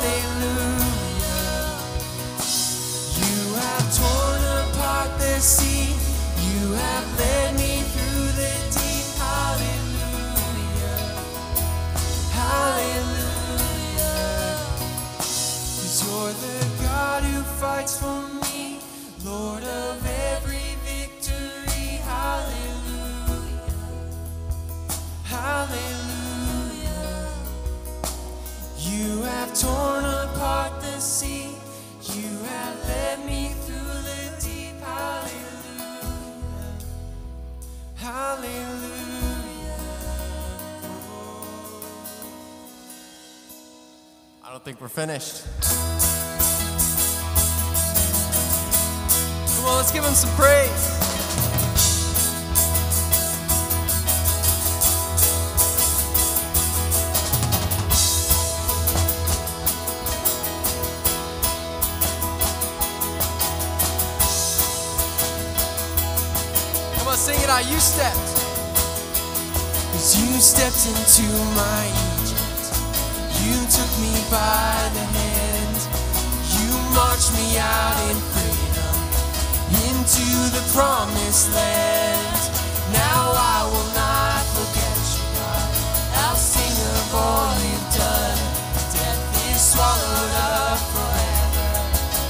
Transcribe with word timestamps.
hallelujah. 0.00 0.57
think 44.68 44.82
we're 44.82 44.88
finished. 44.88 45.44
Come 49.56 49.64
on, 49.64 49.78
let's 49.78 49.90
give 49.90 50.04
him 50.04 50.12
some 50.12 50.28
praise. 50.36 50.84
Come 66.98 67.08
on, 67.08 67.16
sing 67.16 67.40
it 67.40 67.48
out. 67.48 67.64
You 67.64 67.78
stepped. 67.80 68.16
Cause 69.92 70.20
you 70.20 70.38
stepped 70.40 70.86
into 70.86 71.22
my 71.56 72.27
by 74.30 74.90
the 74.92 75.04
hand. 75.04 75.78
You 76.52 76.68
marched 76.92 77.32
me 77.32 77.56
out 77.56 77.96
in 78.12 78.16
freedom 78.32 78.96
into 79.88 80.28
the 80.52 80.60
promised 80.76 81.48
land. 81.56 82.40
Now 82.92 83.32
I 83.32 83.64
will 83.64 83.90
not 83.96 84.44
forget 84.52 84.96
you, 85.16 85.24
God. 85.32 85.68
I'll 86.24 86.36
sing 86.36 86.76
of 86.92 87.14
all 87.16 87.52
you've 87.64 87.88
done. 87.96 88.40
Death 88.92 89.48
is 89.48 89.60
swallowed 89.72 90.34
up 90.44 90.78
forever 90.92 91.72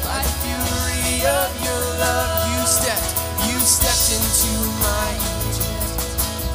by 0.07 0.23
the 0.23 0.35
fury 0.47 1.27
of 1.27 1.51
your 1.67 1.83
love. 1.99 2.47
You 2.55 2.63
stepped, 2.63 3.11
you 3.51 3.59
stepped 3.59 4.07
into 4.15 4.55
my 4.87 5.09
Egypt. 5.51 5.99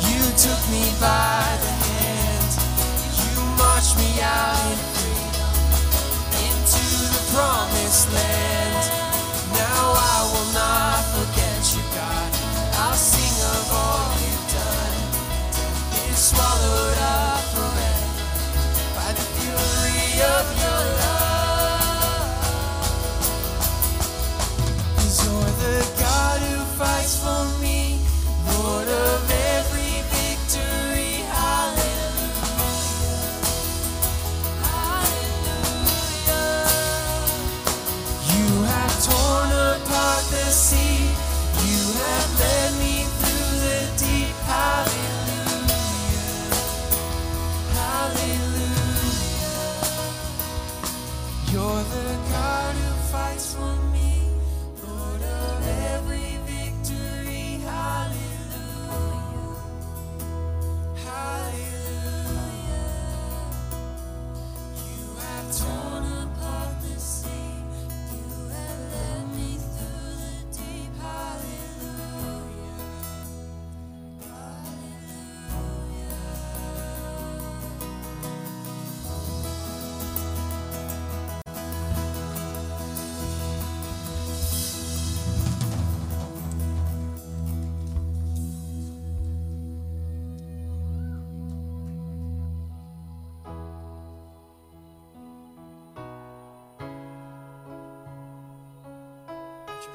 You 0.08 0.24
took 0.40 0.62
me 0.72 0.88
by 1.04 1.44
the 1.60 1.74
hand. 1.84 2.52
You 3.12 3.44
marched 3.60 3.98
me 4.00 4.22
out 4.24 4.83
this 7.94 8.12
land. 8.12 8.86
Now 9.54 9.94
I 9.94 10.18
will 10.34 10.50
not 10.54 11.02
forget 11.14 11.62
you, 11.76 11.84
God. 11.94 12.30
I'll 12.82 12.98
sing 12.98 13.36
of 13.54 13.66
all 13.82 14.10
you've 14.24 14.48
done. 14.60 14.98
You 16.08 16.16
swallowed 16.16 16.98
up 16.98 17.42
forever 17.54 18.26
by 18.98 19.10
the 19.14 19.26
fury 19.36 20.24
of 20.24 20.64
your. 20.64 20.73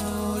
I'm 0.00 0.31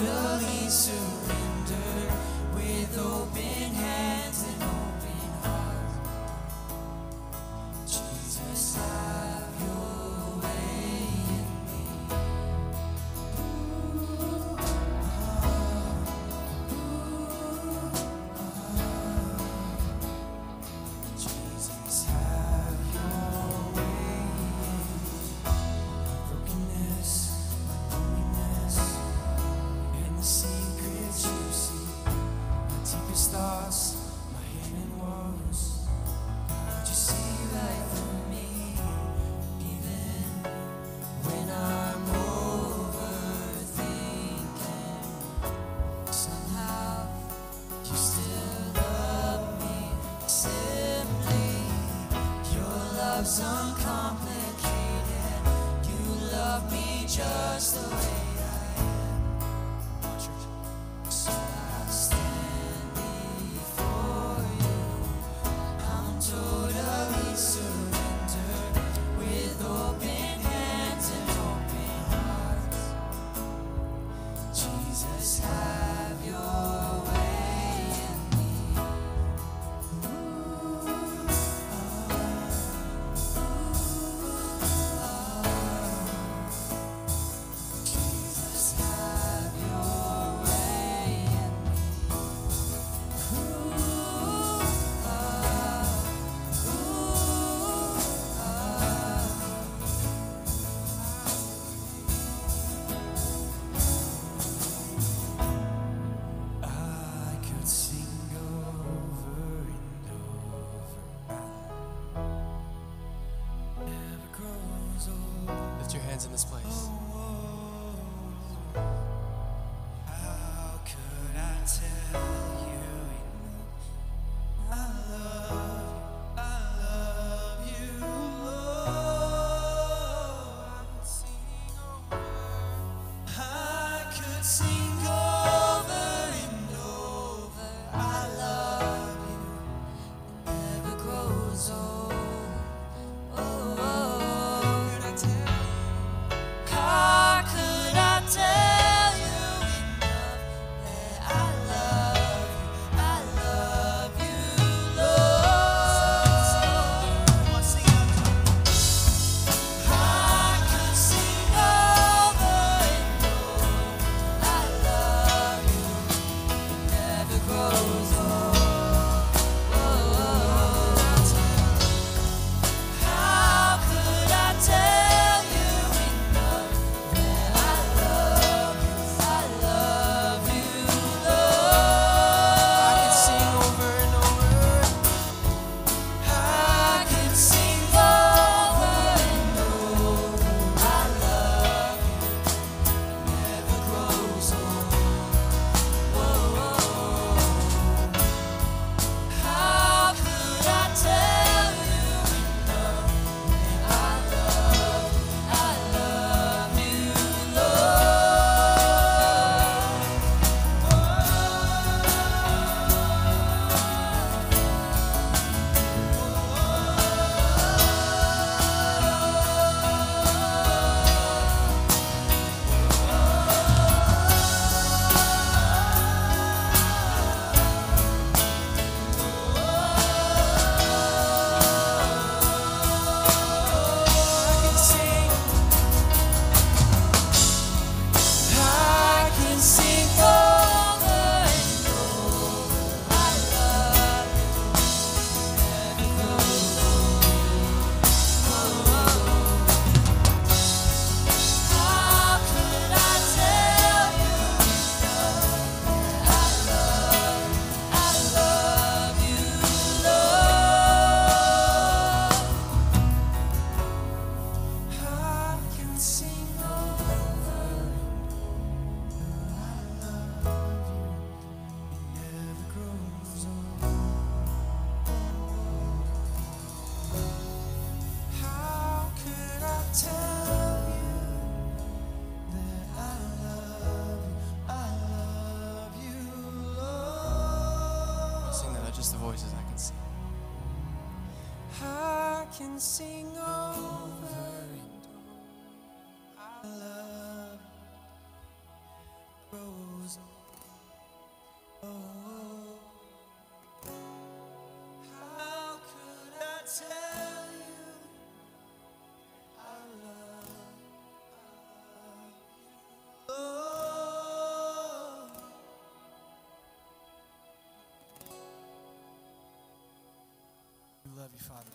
Father. 321.38 321.71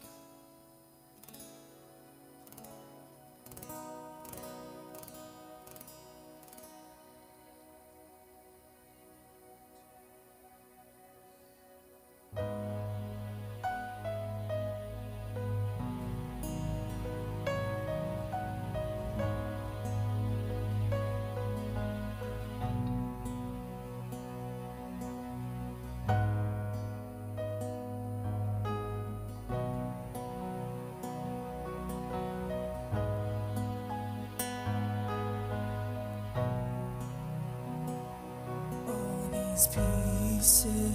His 39.58 39.66
pieces 39.66 40.94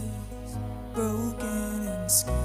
broken 0.94 1.88
and 1.88 2.08
scarred 2.08 2.36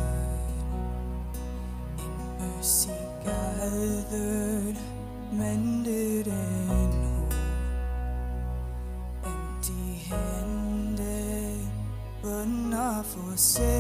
in 2.00 2.13
mercy 2.39 2.89
gathered 3.24 4.77
mended 5.31 6.25
and 6.25 6.93
whole. 6.95 7.29
Empty 9.25 9.93
handed 10.09 11.67
but 12.24 12.45
not 12.45 13.05
forsaken. 13.05 13.76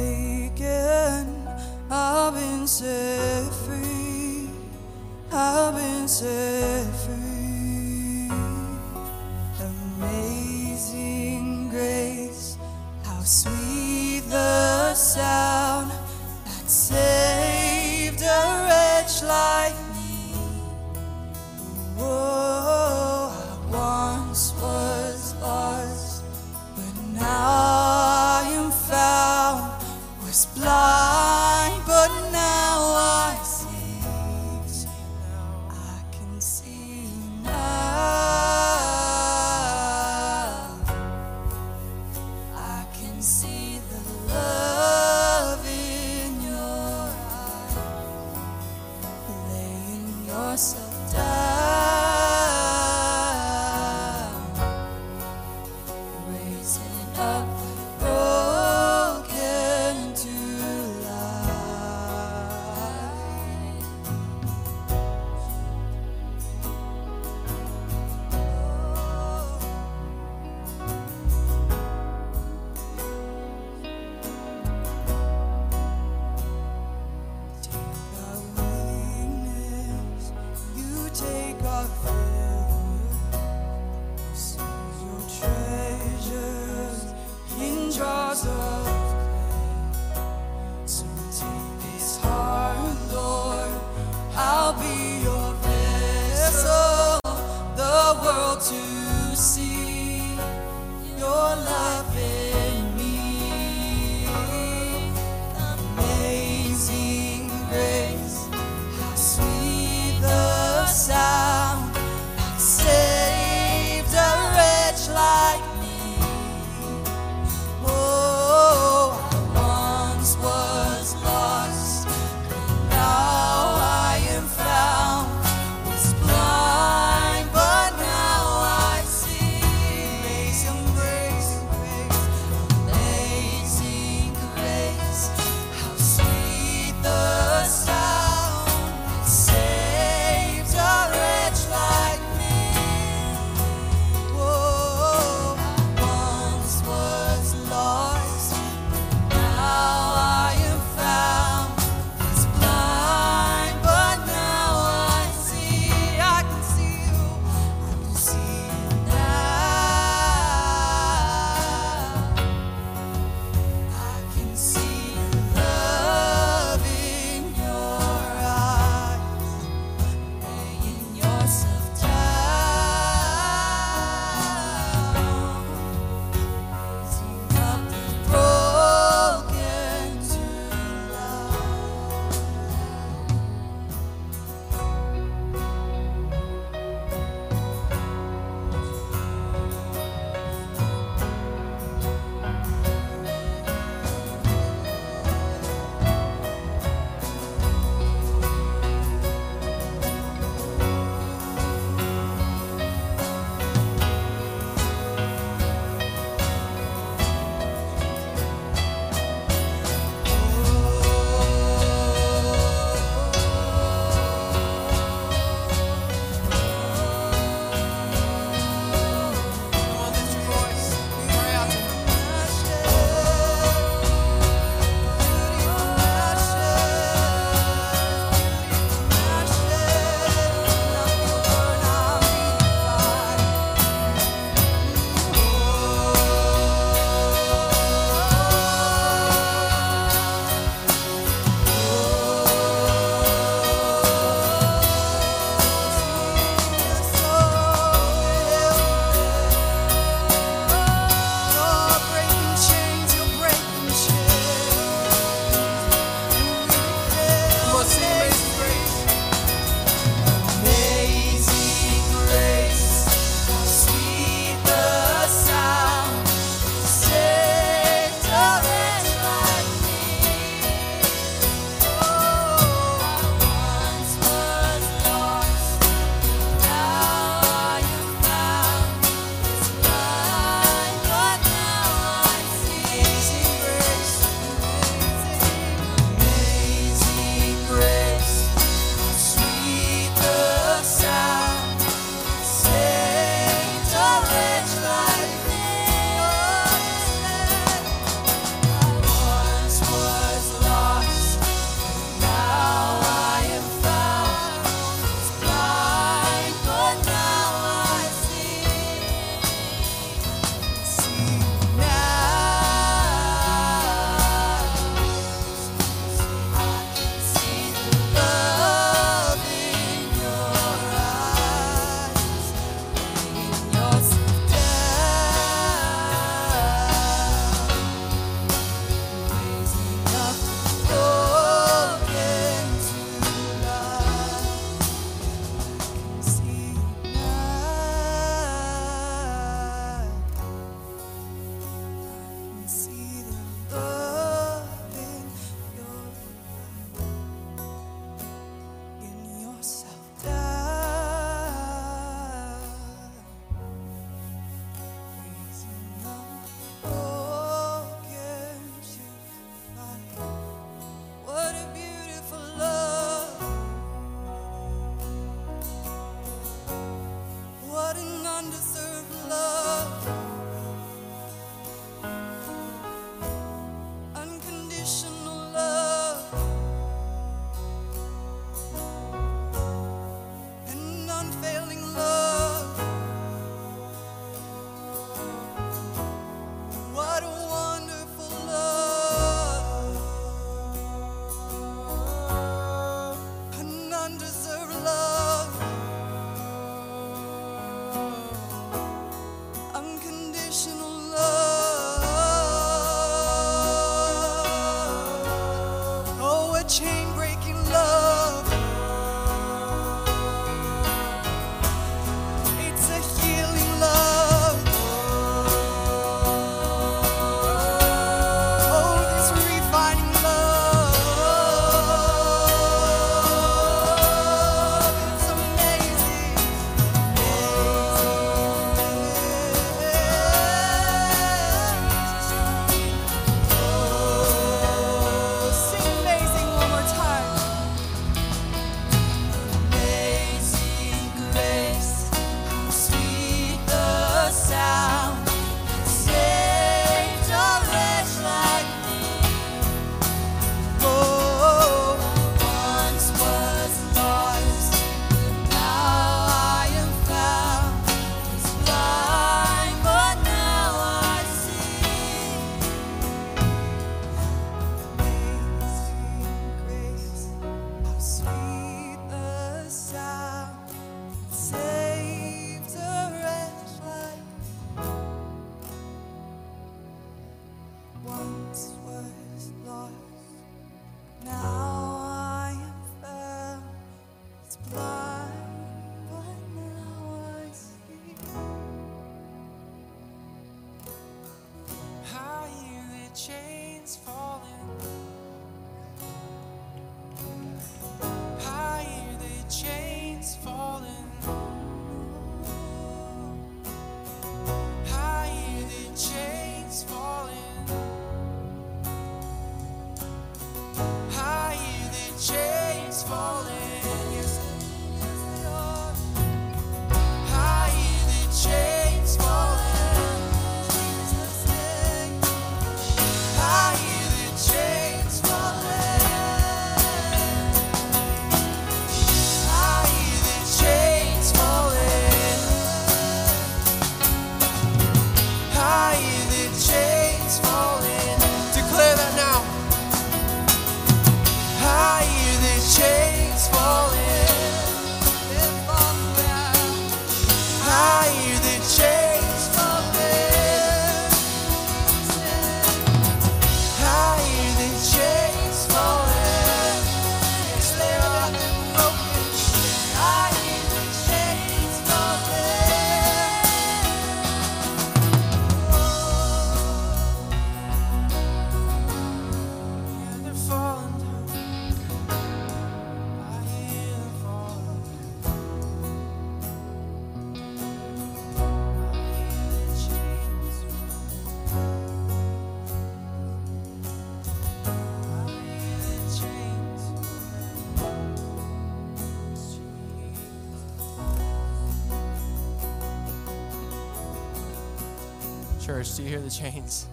The 596.27 596.33
chains? 596.33 596.87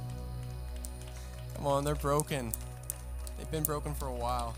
Come 1.57 1.66
on, 1.66 1.85
they're 1.85 1.94
broken. 1.94 2.53
They've 3.37 3.51
been 3.51 3.64
broken 3.64 3.94
for 3.94 4.07
a 4.07 4.14
while. 4.14 4.55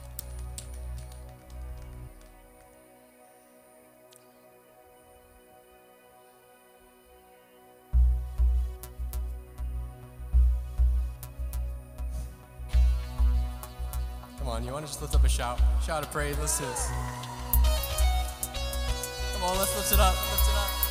Come 14.39 14.49
on, 14.49 14.65
you 14.65 14.73
want 14.73 14.85
to 14.85 14.91
just 14.91 15.01
lift 15.01 15.15
up 15.15 15.25
a 15.25 15.29
shout? 15.29 15.59
Shout 15.85 16.03
of 16.03 16.13
praise. 16.13 16.39
Let's 16.39 16.59
do 16.59 16.67
this. 16.67 16.91
Come 19.33 19.43
on, 19.43 19.59
let's 19.59 19.75
lift 19.77 19.93
it 19.93 20.01
up. 20.01 20.15
Lift 20.15 20.49
it 20.51 20.57
up. 20.57 20.86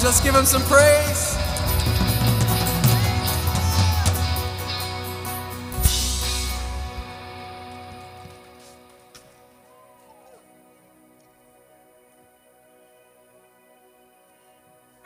Church, 0.00 0.06
let's 0.06 0.20
give 0.20 0.34
him 0.34 0.44
some 0.44 0.62
praise. 0.62 1.36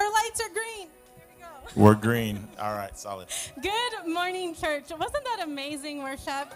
Our 0.00 0.12
lights 0.12 0.40
are 0.40 0.48
green. 0.50 0.88
Here 1.16 1.26
we 1.36 1.42
go. 1.42 1.46
We're 1.74 1.94
green. 1.94 2.46
All 2.60 2.74
right, 2.74 2.96
solid. 2.96 3.28
Good 3.60 4.06
morning, 4.06 4.54
church. 4.54 4.90
Wasn't 4.90 5.24
that 5.24 5.40
amazing 5.42 6.02
worship? 6.02 6.54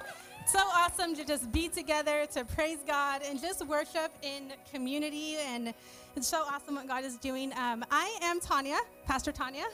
So 0.48 0.60
awesome 0.60 1.14
to 1.14 1.26
just 1.26 1.52
be 1.52 1.68
together, 1.68 2.24
to 2.32 2.42
praise 2.42 2.78
God, 2.86 3.20
and 3.22 3.38
just 3.38 3.66
worship 3.66 4.10
in 4.22 4.50
community. 4.72 5.36
And 5.36 5.74
it's 6.16 6.26
so 6.26 6.38
awesome 6.38 6.76
what 6.76 6.88
God 6.88 7.04
is 7.04 7.18
doing. 7.18 7.52
Um, 7.52 7.84
I 7.90 8.18
am 8.22 8.40
Tanya, 8.40 8.78
Pastor 9.04 9.30
Tanya. 9.30 9.66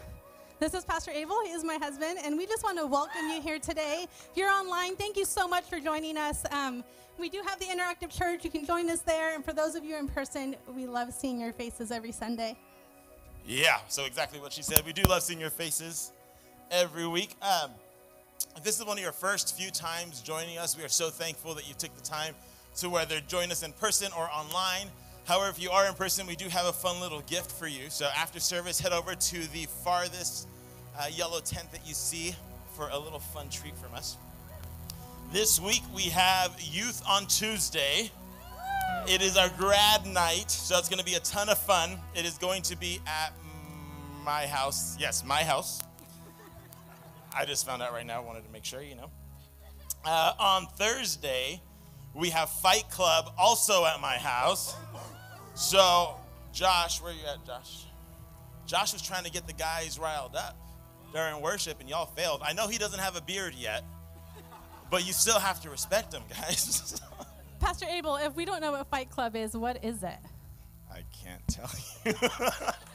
This 0.59 0.75
is 0.75 0.85
Pastor 0.85 1.13
Abel. 1.13 1.37
He 1.45 1.53
is 1.53 1.63
my 1.63 1.77
husband. 1.77 2.19
And 2.25 2.37
we 2.37 2.45
just 2.45 2.65
want 2.65 2.77
to 2.79 2.87
welcome 2.89 3.29
you 3.31 3.41
here 3.41 3.61
today. 3.61 4.07
If 4.09 4.37
you're 4.37 4.51
online, 4.51 4.97
thank 4.97 5.17
you 5.17 5.25
so 5.25 5.47
much 5.47 5.63
for 5.63 5.79
joining 5.79 6.17
us. 6.17 6.45
Um, 6.51 6.83
we 7.21 7.29
do 7.29 7.41
have 7.47 7.61
the 7.61 7.67
Interactive 7.67 8.11
Church. 8.11 8.45
You 8.45 8.51
can 8.51 8.67
join 8.67 8.91
us 8.91 8.99
there. 8.99 9.33
And 9.37 9.45
for 9.45 9.53
those 9.53 9.77
of 9.77 9.85
you 9.85 9.97
in 9.97 10.09
person, 10.09 10.57
we 10.75 10.87
love 10.89 11.13
seeing 11.13 11.41
your 11.41 11.53
faces 11.53 11.93
every 11.93 12.11
Sunday. 12.11 12.59
Yeah, 13.47 13.79
so 13.87 14.07
exactly 14.07 14.41
what 14.41 14.53
she 14.53 14.63
said. 14.63 14.85
We 14.85 14.93
do 14.93 15.03
love 15.05 15.23
seeing 15.23 15.39
your 15.39 15.51
faces 15.51 16.11
every 16.73 17.07
week. 17.07 17.37
Um, 17.43 17.71
if 18.57 18.63
this 18.63 18.79
is 18.79 18.87
one 18.87 18.97
of 18.97 19.03
your 19.03 19.13
first 19.13 19.57
few 19.57 19.71
times 19.71 20.21
joining 20.21 20.59
us, 20.59 20.77
we 20.77 20.85
are 20.85 20.89
so 20.89 21.11
thankful 21.11 21.55
that 21.55 21.69
you 21.69 21.75
took 21.75 21.95
the 21.97 22.03
time 22.03 22.35
to 22.77 22.89
whether 22.89 23.21
join 23.21 23.51
us 23.51 23.63
in 23.63 23.73
person 23.73 24.11
or 24.17 24.29
online. 24.31 24.89
However, 25.27 25.49
if 25.49 25.61
you 25.61 25.71
are 25.71 25.87
in 25.87 25.95
person, 25.95 26.27
we 26.27 26.37
do 26.37 26.49
have 26.49 26.67
a 26.67 26.73
fun 26.73 27.01
little 27.01 27.21
gift 27.23 27.51
for 27.51 27.67
you. 27.67 27.89
So 27.89 28.09
after 28.17 28.39
service, 28.39 28.79
head 28.79 28.93
over 28.93 29.15
to 29.15 29.53
the 29.53 29.67
farthest 29.83 30.49
uh, 30.99 31.07
yellow 31.11 31.41
tent 31.41 31.73
that 31.73 31.87
you 31.87 31.95
see 31.95 32.35
for 32.75 32.89
a 32.91 32.99
little 32.99 33.19
fun 33.19 33.49
treat 33.49 33.77
from 33.77 33.95
us. 33.95 34.17
This 35.33 35.61
week 35.61 35.83
we 35.95 36.03
have 36.03 36.57
youth 36.61 37.03
on 37.09 37.27
Tuesday. 37.27 38.11
It 39.09 39.21
is 39.21 39.37
our 39.37 39.49
grad 39.59 40.07
night, 40.07 40.51
so 40.51 40.79
it's 40.79 40.89
going 40.89 41.01
to 41.01 41.05
be 41.05 41.15
a 41.15 41.21
ton 41.21 41.49
of 41.49 41.59
fun. 41.59 41.99
It 42.15 42.25
is 42.25 42.39
going 42.39 42.63
to 42.63 42.77
be 42.77 43.01
at 43.07 43.33
my 44.25 44.47
house. 44.47 44.97
Yes, 44.99 45.25
my 45.25 45.43
house. 45.43 45.81
I 47.35 47.45
just 47.45 47.67
found 47.67 47.83
out 47.83 47.93
right 47.93 48.07
now. 48.07 48.21
I 48.21 48.25
Wanted 48.25 48.45
to 48.45 48.53
make 48.53 48.65
sure, 48.65 48.83
you 48.83 48.95
know. 48.95 49.11
Uh, 50.05 50.33
on 50.39 50.67
Thursday, 50.79 51.61
we 52.15 52.31
have 52.31 52.49
Fight 52.49 52.85
Club 52.91 53.33
also 53.39 53.85
at 53.85 54.01
my 54.01 54.17
house. 54.17 54.77
So, 55.55 56.15
Josh, 56.53 57.03
where 57.03 57.13
you 57.13 57.21
at, 57.27 57.45
Josh? 57.45 57.87
Josh 58.67 58.93
was 58.93 59.03
trying 59.03 59.25
to 59.25 59.31
get 59.31 59.47
the 59.47 59.53
guys 59.53 59.99
riled 59.99 60.37
up 60.37 60.57
during 61.13 61.41
worship, 61.41 61.81
and 61.81 61.89
y'all 61.89 62.07
failed. 62.07 62.43
I 62.45 62.53
know 62.53 62.69
he 62.69 62.79
doesn't 62.79 63.01
have 63.01 63.17
a 63.17 63.21
beard 63.21 63.55
yet, 63.55 63.83
but 64.91 65.07
you 65.07 65.13
still 65.13 65.39
have 65.39 65.61
to 65.63 65.71
respect 65.71 66.13
him, 66.13 66.23
guys. 66.29 67.01
Pastor 67.61 67.87
Abel, 67.89 68.17
if 68.17 68.35
we 68.37 68.45
don't 68.45 68.61
know 68.61 68.73
what 68.73 68.87
Fight 68.89 69.11
Club 69.11 69.37
is, 69.37 69.57
what 69.57 69.85
is 69.85 70.03
it? 70.03 70.19
I 70.93 71.03
can't 71.25 71.43
tell 71.49 71.71
you. 72.05 72.15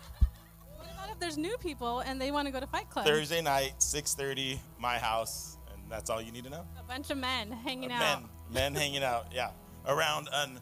There's 1.19 1.38
new 1.38 1.58
people 1.58 1.99
and 1.99 2.19
they 2.21 2.32
want 2.32 2.47
to 2.47 2.51
go 2.51 2.60
to 2.60 2.67
Fight 2.67 2.89
Club? 2.89 3.05
Thursday 3.05 3.41
night, 3.41 3.73
6:30, 3.79 4.58
my 4.79 4.97
house, 4.97 5.58
and 5.73 5.82
that's 5.91 6.10
all 6.10 6.21
you 6.21 6.32
need 6.32 6.45
to 6.45 6.49
know. 6.49 6.65
a 6.79 6.84
bunch 6.84 7.10
of 7.10 7.17
men 7.17 7.51
hanging 7.51 7.91
out. 7.91 8.21
Men, 8.21 8.29
men 8.51 8.75
hanging 8.75 9.03
out, 9.03 9.27
yeah, 9.34 9.51
around 9.86 10.29
an, 10.34 10.60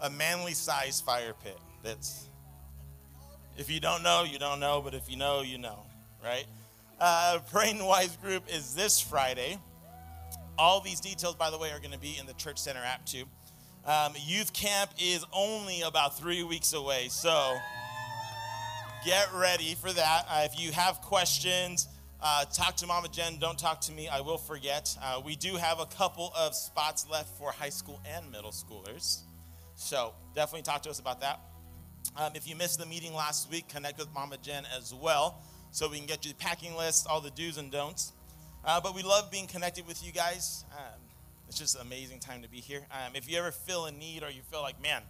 a 0.00 0.10
manly-sized 0.10 1.04
fire 1.04 1.34
pit. 1.44 1.58
That's 1.82 2.28
if 3.56 3.70
you 3.70 3.80
don't 3.80 4.02
know, 4.02 4.24
you 4.24 4.38
don't 4.38 4.60
know, 4.60 4.80
but 4.82 4.94
if 4.94 5.08
you 5.10 5.16
know, 5.16 5.42
you 5.42 5.58
know, 5.58 5.84
right? 6.24 6.46
Uh, 6.98 7.38
Praying 7.50 7.84
Wise 7.84 8.16
group 8.16 8.44
is 8.52 8.74
this 8.74 9.00
Friday. 9.00 9.58
All 10.58 10.80
these 10.80 11.00
details, 11.00 11.34
by 11.36 11.50
the 11.50 11.56
way, 11.56 11.70
are 11.70 11.78
going 11.78 11.92
to 11.92 11.98
be 11.98 12.16
in 12.18 12.26
the 12.26 12.34
Church 12.34 12.58
Center 12.58 12.80
app 12.84 13.06
too. 13.06 13.24
Um, 13.86 14.12
youth 14.26 14.52
camp 14.52 14.90
is 14.98 15.24
only 15.32 15.80
about 15.82 16.18
three 16.18 16.42
weeks 16.42 16.74
away, 16.74 17.08
so 17.08 17.56
get 19.04 19.32
ready 19.34 19.74
for 19.74 19.92
that. 19.92 20.26
Uh, 20.28 20.42
if 20.44 20.60
you 20.60 20.72
have 20.72 21.00
questions, 21.00 21.88
uh, 22.20 22.44
talk 22.46 22.76
to 22.76 22.86
Mama 22.86 23.08
Jen. 23.08 23.38
Don't 23.38 23.58
talk 23.58 23.80
to 23.82 23.92
me. 23.92 24.08
I 24.08 24.20
will 24.20 24.38
forget. 24.38 24.96
Uh, 25.02 25.20
we 25.24 25.36
do 25.36 25.56
have 25.56 25.80
a 25.80 25.86
couple 25.86 26.32
of 26.36 26.54
spots 26.54 27.06
left 27.10 27.36
for 27.38 27.50
high 27.50 27.70
school 27.70 28.00
and 28.04 28.30
middle 28.30 28.50
schoolers. 28.50 29.20
So 29.74 30.12
definitely 30.34 30.62
talk 30.62 30.82
to 30.82 30.90
us 30.90 30.98
about 30.98 31.20
that. 31.22 31.40
Um, 32.16 32.32
if 32.34 32.48
you 32.48 32.56
missed 32.56 32.78
the 32.78 32.86
meeting 32.86 33.14
last 33.14 33.50
week, 33.50 33.68
connect 33.68 33.98
with 33.98 34.12
Mama 34.14 34.36
Jen 34.42 34.64
as 34.76 34.92
well 34.94 35.42
so 35.70 35.88
we 35.88 35.98
can 35.98 36.06
get 36.06 36.24
you 36.24 36.32
the 36.32 36.36
packing 36.36 36.74
list, 36.76 37.06
all 37.08 37.20
the 37.20 37.30
do's 37.30 37.56
and 37.56 37.70
don'ts. 37.70 38.12
Uh, 38.64 38.80
but 38.80 38.94
we 38.94 39.02
love 39.02 39.30
being 39.30 39.46
connected 39.46 39.86
with 39.86 40.04
you 40.04 40.12
guys. 40.12 40.64
Um, 40.72 41.00
it's 41.48 41.58
just 41.58 41.74
an 41.76 41.80
amazing 41.82 42.20
time 42.20 42.42
to 42.42 42.48
be 42.48 42.58
here. 42.58 42.82
Um, 42.90 43.14
if 43.14 43.30
you 43.30 43.38
ever 43.38 43.50
feel 43.50 43.86
a 43.86 43.92
need 43.92 44.22
or 44.22 44.30
you 44.30 44.42
feel 44.50 44.60
like, 44.60 44.80
man, 44.82 45.02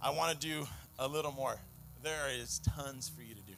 I 0.00 0.10
want 0.10 0.32
to 0.32 0.46
do 0.46 0.66
a 0.98 1.06
little 1.06 1.32
more, 1.32 1.56
there 2.02 2.28
is 2.30 2.60
tons 2.76 3.08
for 3.08 3.22
you 3.22 3.34
to 3.34 3.40
do. 3.42 3.52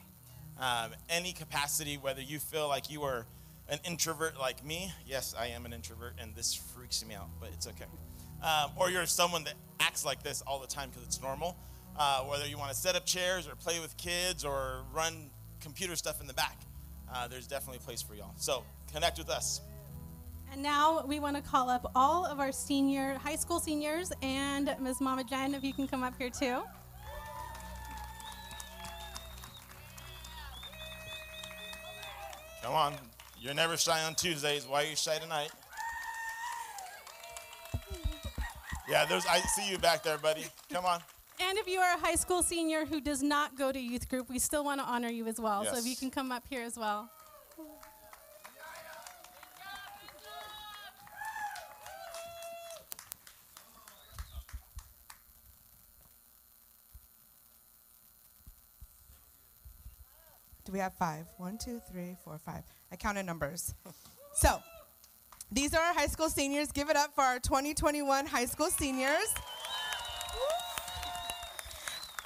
Um, 0.58 0.90
any 1.08 1.32
capacity, 1.32 1.96
whether 1.96 2.20
you 2.20 2.38
feel 2.38 2.68
like 2.68 2.90
you 2.90 3.02
are 3.02 3.26
an 3.68 3.78
introvert 3.84 4.38
like 4.38 4.64
me, 4.64 4.92
yes, 5.06 5.34
I 5.38 5.46
am 5.48 5.64
an 5.66 5.72
introvert, 5.72 6.14
and 6.18 6.34
this 6.34 6.54
freaks 6.54 7.04
me 7.04 7.14
out, 7.14 7.28
but 7.40 7.50
it's 7.52 7.66
okay. 7.66 7.86
Um, 8.42 8.70
or 8.76 8.90
you're 8.90 9.06
someone 9.06 9.44
that 9.44 9.54
acts 9.80 10.04
like 10.04 10.22
this 10.22 10.42
all 10.46 10.60
the 10.60 10.66
time 10.66 10.90
because 10.90 11.04
it's 11.06 11.20
normal. 11.20 11.56
Uh, 11.96 12.20
whether 12.22 12.46
you 12.46 12.58
want 12.58 12.70
to 12.70 12.76
set 12.76 12.94
up 12.94 13.06
chairs 13.06 13.48
or 13.48 13.54
play 13.54 13.80
with 13.80 13.96
kids 13.96 14.44
or 14.44 14.82
run 14.92 15.30
computer 15.60 15.96
stuff 15.96 16.20
in 16.20 16.26
the 16.26 16.34
back, 16.34 16.58
uh, 17.12 17.26
there's 17.26 17.46
definitely 17.46 17.78
a 17.78 17.86
place 17.86 18.02
for 18.02 18.14
y'all. 18.14 18.34
So 18.36 18.64
connect 18.92 19.18
with 19.18 19.30
us. 19.30 19.60
And 20.52 20.62
now 20.62 21.04
we 21.06 21.18
want 21.18 21.36
to 21.36 21.42
call 21.42 21.70
up 21.70 21.90
all 21.96 22.26
of 22.26 22.38
our 22.38 22.52
senior, 22.52 23.14
high 23.14 23.36
school 23.36 23.58
seniors, 23.58 24.12
and 24.22 24.74
Ms. 24.78 25.00
Mama 25.00 25.24
Jen, 25.24 25.54
if 25.54 25.64
you 25.64 25.72
can 25.72 25.88
come 25.88 26.02
up 26.04 26.16
here 26.18 26.30
too. 26.30 26.62
Come 32.64 32.74
on. 32.74 32.94
You're 33.38 33.52
never 33.52 33.76
shy 33.76 34.02
on 34.04 34.14
Tuesdays. 34.14 34.66
Why 34.66 34.84
are 34.84 34.86
you 34.86 34.96
shy 34.96 35.18
tonight? 35.18 35.50
Yeah, 38.88 39.04
there's. 39.04 39.26
I 39.26 39.40
see 39.40 39.70
you 39.70 39.76
back 39.76 40.02
there, 40.02 40.16
buddy. 40.16 40.46
Come 40.72 40.86
on. 40.86 41.00
And 41.40 41.58
if 41.58 41.68
you 41.68 41.80
are 41.80 41.94
a 41.94 41.98
high 41.98 42.14
school 42.14 42.42
senior 42.42 42.86
who 42.86 43.02
does 43.02 43.22
not 43.22 43.58
go 43.58 43.70
to 43.70 43.78
youth 43.78 44.08
group, 44.08 44.30
we 44.30 44.38
still 44.38 44.64
want 44.64 44.80
to 44.80 44.86
honor 44.86 45.10
you 45.10 45.26
as 45.26 45.38
well. 45.38 45.66
So 45.66 45.76
if 45.76 45.84
you 45.84 45.94
can 45.94 46.10
come 46.10 46.32
up 46.32 46.44
here 46.48 46.62
as 46.62 46.78
well. 46.78 47.10
We 60.74 60.80
have 60.80 60.92
five? 60.94 61.26
One, 61.38 61.56
two, 61.56 61.80
three, 61.90 62.16
four, 62.24 62.36
five. 62.36 62.64
I 62.92 62.96
counted 62.96 63.24
numbers. 63.24 63.74
So, 64.36 64.58
these 65.52 65.74
are 65.74 65.80
our 65.80 65.94
high 65.94 66.08
school 66.08 66.28
seniors. 66.28 66.72
Give 66.72 66.90
it 66.90 66.96
up 66.96 67.14
for 67.14 67.22
our 67.22 67.38
2021 67.38 68.26
high 68.26 68.46
school 68.46 68.66
seniors. 68.66 69.32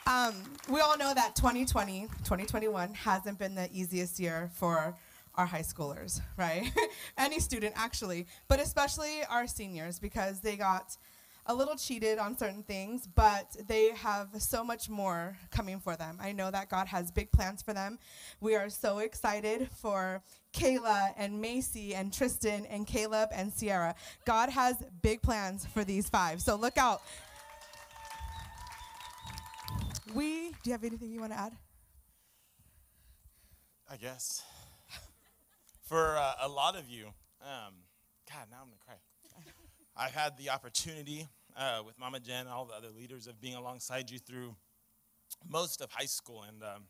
Um, 0.07 0.33
we 0.71 0.81
all 0.81 0.97
know 0.97 1.13
that 1.13 1.37
2020, 1.37 2.07
2021 2.25 2.95
hasn't 2.95 3.39
been 3.39 3.55
the 3.55 3.69
easiest 3.75 4.19
year 4.19 4.49
for 4.55 4.97
our 5.35 5.45
high 5.45 5.61
schoolers, 5.61 6.23
right? 6.39 6.73
Any 7.19 7.41
student, 7.41 7.75
actually, 7.77 8.27
but 8.49 8.59
especially 8.59 9.23
our 9.29 9.47
seniors 9.47 9.99
because 9.99 10.41
they 10.41 10.57
got 10.57 10.97
a 11.49 11.55
little 11.55 11.77
cheated 11.77 12.19
on 12.19 12.37
certain 12.37 12.63
things, 12.63 13.07
but 13.07 13.57
they 13.67 13.89
have 13.95 14.29
so 14.39 14.63
much 14.63 14.91
more 14.91 15.37
coming 15.51 15.81
for 15.81 15.97
them. 15.97 16.19
I 16.21 16.33
know 16.33 16.51
that 16.51 16.69
God 16.69 16.87
has 16.89 17.11
big 17.11 17.33
plans 17.33 17.63
for 17.63 17.73
them. 17.73 17.99
We 18.41 18.55
are 18.55 18.69
so 18.69 18.99
excited 18.99 19.71
for 19.73 20.23
Kayla 20.53 21.15
and 21.17 21.41
Macy 21.41 21.95
and 21.95 22.13
Tristan 22.13 22.67
and 22.67 22.87
Caleb 22.87 23.31
and 23.33 23.51
Sierra. 23.51 23.95
God 24.27 24.51
has 24.51 24.77
big 25.01 25.23
plans 25.23 25.65
for 25.65 25.85
these 25.85 26.11
five. 26.11 26.43
So 26.43 26.55
look 26.55 26.77
out. 26.77 27.01
We, 30.15 30.51
do 30.51 30.57
you 30.65 30.73
have 30.73 30.85
anything 30.85 31.11
you 31.11 31.21
want 31.21 31.33
to 31.33 31.39
add? 31.39 31.53
I 33.91 33.97
guess. 33.97 34.43
For 35.87 36.17
uh, 36.19 36.35
a 36.43 36.49
lot 36.49 36.77
of 36.77 36.91
you, 36.91 37.07
um, 37.41 37.75
God, 38.31 38.49
now 38.51 38.59
I'm 38.61 38.69
gonna 38.69 38.77
cry. 38.85 38.97
I've 39.97 40.15
had 40.15 40.37
the 40.37 40.51
opportunity 40.51 41.27
uh, 41.59 41.83
with 41.85 41.99
Mama 41.99 42.21
Jen 42.21 42.41
and 42.41 42.49
all 42.49 42.65
the 42.65 42.75
other 42.75 42.91
leaders 42.97 43.27
of 43.27 43.41
being 43.41 43.55
alongside 43.55 44.11
you 44.11 44.19
through 44.19 44.55
most 45.47 45.81
of 45.81 45.91
high 45.91 46.07
school, 46.07 46.45
and 46.47 46.63
um, 46.63 46.85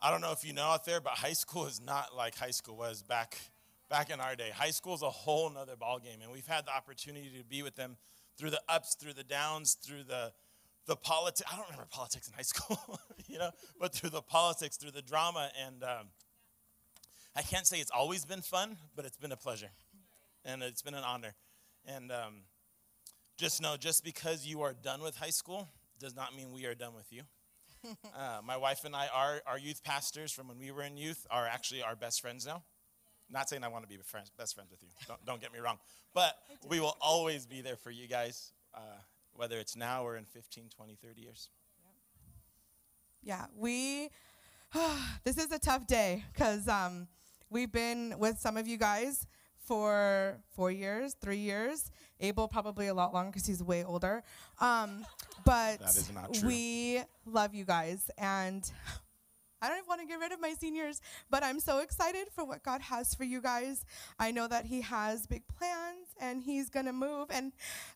I 0.00 0.10
don't 0.10 0.20
know 0.20 0.32
if 0.32 0.44
you 0.44 0.52
know 0.52 0.64
out 0.64 0.84
there, 0.84 1.00
but 1.00 1.14
high 1.14 1.32
school 1.32 1.66
is 1.66 1.80
not 1.80 2.16
like 2.16 2.36
high 2.36 2.52
school 2.52 2.76
was 2.76 3.02
back 3.02 3.36
back 3.90 4.10
in 4.10 4.20
our 4.20 4.36
day. 4.36 4.50
High 4.54 4.70
school 4.70 4.94
is 4.94 5.02
a 5.02 5.10
whole 5.10 5.50
nother 5.50 5.74
ballgame, 5.76 6.22
and 6.22 6.32
we've 6.32 6.46
had 6.46 6.66
the 6.66 6.74
opportunity 6.74 7.30
to 7.36 7.44
be 7.44 7.62
with 7.62 7.74
them 7.74 7.96
through 8.38 8.50
the 8.50 8.60
ups, 8.68 8.94
through 8.94 9.14
the 9.14 9.24
downs, 9.24 9.74
through 9.74 10.04
the 10.04 10.32
the 10.86 10.96
politics. 10.96 11.42
I 11.50 11.56
don't 11.56 11.66
remember 11.66 11.86
politics 11.90 12.28
in 12.28 12.34
high 12.34 12.42
school, 12.42 13.00
you 13.26 13.38
know, 13.38 13.50
but 13.80 13.92
through 13.92 14.10
the 14.10 14.22
politics, 14.22 14.76
through 14.76 14.92
the 14.92 15.02
drama, 15.02 15.50
and 15.66 15.82
um, 15.82 16.08
I 17.34 17.42
can't 17.42 17.66
say 17.66 17.80
it's 17.80 17.90
always 17.90 18.24
been 18.24 18.42
fun, 18.42 18.76
but 18.94 19.04
it's 19.04 19.16
been 19.16 19.32
a 19.32 19.36
pleasure, 19.36 19.70
and 20.44 20.62
it's 20.62 20.82
been 20.82 20.94
an 20.94 21.04
honor. 21.04 21.34
And 21.86 22.12
um, 22.12 22.42
just 23.36 23.60
know, 23.60 23.76
just 23.76 24.04
because 24.04 24.46
you 24.46 24.62
are 24.62 24.72
done 24.72 25.02
with 25.02 25.16
high 25.16 25.30
school 25.30 25.68
does 25.98 26.14
not 26.14 26.36
mean 26.36 26.52
we 26.52 26.66
are 26.66 26.74
done 26.74 26.94
with 26.94 27.12
you. 27.12 27.22
Uh, 28.16 28.40
my 28.42 28.56
wife 28.56 28.86
and 28.86 28.96
I 28.96 29.08
are 29.12 29.42
our 29.46 29.58
youth 29.58 29.84
pastors 29.84 30.32
from 30.32 30.48
when 30.48 30.58
we 30.58 30.70
were 30.70 30.82
in 30.82 30.96
youth 30.96 31.26
are 31.30 31.46
actually 31.46 31.82
our 31.82 31.94
best 31.94 32.22
friends 32.22 32.46
now. 32.46 32.62
Not 33.30 33.50
saying 33.50 33.62
I 33.62 33.68
want 33.68 33.84
to 33.84 33.88
be 33.88 34.02
friends, 34.02 34.30
best 34.38 34.54
friends 34.54 34.70
with 34.70 34.82
you. 34.82 34.88
Don't, 35.06 35.22
don't 35.26 35.40
get 35.40 35.52
me 35.52 35.58
wrong. 35.58 35.76
But 36.14 36.34
we 36.66 36.80
will 36.80 36.96
always 36.98 37.44
be 37.44 37.60
there 37.60 37.76
for 37.76 37.90
you 37.90 38.08
guys, 38.08 38.52
uh, 38.74 38.80
whether 39.34 39.58
it's 39.58 39.76
now 39.76 40.02
or 40.02 40.16
in 40.16 40.24
15, 40.24 40.70
20, 40.74 40.94
30 40.94 41.20
years. 41.20 41.50
Yeah, 43.22 43.44
we, 43.54 44.08
this 45.24 45.36
is 45.36 45.52
a 45.52 45.58
tough 45.58 45.86
day 45.86 46.24
because 46.32 46.66
um, 46.68 47.06
we've 47.50 47.72
been 47.72 48.14
with 48.18 48.38
some 48.38 48.56
of 48.56 48.66
you 48.66 48.78
guys 48.78 49.26
for 49.66 50.38
four 50.54 50.70
years, 50.70 51.14
three 51.20 51.38
years. 51.38 51.90
Abel 52.20 52.48
probably 52.48 52.86
a 52.88 52.94
lot 52.94 53.12
longer 53.12 53.30
because 53.30 53.46
he's 53.46 53.62
way 53.62 53.84
older. 53.84 54.22
Um, 54.60 55.04
but 55.44 55.80
That 55.80 55.96
is 55.96 56.12
not 56.12 56.32
true. 56.34 56.48
we 56.48 57.00
love 57.26 57.54
you 57.54 57.64
guys, 57.64 58.10
and 58.18 58.70
I 59.62 59.68
don't 59.68 59.88
want 59.88 60.02
to 60.02 60.06
get 60.06 60.18
rid 60.20 60.30
of 60.30 60.40
my 60.40 60.52
seniors, 60.52 61.00
but 61.30 61.42
I'm 61.42 61.58
so 61.58 61.78
excited 61.78 62.28
for 62.34 62.44
what 62.44 62.62
God 62.62 62.82
has 62.82 63.14
for 63.14 63.24
you 63.24 63.40
guys. 63.40 63.86
I 64.18 64.30
know 64.30 64.46
that 64.46 64.66
He 64.66 64.82
has 64.82 65.26
big 65.26 65.42
plans 65.46 66.08
and 66.20 66.42
He's 66.42 66.68
going 66.68 66.84
to 66.84 66.92
move, 66.92 67.28
and 67.30 67.52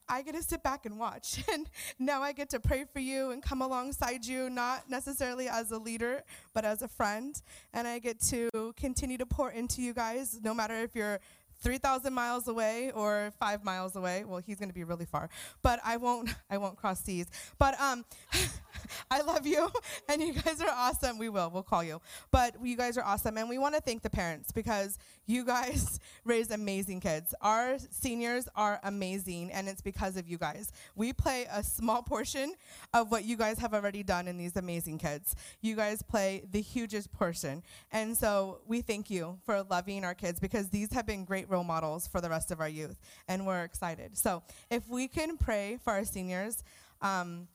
I 0.09 0.23
get 0.23 0.35
to 0.35 0.43
sit 0.43 0.63
back 0.63 0.87
and 0.87 0.99
watch. 0.99 1.45
And 1.53 1.69
now 1.99 2.23
I 2.23 2.33
get 2.33 2.49
to 2.51 2.61
pray 2.61 2.85
for 2.91 3.01
you 3.01 3.31
and 3.33 3.43
come 3.43 3.61
alongside 3.63 4.25
you, 4.25 4.49
not 4.49 4.89
necessarily 4.89 5.49
as 5.49 5.71
a 5.71 5.79
leader, 5.79 6.23
but 6.55 6.65
as 6.65 6.81
a 6.83 6.89
friend. 6.89 7.41
And 7.75 7.87
I 7.87 7.99
get 7.99 8.21
to 8.31 8.49
continue 8.77 9.19
to 9.19 9.27
pour 9.27 9.51
into 9.51 9.83
you 9.83 9.93
guys, 9.93 10.41
no 10.43 10.55
matter 10.55 10.75
if 10.75 10.95
you're 10.95 11.21
3,000 11.61 12.13
miles 12.13 12.49
away 12.49 12.93
or 12.95 13.33
five 13.39 13.65
miles 13.65 13.97
away. 13.97 14.25
Well, 14.25 14.41
he's 14.45 14.59
going 14.59 14.69
to 14.69 14.75
be 14.75 14.85
really 14.85 15.07
far, 15.07 15.29
but 15.63 15.81
I 15.85 15.97
won't, 15.97 16.31
I 16.51 16.59
won't 16.59 16.77
cross 16.77 17.03
seas. 17.03 17.27
But 17.59 17.79
um, 17.81 18.05
I 19.11 19.21
love 19.23 19.47
you, 19.47 19.69
and 20.09 20.23
you 20.23 20.33
guys 20.35 20.61
are 20.61 20.71
awesome. 20.71 21.19
We 21.19 21.29
will, 21.29 21.51
we'll 21.51 21.63
call 21.63 21.83
you. 21.85 22.01
But 22.31 22.55
you 22.63 22.77
guys 22.77 22.97
are 22.97 23.05
awesome, 23.05 23.37
and 23.37 23.49
we 23.49 23.59
want 23.59 23.75
to 23.75 23.81
thank 23.81 24.03
the 24.03 24.11
parents 24.11 24.53
because 24.53 24.99
you 25.27 25.45
guys 25.45 26.01
raise 26.25 26.51
amazing 26.51 27.01
kids. 27.01 27.35
Our 27.41 27.79
seniors 27.91 28.49
are 28.55 28.81
amazing, 28.85 29.51
and 29.53 29.69
it's 29.69 29.83
because 29.83 30.17
of 30.17 30.29
you 30.29 30.39
guys. 30.39 30.73
We 30.95 31.13
play 31.13 31.47
a 31.51 31.63
small 31.63 32.03
portion 32.03 32.55
of 32.95 33.11
what 33.11 33.25
you 33.25 33.37
guys 33.37 33.59
have 33.59 33.75
already 33.75 34.03
done 34.03 34.29
in 34.29 34.39
these 34.39 34.57
amazing 34.57 34.99
kids. 34.99 35.35
You 35.61 35.77
guys 35.77 36.03
play 36.03 36.45
the 36.51 36.61
hugest 36.61 37.13
portion, 37.13 37.63
and 37.93 38.17
so 38.17 38.61
we 38.67 38.81
thank 38.81 39.11
you 39.11 39.39
for 39.45 39.63
loving 39.63 40.05
our 40.05 40.15
kids 40.15 40.41
because 40.41 40.69
these 40.69 40.93
have 40.93 41.07
been 41.07 41.25
great 41.25 41.48
role 41.49 41.65
models 41.65 42.07
for 42.07 42.21
the 42.21 42.29
rest 42.31 42.51
of 42.51 42.61
our 42.61 42.69
youth, 42.69 42.99
and 43.29 43.47
we're 43.47 43.65
excited. 43.65 44.17
So 44.19 44.43
if 44.71 44.89
we 44.89 45.09
can 45.09 45.37
pray 45.37 45.79
for 45.83 45.93
our 45.93 46.05
seniors. 46.05 46.63
Um, 47.01 47.49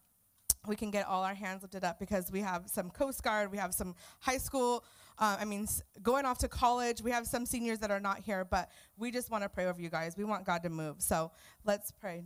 we 0.66 0.78
can 0.78 0.92
get 0.92 1.06
all 1.08 1.24
our 1.26 1.34
hands 1.34 1.62
lifted 1.62 1.84
up 1.84 2.00
because 2.00 2.32
we 2.32 2.40
have 2.40 2.70
some 2.70 2.90
Coast 2.90 3.22
Guard, 3.22 3.52
we 3.52 3.58
have 3.58 3.74
some 3.74 3.96
high 4.22 4.38
school, 4.38 4.86
uh, 5.20 5.36
I 5.38 5.44
mean, 5.44 5.64
s- 5.64 5.82
going 6.02 6.24
off 6.24 6.38
to 6.38 6.48
college. 6.48 7.02
We 7.02 7.12
have 7.12 7.28
some 7.28 7.46
seniors 7.46 7.80
that 7.80 7.92
are 7.92 8.00
not 8.00 8.20
here, 8.20 8.46
but 8.46 8.70
we 8.98 9.12
just 9.12 9.30
want 9.30 9.44
to 9.44 9.50
pray 9.50 9.66
over 9.66 9.82
you 9.82 9.90
guys. 9.90 10.16
We 10.16 10.24
want 10.24 10.46
God 10.46 10.64
to 10.64 10.70
move. 10.70 11.02
So 11.02 11.32
let's 11.66 11.92
pray. 11.92 12.24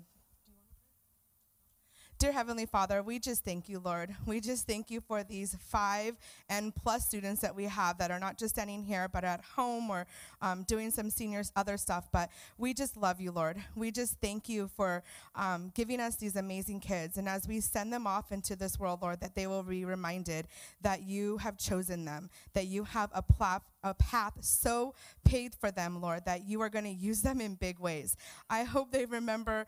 Dear 2.20 2.32
Heavenly 2.32 2.65
Father, 2.65 3.03
we 3.03 3.20
just 3.20 3.45
thank 3.45 3.70
you, 3.70 3.78
Lord. 3.78 4.09
We 4.26 4.39
just 4.41 4.65
thank 4.65 4.89
you 4.89 5.01
for 5.01 5.24
these 5.24 5.55
five 5.70 6.18
and 6.49 6.74
plus 6.74 7.05
students 7.05 7.41
that 7.41 7.55
we 7.55 7.65
have 7.65 7.99
that 7.99 8.09
are 8.09 8.18
not 8.18 8.39
just 8.39 8.55
standing 8.55 8.82
here, 8.82 9.07
but 9.07 9.24
at 9.24 9.41
home 9.55 9.91
or 9.91 10.07
um, 10.41 10.63
doing 10.63 10.89
some 10.89 11.11
seniors 11.11 11.51
other 11.55 11.78
stuff. 11.78 12.09
But 12.11 12.32
we 12.57 12.74
just 12.74 12.97
love 12.97 13.22
you, 13.22 13.32
Lord. 13.32 13.57
We 13.76 13.91
just 13.91 14.20
thank 14.20 14.49
you 14.49 14.68
for 14.68 15.03
um, 15.36 15.72
giving 15.76 15.99
us 15.99 16.15
these 16.15 16.36
amazing 16.36 16.80
kids. 16.80 17.18
And 17.18 17.30
as 17.30 17.47
we 17.47 17.59
send 17.59 17.93
them 17.93 18.07
off 18.07 18.32
into 18.32 18.55
this 18.55 18.80
world, 18.80 19.03
Lord, 19.03 19.20
that 19.20 19.36
they 19.36 19.45
will 19.45 19.61
be 19.61 19.86
reminded 19.86 20.47
that 20.82 21.03
you 21.03 21.38
have 21.38 21.59
chosen 21.59 22.05
them, 22.05 22.32
that 22.53 22.65
you 22.65 22.84
have 22.86 23.11
a, 23.13 23.22
pla- 23.22 23.59
a 23.88 23.93
path 23.95 24.33
so 24.41 24.93
paved 25.23 25.55
for 25.55 25.71
them, 25.71 26.01
Lord, 26.01 26.25
that 26.25 26.47
you 26.47 26.61
are 26.61 26.69
going 26.69 26.85
to 26.85 26.91
use 26.91 27.21
them 27.21 27.41
in 27.41 27.55
big 27.55 27.79
ways. 27.79 28.15
I 28.49 28.63
hope 28.63 28.91
they 28.91 29.05
remember 29.05 29.65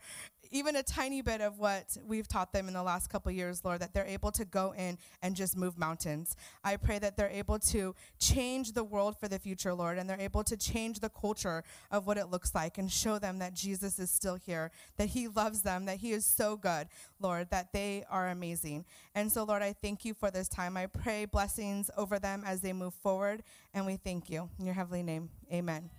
even 0.52 0.74
a 0.76 0.82
tiny 0.82 1.22
bit 1.22 1.40
of 1.40 1.58
what 1.58 1.96
we've 2.04 2.26
taught 2.26 2.52
them 2.52 2.66
in 2.66 2.74
the 2.74 2.82
last 2.82 3.08
couple 3.08 3.30
years, 3.30 3.64
Lord, 3.64 3.80
that 3.80 3.94
they're 3.94 4.04
able 4.06 4.32
to 4.32 4.44
go 4.44 4.74
in 4.76 4.98
and 5.22 5.36
just 5.36 5.56
move 5.56 5.78
mountains. 5.78 6.36
I 6.64 6.76
pray 6.76 6.98
that 6.98 7.16
they're 7.16 7.30
able 7.30 7.58
to 7.60 7.94
change 8.18 8.72
the 8.72 8.82
world 8.82 9.16
for 9.16 9.28
the 9.28 9.38
future, 9.38 9.72
Lord, 9.72 9.96
and 9.96 10.10
they're 10.10 10.20
able 10.20 10.42
to 10.44 10.56
change 10.56 10.98
the 10.98 11.08
culture 11.08 11.62
of 11.92 12.06
what 12.06 12.18
it 12.18 12.30
looks 12.30 12.54
like 12.54 12.78
and 12.78 12.90
show 12.90 13.18
them 13.18 13.38
that 13.38 13.54
Jesus 13.54 14.00
is 14.00 14.10
still 14.10 14.34
here, 14.34 14.72
that 14.96 15.10
He 15.10 15.28
loves 15.28 15.62
them, 15.62 15.84
that 15.84 15.98
He 15.98 16.10
is 16.12 16.26
so 16.26 16.56
good, 16.56 16.88
Lord, 17.20 17.50
that 17.50 17.72
they 17.72 18.04
are 18.10 18.28
amazing. 18.28 18.84
And 19.14 19.30
so, 19.30 19.44
Lord, 19.44 19.62
I 19.62 19.72
thank 19.72 20.04
you 20.04 20.14
for 20.14 20.32
this 20.32 20.48
time. 20.48 20.76
I 20.76 20.86
pray 20.86 21.26
blessings 21.26 21.90
over 21.96 22.18
them 22.18 22.42
as 22.44 22.60
they 22.60 22.72
move 22.72 22.94
forward, 22.94 23.44
and 23.72 23.86
we 23.86 23.96
thank 23.96 24.09
you. 24.28 24.48
In 24.58 24.66
your 24.66 24.74
heavenly 24.74 25.02
name, 25.02 25.30
amen. 25.52 25.90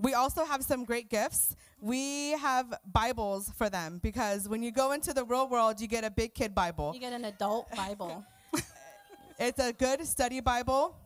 We 0.00 0.14
also 0.14 0.44
have 0.44 0.62
some 0.62 0.84
great 0.84 1.10
gifts. 1.10 1.56
We 1.80 2.30
have 2.38 2.72
Bibles 2.92 3.50
for 3.56 3.68
them 3.68 3.98
because 4.00 4.48
when 4.48 4.62
you 4.62 4.70
go 4.70 4.92
into 4.92 5.12
the 5.12 5.24
real 5.24 5.48
world, 5.48 5.80
you 5.80 5.88
get 5.88 6.04
a 6.04 6.10
big 6.10 6.34
kid 6.34 6.54
Bible. 6.54 6.92
You 6.94 7.00
get 7.00 7.12
an 7.12 7.24
adult 7.24 7.74
Bible. 7.74 8.24
It's 9.40 9.60
a 9.60 9.72
good 9.72 10.04
study 10.04 10.40
Bible. 10.40 10.96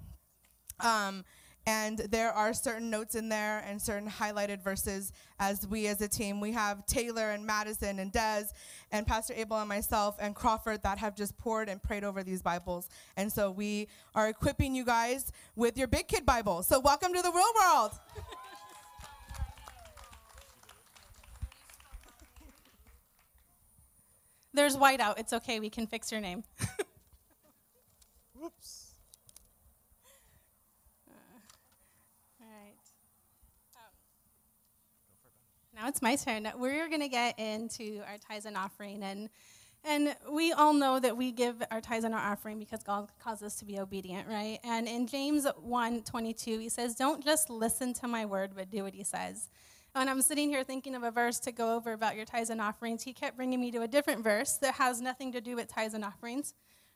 Um, 0.80 1.22
and 1.66 1.98
there 1.98 2.32
are 2.32 2.52
certain 2.52 2.90
notes 2.90 3.14
in 3.14 3.28
there 3.28 3.64
and 3.66 3.80
certain 3.80 4.08
highlighted 4.08 4.62
verses 4.62 5.12
as 5.38 5.66
we 5.66 5.86
as 5.86 6.00
a 6.00 6.08
team. 6.08 6.40
We 6.40 6.52
have 6.52 6.84
Taylor 6.86 7.30
and 7.30 7.46
Madison 7.46 7.98
and 7.98 8.12
Des 8.12 8.46
and 8.90 9.06
Pastor 9.06 9.34
Abel 9.36 9.58
and 9.58 9.68
myself 9.68 10.16
and 10.20 10.34
Crawford 10.34 10.82
that 10.82 10.98
have 10.98 11.14
just 11.14 11.36
poured 11.38 11.68
and 11.68 11.82
prayed 11.82 12.04
over 12.04 12.22
these 12.22 12.42
Bibles. 12.42 12.88
And 13.16 13.32
so 13.32 13.50
we 13.50 13.88
are 14.14 14.28
equipping 14.28 14.74
you 14.74 14.84
guys 14.84 15.32
with 15.56 15.78
your 15.78 15.88
big 15.88 16.08
kid 16.08 16.26
Bible. 16.26 16.62
So 16.62 16.80
welcome 16.80 17.12
to 17.14 17.22
the 17.22 17.30
real 17.30 17.52
world. 17.54 17.92
There's 24.54 24.76
whiteout. 24.76 25.18
It's 25.18 25.32
okay. 25.32 25.60
We 25.60 25.70
can 25.70 25.86
fix 25.86 26.12
your 26.12 26.20
name. 26.20 26.44
Whoops. 28.34 28.88
All 32.40 32.46
right. 32.46 32.74
Um, 33.76 33.92
now 35.74 35.88
my 36.02 36.16
turn. 36.16 36.50
We're 36.56 36.88
going 36.88 37.00
to 37.00 37.08
get 37.08 37.38
into 37.38 38.02
our 38.08 38.18
tithes 38.18 38.44
and 38.44 38.56
offering, 38.56 39.02
and 39.02 39.30
and 39.84 40.14
we 40.30 40.52
all 40.52 40.72
know 40.72 41.00
that 41.00 41.16
we 41.16 41.32
give 41.32 41.62
our 41.70 41.80
tithes 41.80 42.04
and 42.04 42.14
our 42.14 42.20
offering 42.20 42.58
because 42.58 42.84
God 42.84 43.08
calls 43.22 43.42
us 43.42 43.56
to 43.56 43.64
be 43.64 43.80
obedient, 43.80 44.28
right? 44.28 44.60
And 44.62 44.86
in 44.86 45.08
James 45.08 45.44
1, 45.60 46.02
22, 46.02 46.58
he 46.58 46.68
says, 46.68 46.94
"Don't 46.94 47.24
just 47.24 47.50
listen 47.50 47.92
to 47.94 48.06
my 48.06 48.24
word, 48.24 48.52
but 48.54 48.70
do 48.70 48.84
what 48.84 48.94
he 48.94 49.04
says." 49.04 49.50
And 49.94 50.08
I'm 50.08 50.22
sitting 50.22 50.48
here 50.48 50.64
thinking 50.64 50.94
of 50.94 51.02
a 51.02 51.10
verse 51.10 51.38
to 51.40 51.52
go 51.52 51.76
over 51.76 51.92
about 51.92 52.16
your 52.16 52.24
tithes 52.24 52.50
and 52.50 52.60
offerings, 52.60 53.02
he 53.02 53.12
kept 53.12 53.36
bringing 53.36 53.60
me 53.60 53.70
to 53.72 53.82
a 53.82 53.88
different 53.88 54.24
verse 54.24 54.56
that 54.58 54.74
has 54.74 55.00
nothing 55.00 55.32
to 55.32 55.40
do 55.40 55.54
with 55.56 55.68
tithes 55.68 55.94
and 55.94 56.04
offerings, 56.04 56.54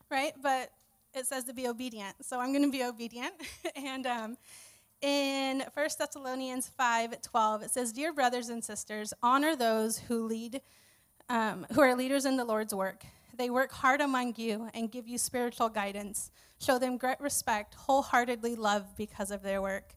right? 0.09 0.33
But 0.41 0.71
it 1.13 1.27
says 1.27 1.43
to 1.45 1.53
be 1.53 1.67
obedient. 1.67 2.15
So 2.21 2.39
I'm 2.39 2.51
going 2.51 2.63
to 2.63 2.71
be 2.71 2.83
obedient. 2.83 3.33
and 3.75 4.07
um, 4.07 4.37
in 5.01 5.63
1 5.73 5.89
Thessalonians 5.97 6.67
5 6.67 7.21
12, 7.21 7.63
it 7.63 7.71
says, 7.71 7.91
Dear 7.91 8.13
brothers 8.13 8.49
and 8.49 8.63
sisters, 8.63 9.13
honor 9.21 9.55
those 9.55 9.97
who 9.97 10.25
lead, 10.25 10.61
um, 11.29 11.65
who 11.73 11.81
are 11.81 11.95
leaders 11.95 12.25
in 12.25 12.37
the 12.37 12.45
Lord's 12.45 12.73
work. 12.73 13.05
They 13.37 13.49
work 13.49 13.71
hard 13.71 14.01
among 14.01 14.33
you 14.37 14.69
and 14.73 14.91
give 14.91 15.07
you 15.07 15.17
spiritual 15.17 15.69
guidance. 15.69 16.31
Show 16.59 16.79
them 16.79 16.97
great 16.97 17.19
respect, 17.19 17.75
wholeheartedly 17.75 18.55
love 18.55 18.97
because 18.97 19.29
of 19.29 19.43
their 19.43 19.61
work. 19.61 19.93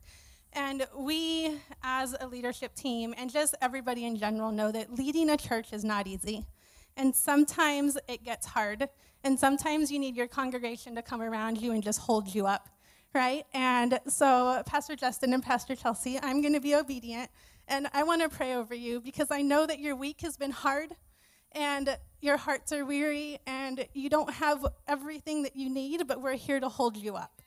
And 0.52 0.86
we, 0.96 1.58
as 1.82 2.14
a 2.20 2.26
leadership 2.26 2.74
team, 2.74 3.14
and 3.16 3.32
just 3.32 3.54
everybody 3.62 4.04
in 4.04 4.16
general, 4.16 4.50
know 4.50 4.70
that 4.72 4.92
leading 4.92 5.30
a 5.30 5.36
church 5.36 5.72
is 5.72 5.84
not 5.84 6.06
easy. 6.06 6.44
And 6.96 7.14
sometimes 7.14 7.96
it 8.08 8.24
gets 8.24 8.46
hard. 8.46 8.88
And 9.22 9.38
sometimes 9.38 9.90
you 9.90 9.98
need 9.98 10.16
your 10.16 10.26
congregation 10.26 10.94
to 10.96 11.02
come 11.02 11.22
around 11.22 11.60
you 11.60 11.72
and 11.72 11.82
just 11.82 12.00
hold 12.00 12.34
you 12.34 12.46
up, 12.46 12.68
right? 13.14 13.44
And 13.52 13.98
so, 14.06 14.62
Pastor 14.66 14.96
Justin 14.96 15.32
and 15.32 15.42
Pastor 15.42 15.74
Chelsea, 15.74 16.18
I'm 16.22 16.40
going 16.40 16.54
to 16.54 16.60
be 16.60 16.74
obedient. 16.74 17.30
And 17.68 17.88
I 17.92 18.02
want 18.02 18.22
to 18.22 18.28
pray 18.28 18.54
over 18.54 18.74
you 18.74 19.00
because 19.00 19.30
I 19.30 19.42
know 19.42 19.66
that 19.66 19.78
your 19.78 19.94
week 19.94 20.22
has 20.22 20.36
been 20.36 20.50
hard 20.50 20.90
and 21.52 21.96
your 22.20 22.36
hearts 22.36 22.72
are 22.72 22.84
weary 22.84 23.38
and 23.46 23.86
you 23.94 24.08
don't 24.08 24.32
have 24.34 24.66
everything 24.88 25.42
that 25.42 25.56
you 25.56 25.70
need, 25.70 26.06
but 26.06 26.20
we're 26.20 26.34
here 26.34 26.60
to 26.60 26.68
hold 26.68 26.96
you 26.96 27.16
up. 27.16 27.40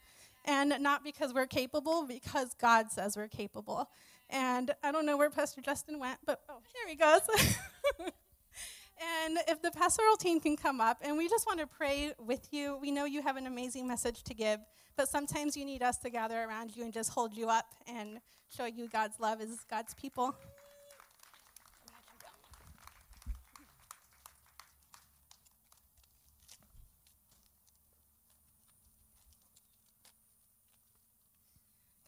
And 0.45 0.75
not 0.79 1.03
because 1.03 1.33
we're 1.33 1.47
capable, 1.47 2.05
because 2.05 2.53
God 2.53 2.91
says 2.91 3.15
we're 3.15 3.29
capable. 3.29 3.89
And 4.29 4.71
I 4.83 4.91
don't 4.91 5.05
know 5.05 5.17
where 5.17 5.29
Pastor 5.29 5.61
Justin 5.61 5.99
went, 5.99 6.19
but 6.25 6.41
oh, 6.49 6.59
here 6.73 6.87
he 6.87 6.95
goes. 6.95 8.11
and 9.23 9.37
if 9.47 9.61
the 9.61 9.71
pastoral 9.71 10.15
team 10.17 10.39
can 10.39 10.55
come 10.55 10.79
up, 10.79 10.97
and 11.01 11.17
we 11.17 11.27
just 11.27 11.45
want 11.45 11.59
to 11.59 11.67
pray 11.67 12.13
with 12.17 12.47
you. 12.51 12.77
We 12.81 12.91
know 12.91 13.05
you 13.05 13.21
have 13.21 13.37
an 13.37 13.47
amazing 13.47 13.87
message 13.87 14.23
to 14.23 14.33
give, 14.33 14.59
but 14.95 15.09
sometimes 15.09 15.57
you 15.57 15.65
need 15.65 15.81
us 15.81 15.97
to 15.99 16.09
gather 16.09 16.43
around 16.43 16.75
you 16.75 16.83
and 16.83 16.93
just 16.93 17.09
hold 17.11 17.35
you 17.35 17.49
up 17.49 17.65
and 17.87 18.19
show 18.55 18.65
you 18.65 18.87
God's 18.87 19.19
love 19.19 19.41
as 19.41 19.49
God's 19.69 19.93
people. 19.95 20.35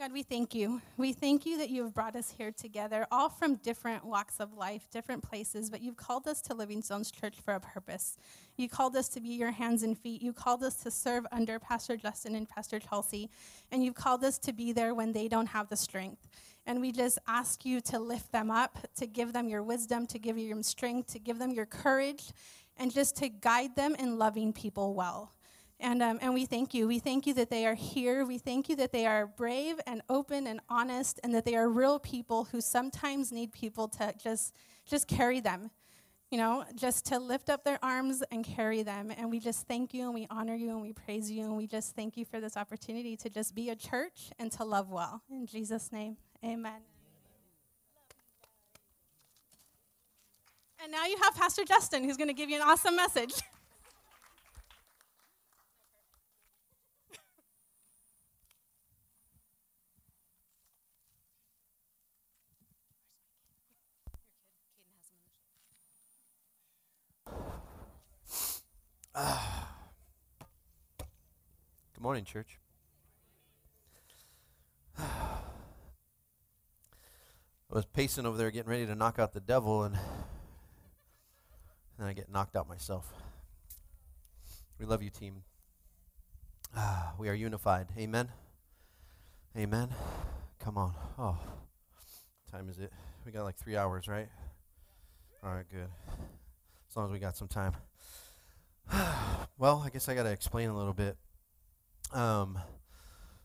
God, 0.06 0.14
we 0.14 0.22
thank 0.22 0.54
you. 0.54 0.84
We 0.98 1.14
thank 1.14 1.48
you 1.48 1.58
that 1.58 1.72
you 1.72 1.82
have 1.82 1.96
brought 1.96 2.16
us 2.16 2.30
here 2.38 2.52
together, 2.52 3.08
all 3.12 3.28
from 3.28 3.56
different 3.56 4.06
walks 4.06 4.40
of 4.40 4.54
life, 4.54 4.88
different 4.92 5.24
places, 5.24 5.72
but 5.72 5.82
you've 5.82 5.98
called 5.98 6.28
us 6.28 6.44
to 6.44 6.54
Living 6.54 6.84
Stones 6.84 7.10
Church 7.10 7.38
for 7.44 7.56
a 7.56 7.60
purpose. 7.60 8.16
You 8.56 8.70
called 8.70 8.96
us 8.96 9.10
to 9.10 9.20
be 9.20 9.30
your 9.30 9.50
hands 9.50 9.82
and 9.82 9.98
feet. 9.98 10.22
You 10.22 10.32
called 10.32 10.62
us 10.62 10.76
to 10.84 10.92
serve 10.92 11.26
under 11.32 11.58
Pastor 11.58 11.98
Justin 11.98 12.36
and 12.36 12.48
Pastor 12.48 12.78
Chelsea, 12.78 13.32
and 13.72 13.84
you've 13.84 13.96
called 13.96 14.24
us 14.24 14.38
to 14.38 14.54
be 14.54 14.72
there 14.72 14.94
when 14.94 15.12
they 15.12 15.28
don't 15.28 15.48
have 15.48 15.70
the 15.70 15.76
strength. 15.76 16.22
And 16.68 16.82
we 16.82 16.92
just 16.92 17.18
ask 17.28 17.66
you 17.66 17.82
to 17.82 17.98
lift 17.98 18.32
them 18.32 18.52
up, 18.52 18.78
to 18.98 19.08
give 19.08 19.34
them 19.34 19.50
your 19.50 19.64
wisdom, 19.64 20.06
to 20.06 20.20
give 20.20 20.36
them 20.36 20.62
strength, 20.62 21.14
to 21.14 21.20
give 21.20 21.40
them 21.40 21.50
your 21.50 21.66
courage, 21.66 22.26
and 22.78 22.94
just 22.94 23.16
to 23.18 23.30
guide 23.30 23.76
them 23.76 23.96
in 23.96 24.20
loving 24.20 24.54
people 24.54 24.94
well. 24.94 25.32
And, 25.80 26.02
um, 26.02 26.20
and 26.22 26.34
we 26.34 26.46
thank 26.46 26.74
you. 26.74 26.88
We 26.88 27.00
thank 27.00 27.28
you 27.28 27.34
that 27.34 27.50
they 27.50 27.66
are 27.66 27.74
here. 27.74 28.26
We 28.26 28.38
thank 28.38 28.70
you 28.70 28.76
that 28.78 28.94
they 28.94 29.06
are 29.06 29.28
brave 29.28 29.76
and 29.86 30.02
open 30.10 30.48
and 30.48 30.62
honest 30.70 31.20
and 31.24 31.36
that 31.36 31.44
they 31.44 31.56
are 31.56 31.68
real 31.68 32.00
people 32.00 32.46
who 32.46 32.62
sometimes 32.62 33.32
need 33.32 33.52
people 33.52 33.90
to 33.90 34.14
just, 34.22 34.56
just 34.86 35.08
carry 35.08 35.42
them, 35.42 35.72
you 36.32 36.38
know, 36.38 36.64
just 36.76 37.06
to 37.08 37.20
lift 37.20 37.50
up 37.50 37.66
their 37.66 37.78
arms 37.84 38.24
and 38.32 38.46
carry 38.46 38.84
them. 38.84 39.12
And 39.16 39.30
we 39.30 39.40
just 39.40 39.68
thank 39.68 39.94
you 39.94 40.06
and 40.06 40.14
we 40.14 40.28
honor 40.30 40.56
you 40.56 40.70
and 40.70 40.82
we 40.82 40.94
praise 40.94 41.30
you. 41.30 41.44
And 41.44 41.58
we 41.58 41.68
just 41.68 41.94
thank 41.94 42.16
you 42.16 42.24
for 42.24 42.40
this 42.40 42.56
opportunity 42.56 43.18
to 43.18 43.30
just 43.30 43.54
be 43.54 43.70
a 43.70 43.76
church 43.76 44.32
and 44.40 44.52
to 44.54 44.64
love 44.64 44.90
well. 44.90 45.24
In 45.30 45.46
Jesus' 45.46 45.92
name, 45.92 46.16
amen. 46.44 46.82
And 50.82 50.92
now 50.92 51.06
you 51.06 51.18
have 51.22 51.36
Pastor 51.36 51.64
Justin, 51.66 52.04
who's 52.04 52.16
going 52.16 52.30
to 52.30 52.34
give 52.34 52.50
you 52.50 52.56
an 52.56 52.62
awesome 52.62 52.96
message. 52.96 53.34
morning, 72.06 72.24
church. 72.24 72.60
I 75.00 75.04
was 77.68 77.88
pacing 77.88 78.28
over 78.28 78.38
there 78.38 78.52
getting 78.52 78.70
ready 78.70 78.86
to 78.86 78.94
knock 78.94 79.18
out 79.18 79.34
the 79.34 79.40
devil, 79.40 79.82
and 79.82 79.98
then 81.98 82.08
I 82.08 82.14
get 82.14 82.32
knocked 82.32 82.56
out 82.56 82.70
myself. 82.70 83.12
We 84.80 84.86
love 84.86 85.02
you, 85.02 85.10
team. 85.10 85.42
Ah, 86.78 87.16
we 87.18 87.28
are 87.28 87.34
unified. 87.34 87.88
Amen. 87.98 88.30
Amen. 89.58 89.90
Come 90.60 90.78
on. 90.78 90.94
Oh, 91.18 91.40
time 92.52 92.70
is 92.70 92.78
it? 92.78 92.94
We 93.26 93.32
got 93.32 93.46
like 93.46 93.56
three 93.56 93.78
hours, 93.78 94.08
right? 94.08 94.28
All 95.44 95.56
right, 95.56 95.66
good. 95.72 95.90
As 96.88 96.96
long 96.96 97.08
as 97.08 97.12
we 97.12 97.18
got 97.18 97.36
some 97.36 97.48
time. 97.48 97.74
well, 99.58 99.82
I 99.84 99.90
guess 99.90 100.08
I 100.08 100.14
got 100.14 100.22
to 100.24 100.32
explain 100.32 100.70
a 100.70 100.78
little 100.78 100.94
bit. 100.94 101.18
Um, 102.12 102.60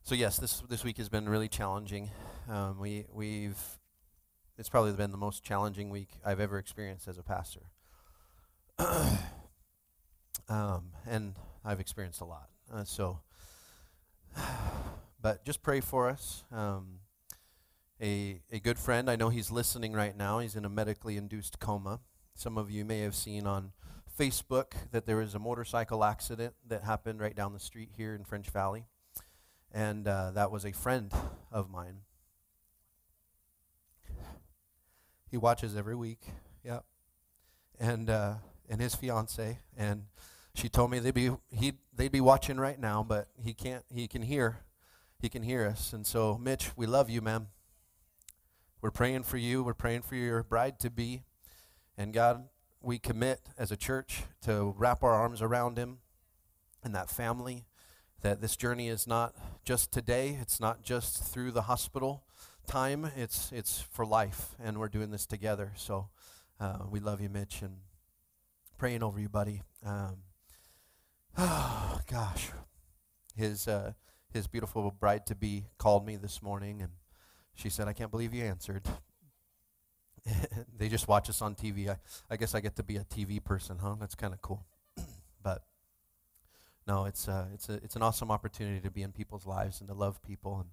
so 0.02 0.14
yes, 0.14 0.36
this 0.36 0.62
this 0.68 0.84
week 0.84 0.98
has 0.98 1.08
been 1.08 1.28
really 1.28 1.48
challenging. 1.48 2.10
Um, 2.48 2.78
we 2.78 3.06
we've 3.12 3.58
it's 4.58 4.68
probably 4.68 4.92
been 4.92 5.10
the 5.10 5.16
most 5.16 5.42
challenging 5.42 5.90
week 5.90 6.10
I've 6.24 6.40
ever 6.40 6.58
experienced 6.58 7.08
as 7.08 7.18
a 7.18 7.22
pastor. 7.22 7.62
um, 10.48 10.92
and 11.06 11.34
I've 11.64 11.80
experienced 11.80 12.20
a 12.20 12.24
lot. 12.24 12.48
Uh, 12.72 12.84
so, 12.84 13.20
but 15.22 15.44
just 15.44 15.62
pray 15.62 15.80
for 15.80 16.08
us. 16.08 16.44
Um, 16.52 17.00
a 18.02 18.40
a 18.50 18.60
good 18.60 18.78
friend, 18.78 19.10
I 19.10 19.16
know 19.16 19.28
he's 19.28 19.50
listening 19.50 19.92
right 19.92 20.16
now. 20.16 20.38
He's 20.38 20.56
in 20.56 20.64
a 20.64 20.70
medically 20.70 21.16
induced 21.16 21.58
coma. 21.58 22.00
Some 22.34 22.56
of 22.56 22.70
you 22.70 22.84
may 22.84 23.00
have 23.00 23.14
seen 23.14 23.46
on 23.46 23.72
Facebook 24.18 24.72
that 24.90 25.06
there 25.06 25.16
was 25.16 25.34
a 25.34 25.38
motorcycle 25.38 26.04
accident 26.04 26.54
that 26.66 26.84
happened 26.84 27.20
right 27.20 27.34
down 27.34 27.52
the 27.52 27.60
street 27.60 27.90
here 27.96 28.14
in 28.14 28.24
French 28.24 28.50
Valley. 28.50 28.86
And 29.72 30.06
uh, 30.06 30.32
that 30.32 30.50
was 30.50 30.64
a 30.64 30.72
friend 30.72 31.12
of 31.52 31.70
mine. 31.70 32.00
He 35.30 35.36
watches 35.36 35.76
every 35.76 35.94
week. 35.94 36.22
Yep. 36.64 36.84
And 37.78 38.10
uh, 38.10 38.34
and 38.68 38.80
his 38.80 38.94
fiance 38.94 39.58
and 39.76 40.04
she 40.54 40.68
told 40.68 40.90
me 40.90 40.98
they'd 40.98 41.14
be 41.14 41.30
he 41.50 41.74
they'd 41.94 42.12
be 42.12 42.20
watching 42.20 42.58
right 42.58 42.78
now, 42.78 43.04
but 43.06 43.28
he 43.42 43.54
can't 43.54 43.84
he 43.92 44.08
can 44.08 44.22
hear 44.22 44.58
he 45.20 45.28
can 45.28 45.42
hear 45.42 45.66
us. 45.66 45.92
And 45.92 46.06
so 46.06 46.36
Mitch, 46.36 46.70
we 46.76 46.86
love 46.86 47.08
you, 47.08 47.20
man. 47.20 47.46
We're 48.80 48.90
praying 48.90 49.24
for 49.24 49.36
you. 49.36 49.62
We're 49.62 49.74
praying 49.74 50.02
for 50.02 50.16
your 50.16 50.42
bride 50.42 50.80
to 50.80 50.90
be. 50.90 51.22
And 51.96 52.12
God, 52.12 52.48
we 52.82 52.98
commit 52.98 53.40
as 53.58 53.70
a 53.70 53.76
church 53.76 54.22
to 54.42 54.74
wrap 54.76 55.02
our 55.02 55.12
arms 55.12 55.42
around 55.42 55.76
him 55.76 55.98
and 56.82 56.94
that 56.94 57.10
family. 57.10 57.66
That 58.22 58.40
this 58.40 58.56
journey 58.56 58.88
is 58.88 59.06
not 59.06 59.34
just 59.64 59.92
today, 59.92 60.36
it's 60.40 60.60
not 60.60 60.82
just 60.82 61.24
through 61.24 61.52
the 61.52 61.62
hospital 61.62 62.24
time, 62.66 63.10
it's, 63.16 63.50
it's 63.50 63.80
for 63.80 64.04
life, 64.04 64.54
and 64.62 64.78
we're 64.78 64.88
doing 64.88 65.10
this 65.10 65.24
together. 65.26 65.72
So 65.74 66.08
uh, 66.60 66.80
we 66.90 67.00
love 67.00 67.22
you, 67.22 67.30
Mitch, 67.30 67.62
and 67.62 67.78
praying 68.76 69.02
over 69.02 69.18
you, 69.18 69.30
buddy. 69.30 69.62
Um, 69.84 70.18
oh, 71.38 72.00
gosh. 72.10 72.50
His, 73.34 73.66
uh, 73.66 73.92
his 74.32 74.46
beautiful 74.46 74.90
bride 74.90 75.26
to 75.26 75.34
be 75.34 75.66
called 75.78 76.06
me 76.06 76.16
this 76.16 76.42
morning, 76.42 76.82
and 76.82 76.92
she 77.54 77.70
said, 77.70 77.88
I 77.88 77.94
can't 77.94 78.10
believe 78.10 78.34
you 78.34 78.44
answered. 78.44 78.86
they 80.78 80.88
just 80.88 81.08
watch 81.08 81.28
us 81.28 81.42
on 81.42 81.54
TV. 81.54 81.88
I, 81.88 81.96
I 82.30 82.36
guess 82.36 82.54
I 82.54 82.60
get 82.60 82.76
to 82.76 82.82
be 82.82 82.96
a 82.96 83.04
TV 83.04 83.42
person, 83.42 83.78
huh? 83.80 83.96
That's 83.98 84.14
kind 84.14 84.32
of 84.32 84.40
cool. 84.42 84.64
but 85.42 85.62
no, 86.86 87.04
it's 87.04 87.28
uh, 87.28 87.46
it's 87.54 87.68
a 87.68 87.74
it's 87.74 87.96
an 87.96 88.02
awesome 88.02 88.30
opportunity 88.30 88.80
to 88.80 88.90
be 88.90 89.02
in 89.02 89.12
people's 89.12 89.46
lives 89.46 89.80
and 89.80 89.88
to 89.88 89.94
love 89.94 90.22
people. 90.22 90.64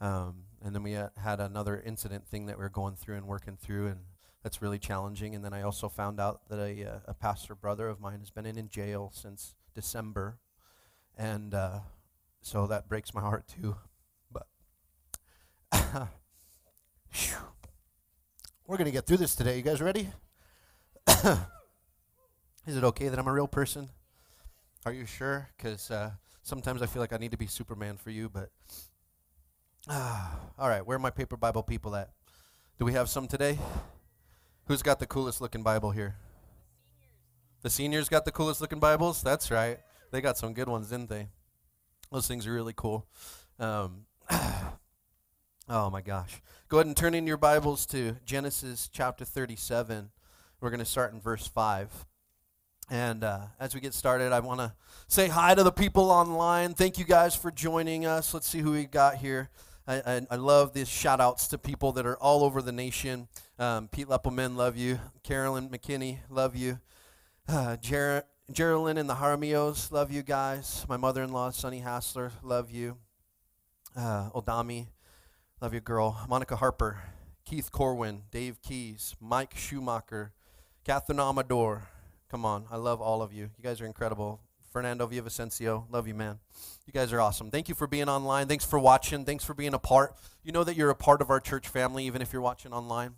And 0.00 0.08
um, 0.08 0.44
and 0.62 0.74
then 0.74 0.82
we 0.82 0.92
had 0.92 1.40
another 1.40 1.82
incident 1.84 2.26
thing 2.26 2.46
that 2.46 2.58
we 2.58 2.64
are 2.64 2.70
going 2.70 2.96
through 2.96 3.16
and 3.16 3.26
working 3.26 3.56
through, 3.56 3.86
and 3.86 4.00
that's 4.42 4.60
really 4.60 4.78
challenging. 4.78 5.34
And 5.34 5.44
then 5.44 5.54
I 5.54 5.62
also 5.62 5.88
found 5.88 6.20
out 6.20 6.48
that 6.48 6.58
a 6.58 6.84
uh, 6.84 6.98
a 7.06 7.14
pastor 7.14 7.54
brother 7.54 7.88
of 7.88 8.00
mine 8.00 8.20
has 8.20 8.30
been 8.30 8.46
in, 8.46 8.58
in 8.58 8.68
jail 8.68 9.10
since 9.14 9.54
December, 9.74 10.38
and 11.16 11.54
uh, 11.54 11.80
so 12.42 12.66
that 12.66 12.88
breaks 12.88 13.14
my 13.14 13.20
heart 13.20 13.46
too. 13.46 13.76
But 14.30 14.46
We're 18.66 18.78
going 18.78 18.86
to 18.86 18.92
get 18.92 19.04
through 19.04 19.18
this 19.18 19.34
today. 19.34 19.58
You 19.58 19.62
guys 19.62 19.82
ready? 19.82 20.08
Is 22.66 22.78
it 22.78 22.82
okay 22.82 23.08
that 23.08 23.18
I'm 23.18 23.28
a 23.28 23.32
real 23.32 23.46
person? 23.46 23.90
Are 24.86 24.92
you 24.92 25.04
sure? 25.04 25.50
Because 25.54 25.90
uh, 25.90 26.12
sometimes 26.42 26.80
I 26.80 26.86
feel 26.86 27.02
like 27.02 27.12
I 27.12 27.18
need 27.18 27.32
to 27.32 27.36
be 27.36 27.46
Superman 27.46 27.98
for 27.98 28.08
you, 28.08 28.30
but. 28.30 28.48
Ah, 29.86 30.40
all 30.58 30.70
right, 30.70 30.84
where 30.84 30.96
are 30.96 31.00
my 31.00 31.10
paper 31.10 31.36
Bible 31.36 31.62
people 31.62 31.94
at? 31.94 32.08
Do 32.78 32.86
we 32.86 32.94
have 32.94 33.10
some 33.10 33.28
today? 33.28 33.58
Who's 34.66 34.80
got 34.82 34.98
the 34.98 35.06
coolest 35.06 35.42
looking 35.42 35.62
Bible 35.62 35.90
here? 35.90 36.16
The 37.60 37.68
seniors 37.68 38.08
got 38.08 38.24
the 38.24 38.32
coolest 38.32 38.62
looking 38.62 38.80
Bibles? 38.80 39.22
That's 39.22 39.50
right. 39.50 39.78
They 40.10 40.22
got 40.22 40.38
some 40.38 40.54
good 40.54 40.70
ones, 40.70 40.88
didn't 40.88 41.10
they? 41.10 41.28
Those 42.10 42.26
things 42.26 42.46
are 42.46 42.52
really 42.54 42.74
cool. 42.74 43.06
Um, 43.58 44.06
oh 45.68 45.90
my 45.90 46.00
gosh. 46.00 46.42
Go 46.68 46.78
ahead 46.78 46.86
and 46.86 46.96
turn 46.96 47.14
in 47.14 47.26
your 47.26 47.36
Bibles 47.36 47.86
to 47.86 48.16
Genesis 48.24 48.88
chapter 48.92 49.24
37. 49.24 50.10
We're 50.60 50.70
going 50.70 50.80
to 50.80 50.84
start 50.84 51.12
in 51.12 51.20
verse 51.20 51.46
5. 51.46 52.06
And 52.90 53.24
uh, 53.24 53.40
as 53.58 53.74
we 53.74 53.80
get 53.80 53.94
started, 53.94 54.32
I 54.32 54.40
want 54.40 54.60
to 54.60 54.74
say 55.08 55.28
hi 55.28 55.54
to 55.54 55.62
the 55.62 55.72
people 55.72 56.10
online. 56.10 56.74
Thank 56.74 56.98
you 56.98 57.04
guys 57.04 57.34
for 57.34 57.50
joining 57.50 58.04
us. 58.04 58.34
Let's 58.34 58.48
see 58.48 58.58
who 58.58 58.72
we 58.72 58.84
got 58.84 59.16
here. 59.16 59.48
I, 59.86 59.96
I, 59.96 60.26
I 60.32 60.36
love 60.36 60.72
these 60.74 60.88
shout 60.88 61.20
outs 61.20 61.48
to 61.48 61.58
people 61.58 61.92
that 61.92 62.06
are 62.06 62.16
all 62.16 62.44
over 62.44 62.60
the 62.60 62.72
nation. 62.72 63.28
Um, 63.58 63.88
Pete 63.88 64.08
Leppelman, 64.08 64.56
love 64.56 64.76
you. 64.76 64.98
Carolyn 65.22 65.68
McKinney, 65.68 66.18
love 66.28 66.56
you. 66.56 66.78
Uh, 67.48 67.76
Geraldine 67.76 68.98
and 68.98 69.08
the 69.08 69.14
Harmios, 69.14 69.92
love 69.92 70.10
you 70.10 70.22
guys. 70.22 70.84
My 70.88 70.96
mother 70.96 71.22
in 71.22 71.32
law, 71.32 71.50
Sunny 71.50 71.80
Hassler, 71.80 72.32
love 72.42 72.70
you. 72.70 72.96
Uh, 73.96 74.30
Odami, 74.30 74.88
love 75.64 75.72
you, 75.72 75.80
girl. 75.80 76.26
Monica 76.28 76.56
Harper, 76.56 76.98
Keith 77.46 77.72
Corwin, 77.72 78.24
Dave 78.30 78.60
Keys, 78.60 79.16
Mike 79.18 79.56
Schumacher, 79.56 80.34
Catherine 80.84 81.18
Amador. 81.18 81.84
Come 82.30 82.44
on, 82.44 82.66
I 82.70 82.76
love 82.76 83.00
all 83.00 83.22
of 83.22 83.32
you. 83.32 83.44
You 83.56 83.64
guys 83.64 83.80
are 83.80 83.86
incredible. 83.86 84.42
Fernando 84.70 85.06
Villavicencio, 85.06 85.86
love 85.90 86.06
you, 86.06 86.12
man. 86.12 86.38
You 86.86 86.92
guys 86.92 87.14
are 87.14 87.20
awesome. 87.22 87.50
Thank 87.50 87.70
you 87.70 87.74
for 87.74 87.86
being 87.86 88.10
online. 88.10 88.46
Thanks 88.46 88.66
for 88.66 88.78
watching. 88.78 89.24
Thanks 89.24 89.42
for 89.42 89.54
being 89.54 89.72
a 89.72 89.78
part. 89.78 90.14
You 90.42 90.52
know 90.52 90.64
that 90.64 90.76
you're 90.76 90.90
a 90.90 90.94
part 90.94 91.22
of 91.22 91.30
our 91.30 91.40
church 91.40 91.66
family, 91.66 92.04
even 92.04 92.20
if 92.20 92.30
you're 92.30 92.42
watching 92.42 92.74
online. 92.74 93.14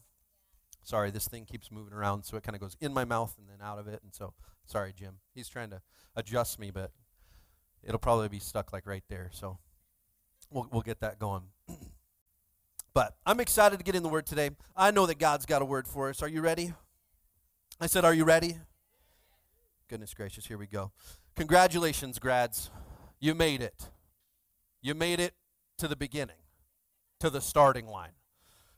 Sorry, 0.84 1.10
this 1.10 1.26
thing 1.26 1.46
keeps 1.46 1.72
moving 1.72 1.94
around, 1.94 2.26
so 2.26 2.36
it 2.36 2.44
kind 2.44 2.54
of 2.54 2.60
goes 2.60 2.76
in 2.80 2.94
my 2.94 3.04
mouth 3.04 3.34
and 3.38 3.48
then 3.48 3.58
out 3.60 3.80
of 3.80 3.88
it. 3.88 3.98
And 4.04 4.14
so, 4.14 4.34
sorry, 4.66 4.92
Jim. 4.96 5.14
He's 5.34 5.48
trying 5.48 5.70
to 5.70 5.82
adjust 6.14 6.60
me, 6.60 6.70
but 6.70 6.92
it'll 7.82 7.98
probably 7.98 8.28
be 8.28 8.38
stuck 8.38 8.72
like 8.72 8.86
right 8.86 9.02
there. 9.08 9.30
So, 9.32 9.58
we'll, 10.48 10.68
we'll 10.70 10.82
get 10.82 11.00
that 11.00 11.18
going. 11.18 11.42
but 12.96 13.14
I'm 13.26 13.40
excited 13.40 13.76
to 13.76 13.84
get 13.84 13.94
in 13.94 14.02
the 14.02 14.08
Word 14.08 14.24
today. 14.24 14.48
I 14.74 14.90
know 14.90 15.04
that 15.04 15.18
God's 15.18 15.44
got 15.44 15.60
a 15.60 15.66
word 15.66 15.86
for 15.86 16.08
us. 16.08 16.22
Are 16.22 16.28
you 16.28 16.40
ready? 16.40 16.72
I 17.78 17.88
said, 17.88 18.06
Are 18.06 18.14
you 18.14 18.24
ready? 18.24 18.56
Goodness 19.86 20.14
gracious, 20.14 20.46
here 20.46 20.56
we 20.56 20.66
go. 20.66 20.92
Congratulations, 21.36 22.18
grads. 22.18 22.70
You 23.20 23.34
made 23.34 23.60
it. 23.60 23.90
You 24.80 24.94
made 24.94 25.20
it 25.20 25.34
to 25.76 25.88
the 25.88 25.94
beginning, 25.94 26.38
to 27.20 27.28
the 27.28 27.42
starting 27.42 27.86
line. 27.86 28.12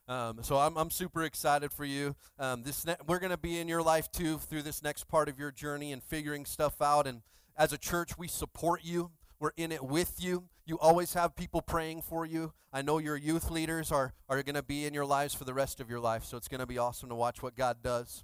Um, 0.08 0.40
so 0.42 0.58
I'm, 0.58 0.76
I'm 0.76 0.90
super 0.90 1.22
excited 1.22 1.72
for 1.72 1.84
you. 1.84 2.16
Um, 2.40 2.64
this 2.64 2.84
ne- 2.84 2.96
we're 3.06 3.20
going 3.20 3.30
to 3.30 3.38
be 3.38 3.60
in 3.60 3.68
your 3.68 3.84
life 3.84 4.10
too 4.10 4.38
through 4.38 4.62
this 4.62 4.82
next 4.82 5.06
part 5.06 5.28
of 5.28 5.38
your 5.38 5.52
journey 5.52 5.92
and 5.92 6.02
figuring 6.02 6.44
stuff 6.44 6.82
out. 6.82 7.06
And 7.06 7.22
as 7.56 7.72
a 7.72 7.78
church, 7.78 8.18
we 8.18 8.26
support 8.26 8.80
you. 8.82 9.12
We're 9.38 9.52
in 9.56 9.70
it 9.70 9.84
with 9.84 10.16
you. 10.18 10.48
You 10.68 10.78
always 10.78 11.14
have 11.14 11.34
people 11.34 11.62
praying 11.62 12.02
for 12.02 12.26
you. 12.26 12.52
I 12.74 12.82
know 12.82 12.98
your 12.98 13.16
youth 13.16 13.50
leaders 13.50 13.90
are, 13.90 14.12
are 14.28 14.42
going 14.42 14.54
to 14.54 14.62
be 14.62 14.84
in 14.84 14.92
your 14.92 15.06
lives 15.06 15.32
for 15.32 15.44
the 15.44 15.54
rest 15.54 15.80
of 15.80 15.88
your 15.88 15.98
life. 15.98 16.24
So 16.24 16.36
it's 16.36 16.46
going 16.46 16.60
to 16.60 16.66
be 16.66 16.76
awesome 16.76 17.08
to 17.08 17.14
watch 17.14 17.42
what 17.42 17.56
God 17.56 17.78
does. 17.82 18.22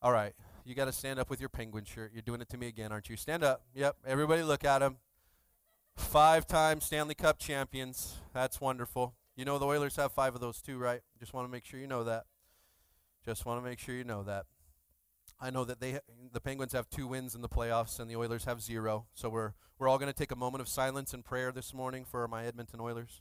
All 0.00 0.12
right. 0.12 0.34
You 0.64 0.76
got 0.76 0.84
to 0.84 0.92
stand 0.92 1.18
up 1.18 1.28
with 1.28 1.40
your 1.40 1.48
penguin 1.48 1.84
shirt. 1.84 2.12
You're 2.12 2.22
doing 2.22 2.40
it 2.40 2.48
to 2.50 2.56
me 2.56 2.68
again, 2.68 2.92
aren't 2.92 3.08
you? 3.08 3.16
Stand 3.16 3.42
up. 3.42 3.62
Yep. 3.74 3.96
Everybody 4.06 4.44
look 4.44 4.62
at 4.62 4.82
him. 4.82 4.98
Five 5.96 6.46
time 6.46 6.80
Stanley 6.80 7.16
Cup 7.16 7.40
champions. 7.40 8.18
That's 8.32 8.60
wonderful. 8.60 9.14
You 9.34 9.44
know 9.44 9.58
the 9.58 9.66
Oilers 9.66 9.96
have 9.96 10.12
five 10.12 10.36
of 10.36 10.40
those 10.40 10.62
too, 10.62 10.78
right? 10.78 11.00
Just 11.18 11.34
want 11.34 11.48
to 11.48 11.50
make 11.50 11.64
sure 11.64 11.80
you 11.80 11.88
know 11.88 12.04
that. 12.04 12.26
Just 13.24 13.44
want 13.44 13.60
to 13.60 13.68
make 13.68 13.80
sure 13.80 13.96
you 13.96 14.04
know 14.04 14.22
that. 14.22 14.46
I 15.38 15.50
know 15.50 15.64
that 15.64 15.80
they 15.80 15.98
the 16.32 16.40
Penguins 16.40 16.72
have 16.72 16.88
two 16.88 17.06
wins 17.06 17.34
in 17.34 17.42
the 17.42 17.48
playoffs 17.48 18.00
and 18.00 18.10
the 18.10 18.16
Oilers 18.16 18.44
have 18.44 18.62
zero. 18.62 19.06
So 19.14 19.28
we're 19.28 19.52
we're 19.78 19.88
all 19.88 19.98
going 19.98 20.10
to 20.12 20.18
take 20.18 20.32
a 20.32 20.36
moment 20.36 20.62
of 20.62 20.68
silence 20.68 21.12
and 21.12 21.24
prayer 21.24 21.52
this 21.52 21.74
morning 21.74 22.04
for 22.04 22.26
my 22.26 22.46
Edmonton 22.46 22.80
Oilers. 22.80 23.20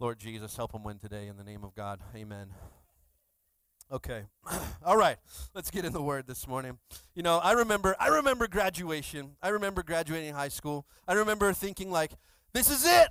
Lord 0.00 0.18
Jesus, 0.18 0.56
help 0.56 0.72
them 0.72 0.82
win 0.82 0.98
today 0.98 1.28
in 1.28 1.36
the 1.36 1.44
name 1.44 1.62
of 1.62 1.74
God. 1.74 2.00
Amen. 2.14 2.48
Okay. 3.90 4.24
All 4.84 4.96
right. 4.96 5.16
Let's 5.54 5.70
get 5.70 5.84
in 5.84 5.92
the 5.92 6.02
word 6.02 6.26
this 6.26 6.48
morning. 6.48 6.78
You 7.14 7.22
know, 7.22 7.38
I 7.38 7.52
remember 7.52 7.94
I 8.00 8.08
remember 8.08 8.48
graduation. 8.48 9.36
I 9.40 9.50
remember 9.50 9.84
graduating 9.84 10.34
high 10.34 10.48
school. 10.48 10.86
I 11.06 11.14
remember 11.14 11.52
thinking 11.52 11.90
like, 11.90 12.12
this 12.52 12.68
is 12.68 12.84
it. 12.84 13.08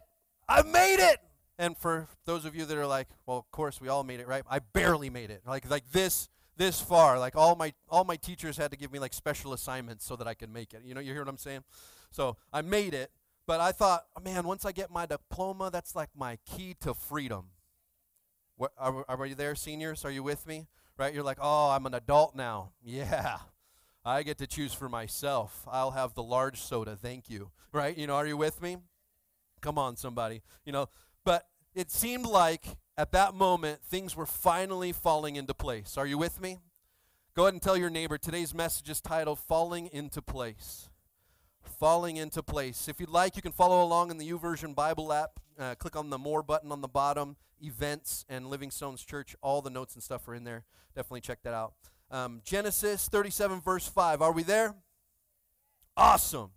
I've 0.50 0.68
made 0.68 1.00
it. 1.00 1.20
And 1.58 1.78
for 1.78 2.10
those 2.26 2.44
of 2.44 2.56
you 2.56 2.66
that 2.66 2.78
are 2.78 2.86
like, 2.86 3.08
well, 3.26 3.38
of 3.38 3.50
course 3.52 3.80
we 3.80 3.88
all 3.88 4.04
made 4.04 4.20
it, 4.20 4.28
right? 4.28 4.44
I 4.50 4.60
barely 4.60 5.10
made 5.10 5.32
it. 5.32 5.44
Like 5.48 5.70
like 5.70 5.90
this 5.94 6.28
this 6.58 6.82
far. 6.82 7.20
Like 7.20 7.36
all 7.36 7.56
my 7.56 7.74
all 7.90 8.04
my 8.04 8.16
teachers 8.16 8.58
had 8.58 8.72
to 8.72 8.78
give 8.78 8.92
me 8.92 9.00
like 9.00 9.14
special 9.14 9.54
assignments 9.54 10.06
so 10.06 10.16
that 10.16 10.28
I 10.28 10.34
could 10.34 10.52
make 10.52 10.74
it. 10.74 10.82
You 10.86 10.94
know, 10.94 11.02
you 11.02 11.12
hear 11.12 11.22
what 11.22 11.30
I'm 11.30 11.38
saying? 11.38 11.64
So, 12.12 12.38
I 12.54 12.62
made 12.62 12.94
it, 12.94 13.12
but 13.46 13.60
I 13.60 13.74
thought, 13.74 14.06
man, 14.24 14.46
once 14.46 14.64
I 14.64 14.72
get 14.72 14.90
my 14.90 15.06
diploma, 15.06 15.70
that's 15.70 15.96
like 15.96 16.10
my 16.16 16.38
key 16.46 16.76
to 16.80 16.94
freedom. 16.94 17.48
What, 18.56 18.72
are, 18.78 19.04
are 19.10 19.26
you 19.26 19.36
there, 19.36 19.54
seniors? 19.56 20.06
Are 20.06 20.12
you 20.12 20.24
with 20.24 20.48
me? 20.48 20.68
Right? 20.98 21.14
You're 21.14 21.24
like, 21.24 21.40
oh, 21.42 21.72
I'm 21.72 21.86
an 21.86 21.94
adult 21.94 22.36
now. 22.36 22.72
Yeah. 22.84 23.40
I 24.08 24.22
get 24.22 24.38
to 24.38 24.46
choose 24.46 24.72
for 24.72 24.88
myself. 24.88 25.66
I'll 25.68 25.92
have 25.92 26.14
the 26.14 26.22
large 26.22 26.62
soda. 26.62 26.96
Thank 26.96 27.28
you. 27.28 27.50
Right? 27.74 27.98
You 27.98 28.06
know, 28.06 28.14
are 28.14 28.28
you 28.28 28.38
with 28.38 28.62
me? 28.62 28.78
Come 29.62 29.80
on, 29.80 29.98
somebody. 29.98 30.44
You 30.64 30.72
know, 30.72 30.90
but 31.24 31.48
it 31.74 31.90
seemed 31.90 32.28
like 32.28 32.66
at 32.98 33.12
that 33.12 33.34
moment 33.34 33.82
things 33.84 34.16
were 34.16 34.26
finally 34.26 34.92
falling 34.92 35.36
into 35.36 35.54
place. 35.54 35.98
Are 35.98 36.08
you 36.08 36.18
with 36.18 36.42
me? 36.42 36.60
Go 37.36 37.44
ahead 37.44 37.54
and 37.54 37.62
tell 37.62 37.76
your 37.76 37.90
neighbor 37.90 38.18
today's 38.18 38.54
message 38.54 38.90
is 38.90 39.02
titled 39.02 39.40
Falling 39.40 39.90
into 39.92 40.22
Place. 40.22 40.90
Falling 41.62 42.16
into 42.16 42.42
Place. 42.42 42.88
If 42.88 43.02
you'd 43.02 43.10
like, 43.10 43.36
you 43.36 43.42
can 43.42 43.52
follow 43.52 43.84
along 43.84 44.10
in 44.12 44.18
the 44.18 44.30
YouVersion 44.32 44.74
Bible 44.74 45.12
app. 45.12 45.42
Uh, 45.60 45.76
click 45.76 45.98
on 45.98 46.10
the 46.10 46.18
More 46.18 46.42
button 46.42 46.72
on 46.72 46.80
the 46.80 46.88
bottom, 46.88 47.36
events, 47.62 48.24
and 48.30 48.48
Living 48.48 48.72
Stones 48.72 49.04
Church. 49.04 49.36
All 49.42 49.62
the 49.62 49.70
notes 49.70 49.96
and 49.96 50.02
stuff 50.04 50.26
are 50.30 50.36
in 50.36 50.46
there. 50.46 50.64
Definitely 50.96 51.22
check 51.22 51.40
that 51.44 51.54
out. 51.54 51.74
Um, 52.10 52.42
Genesis 52.46 53.10
37, 53.10 53.60
verse 53.60 53.88
5. 53.88 54.22
Are 54.22 54.32
we 54.32 54.44
there? 54.44 54.74
Awesome. 55.98 56.52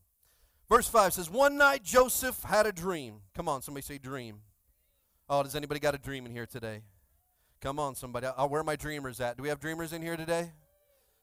Verse 0.68 0.86
5 0.86 1.14
says, 1.14 1.28
One 1.28 1.57
night 1.57 1.82
Joseph 1.82 2.45
had 2.45 2.66
a 2.66 2.72
dream. 2.72 3.22
Come 3.34 3.49
on, 3.49 3.62
somebody 3.62 3.82
say 3.82 3.99
dream. 3.99 4.43
Oh, 5.30 5.42
does 5.42 5.54
anybody 5.54 5.78
got 5.78 5.94
a 5.94 5.98
dream 5.98 6.24
in 6.24 6.32
here 6.32 6.46
today? 6.46 6.80
Come 7.60 7.78
on, 7.78 7.94
somebody. 7.94 8.26
Where 8.26 8.62
are 8.62 8.64
my 8.64 8.76
dreamers 8.76 9.20
at? 9.20 9.36
Do 9.36 9.42
we 9.42 9.50
have 9.50 9.60
dreamers 9.60 9.92
in 9.92 10.00
here 10.00 10.16
today? 10.16 10.52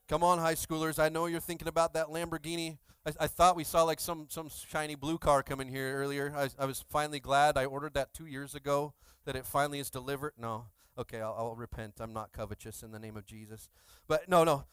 Come 0.08 0.24
on, 0.24 0.38
high 0.38 0.54
schoolers. 0.54 1.00
I 1.00 1.10
know 1.10 1.26
you're 1.26 1.40
thinking 1.40 1.68
about 1.68 1.94
that 1.94 2.08
Lamborghini. 2.08 2.78
I, 3.04 3.14
I 3.22 3.28
thought 3.28 3.56
we 3.56 3.64
saw 3.64 3.82
like 3.82 4.00
some, 4.00 4.28
some 4.30 4.50
shiny 4.70 4.94
blue 4.94 5.18
car 5.18 5.42
come 5.42 5.60
in 5.60 5.68
here 5.68 5.96
earlier. 5.96 6.32
I, 6.38 6.50
I 6.60 6.66
was 6.66 6.86
finally 6.88 7.20
glad 7.20 7.58
I 7.58 7.66
ordered 7.66 7.96
that 7.96 8.14
two 8.14 8.28
years 8.28 8.54
ago 8.54 8.94
that 9.26 9.36
it 9.36 9.48
finally 9.48 9.80
is 9.80 9.90
delivered. 9.90 10.34
No. 10.38 10.68
Okay, 11.00 11.20
I'll, 11.20 11.36
I'll 11.36 11.56
repent. 11.56 11.96
I'm 12.00 12.14
not 12.14 12.32
covetous 12.32 12.84
in 12.84 12.92
the 12.92 13.00
name 13.00 13.18
of 13.18 13.26
Jesus. 13.26 13.70
But 14.08 14.30
no, 14.30 14.44
no. 14.44 14.66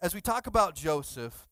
As 0.00 0.14
we 0.14 0.20
talk 0.20 0.46
about 0.46 0.76
Joseph, 0.76 1.48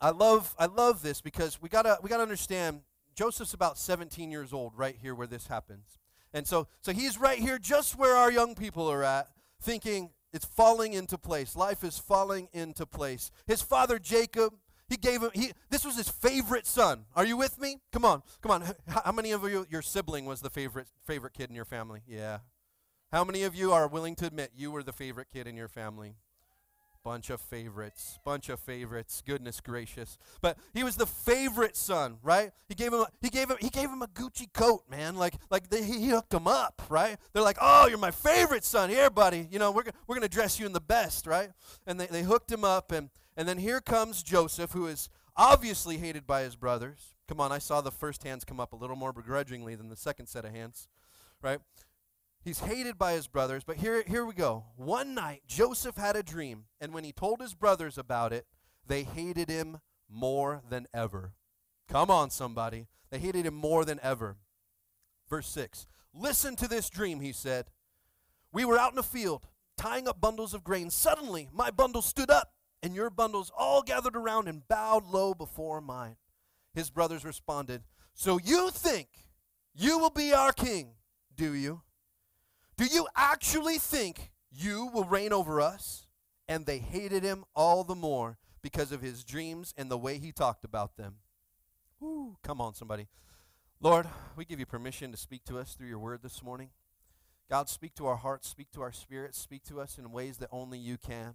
I 0.00 0.10
love 0.10 0.54
I 0.58 0.64
love 0.64 1.02
this 1.02 1.20
because 1.20 1.60
we 1.60 1.68
gotta 1.68 1.98
we 2.02 2.08
gotta 2.08 2.22
understand 2.22 2.80
Joseph's 3.14 3.52
about 3.52 3.76
17 3.76 4.30
years 4.30 4.54
old 4.54 4.72
right 4.76 4.96
here 5.00 5.14
where 5.14 5.26
this 5.26 5.48
happens. 5.48 5.98
And 6.36 6.46
so 6.46 6.68
so 6.82 6.92
he's 6.92 7.16
right 7.18 7.38
here 7.38 7.58
just 7.58 7.98
where 7.98 8.14
our 8.14 8.30
young 8.30 8.54
people 8.54 8.92
are 8.92 9.02
at, 9.02 9.28
thinking 9.58 10.10
it's 10.34 10.44
falling 10.44 10.92
into 10.92 11.16
place. 11.16 11.56
Life 11.56 11.82
is 11.82 11.98
falling 11.98 12.48
into 12.52 12.84
place. 12.84 13.30
His 13.46 13.62
father 13.62 13.98
Jacob, 13.98 14.52
he 14.86 14.98
gave 14.98 15.22
him 15.22 15.30
he 15.32 15.52
this 15.70 15.82
was 15.82 15.96
his 15.96 16.10
favorite 16.10 16.66
son. 16.66 17.06
Are 17.14 17.24
you 17.24 17.38
with 17.38 17.58
me? 17.58 17.78
Come 17.90 18.04
on. 18.04 18.22
Come 18.42 18.52
on. 18.52 18.62
How, 18.86 19.00
how 19.06 19.12
many 19.12 19.30
of 19.30 19.44
you 19.44 19.66
your 19.70 19.80
sibling 19.80 20.26
was 20.26 20.42
the 20.42 20.50
favorite 20.50 20.88
favorite 21.06 21.32
kid 21.32 21.48
in 21.48 21.56
your 21.56 21.64
family? 21.64 22.02
Yeah. 22.06 22.40
How 23.12 23.24
many 23.24 23.44
of 23.44 23.54
you 23.54 23.72
are 23.72 23.88
willing 23.88 24.14
to 24.16 24.26
admit 24.26 24.50
you 24.54 24.70
were 24.70 24.82
the 24.82 24.92
favorite 24.92 25.28
kid 25.32 25.46
in 25.46 25.56
your 25.56 25.68
family? 25.68 26.16
Bunch 27.06 27.30
of 27.30 27.40
favorites, 27.40 28.18
bunch 28.24 28.48
of 28.48 28.58
favorites. 28.58 29.22
Goodness 29.24 29.60
gracious! 29.60 30.18
But 30.40 30.58
he 30.74 30.82
was 30.82 30.96
the 30.96 31.06
favorite 31.06 31.76
son, 31.76 32.18
right? 32.20 32.50
He 32.68 32.74
gave 32.74 32.92
him, 32.92 32.98
a, 32.98 33.06
he 33.22 33.30
gave 33.30 33.48
him, 33.48 33.58
he 33.60 33.70
gave 33.70 33.88
him 33.88 34.02
a 34.02 34.08
Gucci 34.08 34.52
coat, 34.52 34.82
man. 34.90 35.14
Like, 35.14 35.34
like 35.48 35.70
they, 35.70 35.84
he 35.84 36.08
hooked 36.08 36.34
him 36.34 36.48
up, 36.48 36.82
right? 36.88 37.16
They're 37.32 37.44
like, 37.44 37.58
"Oh, 37.60 37.86
you're 37.86 37.96
my 37.96 38.10
favorite 38.10 38.64
son. 38.64 38.90
Here, 38.90 39.08
buddy. 39.08 39.46
You 39.52 39.60
know, 39.60 39.70
we're 39.70 39.84
we're 40.08 40.16
gonna 40.16 40.28
dress 40.28 40.58
you 40.58 40.66
in 40.66 40.72
the 40.72 40.80
best, 40.80 41.28
right?" 41.28 41.50
And 41.86 42.00
they, 42.00 42.06
they 42.06 42.22
hooked 42.24 42.50
him 42.50 42.64
up, 42.64 42.90
and 42.90 43.08
and 43.36 43.46
then 43.46 43.58
here 43.58 43.80
comes 43.80 44.24
Joseph, 44.24 44.72
who 44.72 44.88
is 44.88 45.08
obviously 45.36 45.98
hated 45.98 46.26
by 46.26 46.42
his 46.42 46.56
brothers. 46.56 47.14
Come 47.28 47.38
on, 47.38 47.52
I 47.52 47.58
saw 47.58 47.82
the 47.82 47.92
first 47.92 48.24
hands 48.24 48.44
come 48.44 48.58
up 48.58 48.72
a 48.72 48.76
little 48.76 48.96
more 48.96 49.12
begrudgingly 49.12 49.76
than 49.76 49.90
the 49.90 49.96
second 49.96 50.26
set 50.26 50.44
of 50.44 50.50
hands, 50.50 50.88
right? 51.40 51.60
He's 52.46 52.60
hated 52.60 52.96
by 52.96 53.14
his 53.14 53.26
brothers, 53.26 53.64
but 53.64 53.78
here, 53.78 54.04
here 54.06 54.24
we 54.24 54.32
go. 54.32 54.66
One 54.76 55.16
night, 55.16 55.42
Joseph 55.48 55.96
had 55.96 56.14
a 56.14 56.22
dream, 56.22 56.66
and 56.80 56.94
when 56.94 57.02
he 57.02 57.10
told 57.10 57.40
his 57.40 57.54
brothers 57.54 57.98
about 57.98 58.32
it, 58.32 58.46
they 58.86 59.02
hated 59.02 59.50
him 59.50 59.80
more 60.08 60.62
than 60.70 60.86
ever. 60.94 61.32
Come 61.88 62.08
on, 62.08 62.30
somebody. 62.30 62.86
They 63.10 63.18
hated 63.18 63.46
him 63.46 63.54
more 63.54 63.84
than 63.84 63.98
ever. 64.00 64.36
Verse 65.28 65.48
6 65.48 65.88
Listen 66.14 66.54
to 66.54 66.68
this 66.68 66.88
dream, 66.88 67.18
he 67.18 67.32
said. 67.32 67.66
We 68.52 68.64
were 68.64 68.78
out 68.78 68.92
in 68.92 68.98
a 68.98 69.02
field, 69.02 69.48
tying 69.76 70.06
up 70.06 70.20
bundles 70.20 70.54
of 70.54 70.62
grain. 70.62 70.88
Suddenly, 70.88 71.48
my 71.52 71.72
bundle 71.72 72.00
stood 72.00 72.30
up, 72.30 72.52
and 72.80 72.94
your 72.94 73.10
bundles 73.10 73.50
all 73.58 73.82
gathered 73.82 74.14
around 74.14 74.46
and 74.46 74.68
bowed 74.68 75.04
low 75.04 75.34
before 75.34 75.80
mine. 75.80 76.14
His 76.72 76.90
brothers 76.90 77.24
responded, 77.24 77.82
So 78.14 78.38
you 78.38 78.70
think 78.70 79.08
you 79.74 79.98
will 79.98 80.10
be 80.10 80.32
our 80.32 80.52
king, 80.52 80.92
do 81.34 81.52
you? 81.52 81.82
Do 82.76 82.84
you 82.84 83.06
actually 83.16 83.78
think 83.78 84.30
you 84.50 84.86
will 84.92 85.04
reign 85.04 85.32
over 85.32 85.60
us? 85.60 86.06
And 86.48 86.64
they 86.64 86.78
hated 86.78 87.22
him 87.24 87.44
all 87.54 87.82
the 87.82 87.94
more 87.94 88.38
because 88.62 88.92
of 88.92 89.02
his 89.02 89.24
dreams 89.24 89.74
and 89.76 89.90
the 89.90 89.98
way 89.98 90.18
he 90.18 90.30
talked 90.30 90.64
about 90.64 90.96
them. 90.96 91.16
Woo, 91.98 92.36
come 92.42 92.60
on, 92.60 92.74
somebody. 92.74 93.08
Lord, 93.80 94.06
we 94.36 94.44
give 94.44 94.60
you 94.60 94.66
permission 94.66 95.10
to 95.10 95.16
speak 95.16 95.44
to 95.44 95.58
us 95.58 95.74
through 95.74 95.88
your 95.88 95.98
word 95.98 96.20
this 96.22 96.42
morning. 96.42 96.70
God, 97.50 97.68
speak 97.68 97.94
to 97.94 98.06
our 98.06 98.16
hearts, 98.16 98.48
speak 98.48 98.70
to 98.72 98.82
our 98.82 98.92
spirits, 98.92 99.38
speak 99.38 99.64
to 99.64 99.80
us 99.80 99.98
in 99.98 100.12
ways 100.12 100.38
that 100.38 100.48
only 100.52 100.78
you 100.78 100.98
can. 100.98 101.34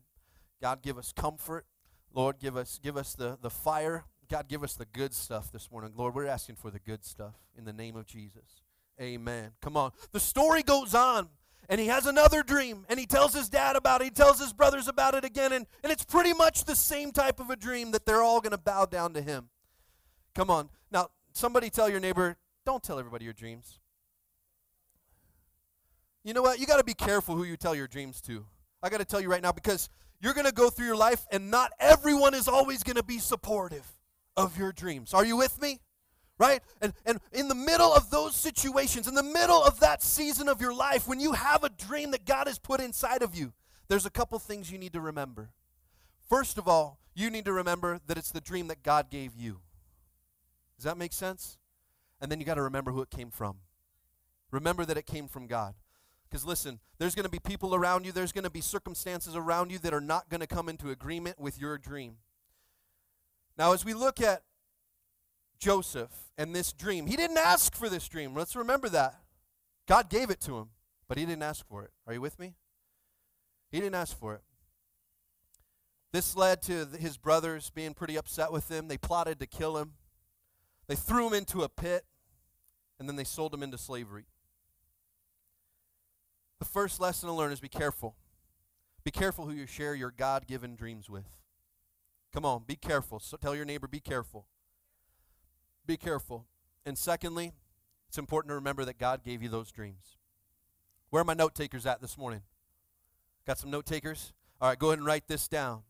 God, 0.62 0.82
give 0.82 0.98
us 0.98 1.14
comfort. 1.14 1.66
Lord, 2.14 2.40
give 2.40 2.58
us 2.58 2.80
give 2.82 2.98
us 2.98 3.14
the, 3.14 3.38
the 3.42 3.50
fire. 3.50 4.06
God, 4.30 4.48
give 4.48 4.64
us 4.64 4.76
the 4.76 4.86
good 4.86 5.14
stuff 5.14 5.52
this 5.52 5.72
morning. 5.72 5.94
Lord, 5.96 6.16
we're 6.16 6.28
asking 6.28 6.56
for 6.56 6.70
the 6.70 6.80
good 6.80 7.04
stuff 7.06 7.36
in 7.58 7.66
the 7.66 7.74
name 7.74 7.96
of 7.96 8.06
Jesus. 8.06 8.62
Amen. 9.02 9.52
Come 9.62 9.76
on. 9.76 9.92
The 10.12 10.20
story 10.20 10.62
goes 10.62 10.94
on, 10.94 11.30
and 11.70 11.82
he 11.82 11.88
has 11.88 12.06
another 12.06 12.44
dream, 12.44 12.86
and 12.88 13.00
he 13.00 13.06
tells 13.06 13.34
his 13.34 13.50
dad 13.50 13.76
about 13.76 14.02
it. 14.02 14.06
He 14.06 14.10
tells 14.12 14.40
his 14.40 14.54
brothers 14.54 14.88
about 14.88 15.16
it 15.16 15.26
again, 15.26 15.52
and, 15.54 15.66
and 15.84 15.92
it's 15.92 16.06
pretty 16.06 16.34
much 16.34 16.66
the 16.66 16.76
same 16.76 17.12
type 17.12 17.40
of 17.40 17.50
a 17.50 17.56
dream 17.56 17.92
that 17.92 18.06
they're 18.06 18.22
all 18.22 18.42
going 18.42 18.52
to 18.52 18.58
bow 18.58 18.86
down 18.86 19.14
to 19.14 19.22
him. 19.22 19.50
Come 20.36 20.50
on. 20.50 20.70
Now, 20.92 21.10
somebody 21.34 21.70
tell 21.70 21.90
your 21.90 22.00
neighbor, 22.00 22.38
don't 22.66 22.84
tell 22.84 23.00
everybody 23.00 23.26
your 23.26 23.34
dreams. 23.34 23.80
You 26.24 26.36
know 26.36 26.44
what? 26.44 26.60
You 26.60 26.68
got 26.68 26.78
to 26.78 26.84
be 26.84 26.94
careful 26.94 27.36
who 27.36 27.44
you 27.44 27.58
tell 27.58 27.74
your 27.74 27.88
dreams 27.88 28.22
to. 28.22 28.46
I 28.84 28.90
got 28.90 29.00
to 29.00 29.06
tell 29.06 29.20
you 29.20 29.30
right 29.30 29.42
now 29.42 29.52
because 29.52 29.90
you're 30.20 30.34
going 30.36 30.46
to 30.46 30.54
go 30.54 30.70
through 30.70 30.86
your 30.86 30.96
life 30.96 31.26
and 31.32 31.50
not 31.50 31.72
everyone 31.80 32.36
is 32.36 32.48
always 32.48 32.84
going 32.84 32.98
to 32.98 33.04
be 33.04 33.18
supportive 33.18 33.86
of 34.38 34.58
your 34.58 34.72
dreams. 34.72 35.14
Are 35.14 35.26
you 35.26 35.36
with 35.36 35.60
me? 35.60 35.80
Right? 36.42 36.64
And 36.82 36.92
and 37.06 37.20
in 37.34 37.50
the 37.50 37.54
middle 37.54 37.94
of 37.94 38.10
those 38.10 38.36
situations, 38.36 39.08
in 39.08 39.14
the 39.14 39.22
middle 39.22 39.64
of 39.64 39.80
that 39.82 40.02
season 40.02 40.50
of 40.50 40.60
your 40.60 40.74
life 40.74 41.08
when 41.08 41.20
you 41.20 41.34
have 41.34 41.64
a 41.64 41.70
dream 41.70 42.10
that 42.12 42.26
God 42.26 42.48
has 42.48 42.58
put 42.58 42.82
inside 42.82 43.22
of 43.22 43.36
you, 43.36 43.54
there's 43.90 44.08
a 44.08 44.10
couple 44.10 44.40
things 44.40 44.72
you 44.72 44.80
need 44.80 44.94
to 44.94 45.02
remember. 45.02 45.52
First 46.28 46.58
of 46.58 46.68
all, 46.68 46.98
you 47.14 47.30
need 47.30 47.46
to 47.46 47.54
remember 47.54 48.00
that 48.08 48.18
it's 48.18 48.32
the 48.32 48.42
dream 48.42 48.70
that 48.70 48.82
God 48.82 49.12
gave 49.12 49.36
you. 49.36 49.60
Does 50.78 50.86
that 50.86 50.98
make 50.98 51.14
sense? 51.14 51.60
And 52.20 52.32
then 52.32 52.40
you 52.40 52.46
got 52.48 52.56
to 52.56 52.64
remember 52.64 52.90
who 52.90 53.04
it 53.04 53.12
came 53.12 53.30
from. 53.30 53.58
Remember 54.50 54.84
that 54.84 54.98
it 54.98 55.06
came 55.06 55.28
from 55.28 55.46
God. 55.46 55.76
Because 56.28 56.44
listen, 56.44 56.80
there's 56.98 57.14
going 57.14 57.26
to 57.26 57.30
be 57.30 57.38
people 57.38 57.76
around 57.76 58.04
you, 58.04 58.12
there's 58.12 58.32
going 58.32 58.46
to 58.46 58.50
be 58.50 58.62
circumstances 58.62 59.36
around 59.36 59.72
you 59.72 59.78
that 59.78 59.94
are 59.94 60.02
not 60.02 60.28
going 60.28 60.42
to 60.42 60.48
come 60.48 60.70
into 60.70 60.90
agreement 60.90 61.40
with 61.40 61.62
your 61.62 61.78
dream. 61.78 62.16
Now, 63.60 63.74
as 63.74 63.86
we 63.86 63.94
look 63.94 64.20
at 64.20 64.42
Joseph 65.62 66.12
and 66.38 66.56
this 66.56 66.74
dream, 66.74 67.06
he 67.06 67.16
didn't 67.16 67.38
ask 67.38 67.76
for 67.76 67.88
this 67.88 68.08
dream. 68.08 68.34
Let's 68.36 68.56
remember 68.56 68.90
that. 68.90 69.22
God 69.88 70.10
gave 70.10 70.30
it 70.32 70.42
to 70.42 70.58
him, 70.58 70.70
but 71.08 71.18
he 71.18 71.26
didn't 71.26 71.44
ask 71.44 71.66
for 71.68 71.84
it. 71.84 71.92
Are 72.08 72.14
you 72.14 72.20
with 72.20 72.40
me? 72.40 72.56
He 73.72 73.80
didn't 73.80 73.96
ask 73.96 74.18
for 74.18 74.34
it. 74.34 74.42
This 76.12 76.36
led 76.36 76.62
to 76.64 76.88
his 77.00 77.18
brothers 77.18 77.70
being 77.70 77.94
pretty 77.94 78.18
upset 78.18 78.52
with 78.52 78.70
him. 78.70 78.88
They 78.88 78.98
plotted 78.98 79.40
to 79.40 79.46
kill 79.46 79.78
him. 79.78 79.94
They 80.88 80.96
threw 80.96 81.28
him 81.28 81.34
into 81.34 81.62
a 81.62 81.70
pit, 81.70 82.06
and 83.00 83.08
then 83.08 83.16
they 83.16 83.24
sold 83.24 83.54
him 83.54 83.64
into 83.64 83.78
slavery. 83.78 84.26
The 86.60 86.66
first 86.66 87.00
lesson 87.00 87.30
to 87.30 87.34
learn 87.34 87.52
is 87.52 87.60
be 87.60 87.70
careful. 87.70 88.16
Be 89.04 89.12
careful 89.12 89.46
who 89.46 89.54
you 89.54 89.66
share 89.66 89.96
your 89.96 90.12
God 90.12 90.48
given 90.48 90.76
dreams 90.76 91.10
with. 91.10 91.38
Come 92.34 92.46
on, 92.46 92.64
be 92.66 92.76
careful. 92.76 93.20
So 93.20 93.38
tell 93.38 93.56
your 93.56 93.66
neighbor, 93.66 93.88
be 93.88 94.00
careful. 94.00 94.48
Be 95.86 95.98
careful. 95.98 96.46
And 96.86 96.98
secondly, 96.98 97.54
it's 98.08 98.18
important 98.18 98.50
to 98.52 98.56
remember 98.56 98.86
that 98.86 98.98
God 98.98 99.24
gave 99.24 99.42
you 99.42 99.50
those 99.50 99.72
dreams. 99.72 100.18
Where 101.10 101.22
are 101.22 101.26
my 101.26 101.34
note 101.34 101.56
takers 101.56 101.86
at 101.86 102.02
this 102.02 102.18
morning? 102.18 102.42
Got 103.46 103.58
some 103.58 103.72
note 103.72 103.86
takers? 103.86 104.34
All 104.60 104.70
right, 104.70 104.80
go 104.80 104.88
ahead 104.88 105.00
and 105.00 105.06
write 105.06 105.28
this 105.28 105.48
down. 105.48 105.84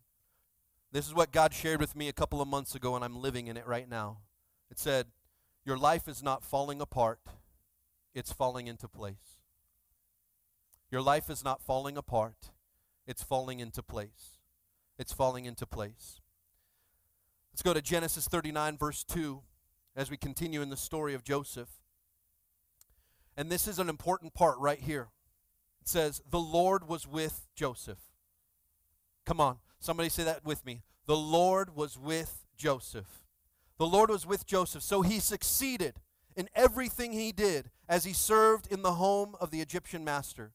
This 0.92 1.08
is 1.08 1.14
what 1.14 1.32
God 1.32 1.54
shared 1.54 1.80
with 1.80 1.96
me 1.96 2.08
a 2.08 2.14
couple 2.14 2.42
of 2.42 2.48
months 2.48 2.76
ago, 2.76 2.96
and 2.96 3.06
I'm 3.06 3.22
living 3.22 3.48
in 3.48 3.56
it 3.56 3.68
right 3.68 3.88
now. 3.88 4.20
It 4.70 4.80
said, 4.80 5.08
Your 5.66 5.78
life 5.78 6.08
is 6.08 6.22
not 6.22 6.44
falling 6.44 6.82
apart, 6.82 7.20
it's 8.14 8.34
falling 8.34 8.68
into 8.68 8.88
place. 8.88 9.40
Your 10.90 11.02
life 11.02 11.30
is 11.30 11.44
not 11.44 11.62
falling 11.62 11.98
apart, 11.98 12.52
it's 13.08 13.24
falling 13.24 13.60
into 13.60 13.82
place. 13.82 14.38
It's 14.98 15.14
falling 15.14 15.46
into 15.46 15.66
place. 15.66 16.20
Let's 17.52 17.64
go 17.64 17.74
to 17.74 17.82
Genesis 17.82 18.28
39, 18.28 18.78
verse 18.78 19.04
2, 19.04 19.42
as 19.96 20.10
we 20.10 20.18
continue 20.18 20.62
in 20.62 20.70
the 20.70 20.78
story 20.78 21.14
of 21.14 21.24
Joseph. 21.24 21.70
And 23.38 23.50
this 23.50 23.68
is 23.68 23.80
an 23.80 23.90
important 23.90 24.34
part 24.34 24.58
right 24.60 24.80
here. 24.80 25.10
It 25.82 25.88
says, 25.88 26.22
The 26.30 26.40
Lord 26.40 26.88
was 26.88 27.08
with 27.08 27.48
Joseph. 27.56 28.00
Come 29.26 29.40
on, 29.40 29.58
somebody 29.80 30.10
say 30.10 30.24
that 30.24 30.46
with 30.46 30.66
me. 30.66 30.84
The 31.06 31.18
Lord 31.18 31.76
was 31.76 31.98
with 31.98 32.46
Joseph. 32.58 33.24
The 33.78 33.88
Lord 33.88 34.10
was 34.10 34.26
with 34.26 34.46
Joseph, 34.46 34.84
so 34.84 35.02
he 35.02 35.20
succeeded 35.20 35.96
in 36.36 36.50
everything 36.56 37.14
he 37.14 37.32
did 37.32 37.72
as 37.90 38.04
he 38.04 38.14
served 38.14 38.72
in 38.72 38.84
the 38.84 38.94
home 38.94 39.36
of 39.42 39.52
the 39.52 39.62
Egyptian 39.62 40.04
master. 40.04 40.54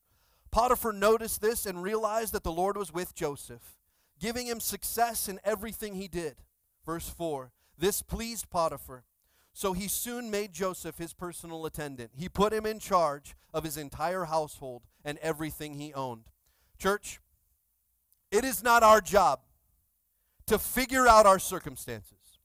Potiphar 0.50 0.92
noticed 0.92 1.40
this 1.40 1.66
and 1.66 1.82
realized 1.82 2.32
that 2.32 2.44
the 2.44 2.52
Lord 2.52 2.76
was 2.76 2.92
with 2.92 3.14
Joseph, 3.14 3.76
giving 4.20 4.46
him 4.46 4.60
success 4.60 5.28
in 5.28 5.40
everything 5.44 5.94
he 5.94 6.08
did. 6.08 6.36
Verse 6.84 7.08
4 7.08 7.50
This 7.76 8.00
pleased 8.00 8.48
Potiphar. 8.48 9.04
So 9.56 9.72
he 9.72 9.88
soon 9.88 10.30
made 10.30 10.52
Joseph 10.52 10.98
his 10.98 11.14
personal 11.14 11.64
attendant. 11.64 12.10
He 12.14 12.28
put 12.28 12.52
him 12.52 12.66
in 12.66 12.78
charge 12.78 13.34
of 13.54 13.64
his 13.64 13.78
entire 13.78 14.26
household 14.26 14.82
and 15.02 15.16
everything 15.22 15.76
he 15.76 15.94
owned. 15.94 16.24
Church, 16.78 17.20
it 18.30 18.44
is 18.44 18.62
not 18.62 18.82
our 18.82 19.00
job 19.00 19.40
to 20.46 20.58
figure 20.58 21.08
out 21.08 21.24
our 21.24 21.38
circumstances. 21.38 22.38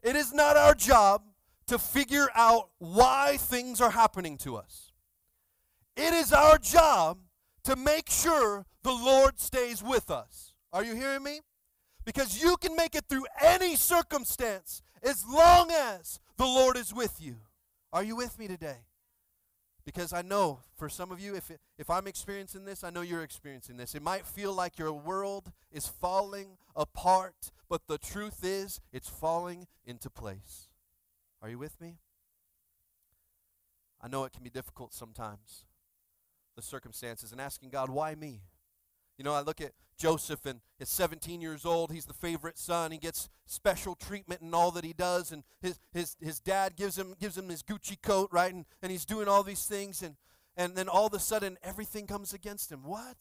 It 0.00 0.14
is 0.14 0.32
not 0.32 0.56
our 0.56 0.76
job 0.76 1.22
to 1.66 1.76
figure 1.76 2.28
out 2.36 2.68
why 2.78 3.36
things 3.40 3.80
are 3.80 3.90
happening 3.90 4.38
to 4.38 4.54
us. 4.54 4.92
It 5.96 6.14
is 6.14 6.32
our 6.32 6.58
job 6.58 7.18
to 7.64 7.74
make 7.74 8.08
sure 8.08 8.64
the 8.84 8.92
Lord 8.92 9.40
stays 9.40 9.82
with 9.82 10.08
us. 10.08 10.54
Are 10.72 10.84
you 10.84 10.94
hearing 10.94 11.24
me? 11.24 11.40
Because 12.04 12.40
you 12.40 12.56
can 12.58 12.76
make 12.76 12.94
it 12.94 13.06
through 13.08 13.26
any 13.42 13.74
circumstance 13.74 14.82
as 15.02 15.24
long 15.26 15.70
as 15.70 16.20
the 16.36 16.44
Lord 16.44 16.76
is 16.76 16.94
with 16.94 17.20
you. 17.20 17.36
Are 17.92 18.04
you 18.04 18.16
with 18.16 18.38
me 18.38 18.48
today? 18.48 18.84
Because 19.84 20.12
I 20.12 20.20
know 20.20 20.60
for 20.76 20.90
some 20.90 21.10
of 21.10 21.18
you, 21.18 21.34
if, 21.34 21.50
if 21.78 21.88
I'm 21.88 22.06
experiencing 22.06 22.66
this, 22.66 22.84
I 22.84 22.90
know 22.90 23.00
you're 23.00 23.22
experiencing 23.22 23.78
this. 23.78 23.94
It 23.94 24.02
might 24.02 24.26
feel 24.26 24.52
like 24.52 24.78
your 24.78 24.92
world 24.92 25.50
is 25.72 25.86
falling 25.86 26.58
apart, 26.76 27.50
but 27.70 27.86
the 27.88 27.96
truth 27.96 28.40
is, 28.44 28.80
it's 28.92 29.08
falling 29.08 29.66
into 29.86 30.10
place. 30.10 30.68
Are 31.40 31.48
you 31.48 31.58
with 31.58 31.80
me? 31.80 31.96
I 34.00 34.08
know 34.08 34.24
it 34.24 34.32
can 34.32 34.44
be 34.44 34.50
difficult 34.50 34.92
sometimes, 34.92 35.64
the 36.54 36.62
circumstances, 36.62 37.32
and 37.32 37.40
asking 37.40 37.70
God, 37.70 37.88
why 37.88 38.14
me? 38.14 38.42
You 39.18 39.24
know, 39.24 39.34
I 39.34 39.42
look 39.42 39.60
at 39.60 39.72
Joseph 39.98 40.46
and 40.46 40.60
he's 40.78 40.88
17 40.88 41.40
years 41.40 41.66
old. 41.66 41.90
He's 41.90 42.06
the 42.06 42.14
favorite 42.14 42.56
son. 42.56 42.92
He 42.92 42.98
gets 42.98 43.28
special 43.46 43.96
treatment 43.96 44.40
in 44.40 44.54
all 44.54 44.70
that 44.70 44.84
he 44.84 44.92
does. 44.92 45.32
And 45.32 45.42
his, 45.60 45.80
his, 45.92 46.16
his 46.20 46.40
dad 46.40 46.76
gives 46.76 46.96
him, 46.96 47.14
gives 47.20 47.36
him 47.36 47.48
his 47.48 47.62
Gucci 47.62 48.00
coat, 48.00 48.30
right? 48.32 48.54
And, 48.54 48.64
and 48.80 48.92
he's 48.92 49.04
doing 49.04 49.26
all 49.26 49.42
these 49.42 49.64
things. 49.66 50.02
And, 50.02 50.16
and 50.56 50.76
then 50.76 50.88
all 50.88 51.06
of 51.08 51.14
a 51.14 51.18
sudden, 51.18 51.58
everything 51.62 52.06
comes 52.06 52.32
against 52.32 52.70
him. 52.70 52.84
What? 52.84 53.16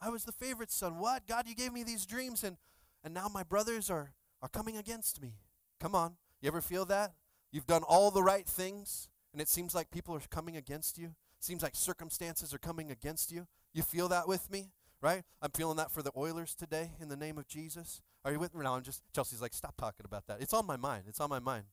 I 0.00 0.08
was 0.08 0.24
the 0.24 0.32
favorite 0.32 0.70
son. 0.70 0.98
What? 0.98 1.26
God, 1.28 1.46
you 1.46 1.54
gave 1.54 1.72
me 1.72 1.84
these 1.84 2.06
dreams. 2.06 2.42
And, 2.42 2.56
and 3.04 3.12
now 3.12 3.28
my 3.28 3.42
brothers 3.42 3.90
are, 3.90 4.12
are 4.40 4.48
coming 4.48 4.78
against 4.78 5.20
me. 5.20 5.34
Come 5.78 5.94
on. 5.94 6.16
You 6.40 6.48
ever 6.48 6.60
feel 6.60 6.86
that? 6.86 7.12
You've 7.52 7.66
done 7.66 7.82
all 7.82 8.10
the 8.10 8.22
right 8.22 8.46
things, 8.46 9.08
and 9.32 9.42
it 9.42 9.48
seems 9.48 9.74
like 9.74 9.90
people 9.90 10.14
are 10.14 10.20
coming 10.30 10.56
against 10.56 10.96
you. 10.96 11.14
seems 11.38 11.62
like 11.62 11.74
circumstances 11.74 12.54
are 12.54 12.58
coming 12.58 12.90
against 12.90 13.30
you. 13.30 13.46
You 13.74 13.82
feel 13.82 14.08
that 14.08 14.26
with 14.26 14.50
me? 14.50 14.70
Right? 15.02 15.22
I'm 15.42 15.50
feeling 15.50 15.76
that 15.76 15.90
for 15.90 16.02
the 16.02 16.12
Oilers 16.16 16.54
today 16.54 16.92
in 17.00 17.08
the 17.08 17.16
name 17.16 17.36
of 17.36 17.46
Jesus. 17.46 18.00
Are 18.24 18.32
you 18.32 18.38
with 18.38 18.54
me 18.54 18.62
now? 18.64 18.76
I'm 18.76 18.82
just 18.82 19.02
Chelsea's 19.14 19.42
like, 19.42 19.52
stop 19.52 19.74
talking 19.76 20.06
about 20.06 20.26
that. 20.28 20.40
It's 20.40 20.54
on 20.54 20.66
my 20.66 20.76
mind. 20.76 21.04
It's 21.08 21.20
on 21.20 21.28
my 21.28 21.40
mind. 21.40 21.64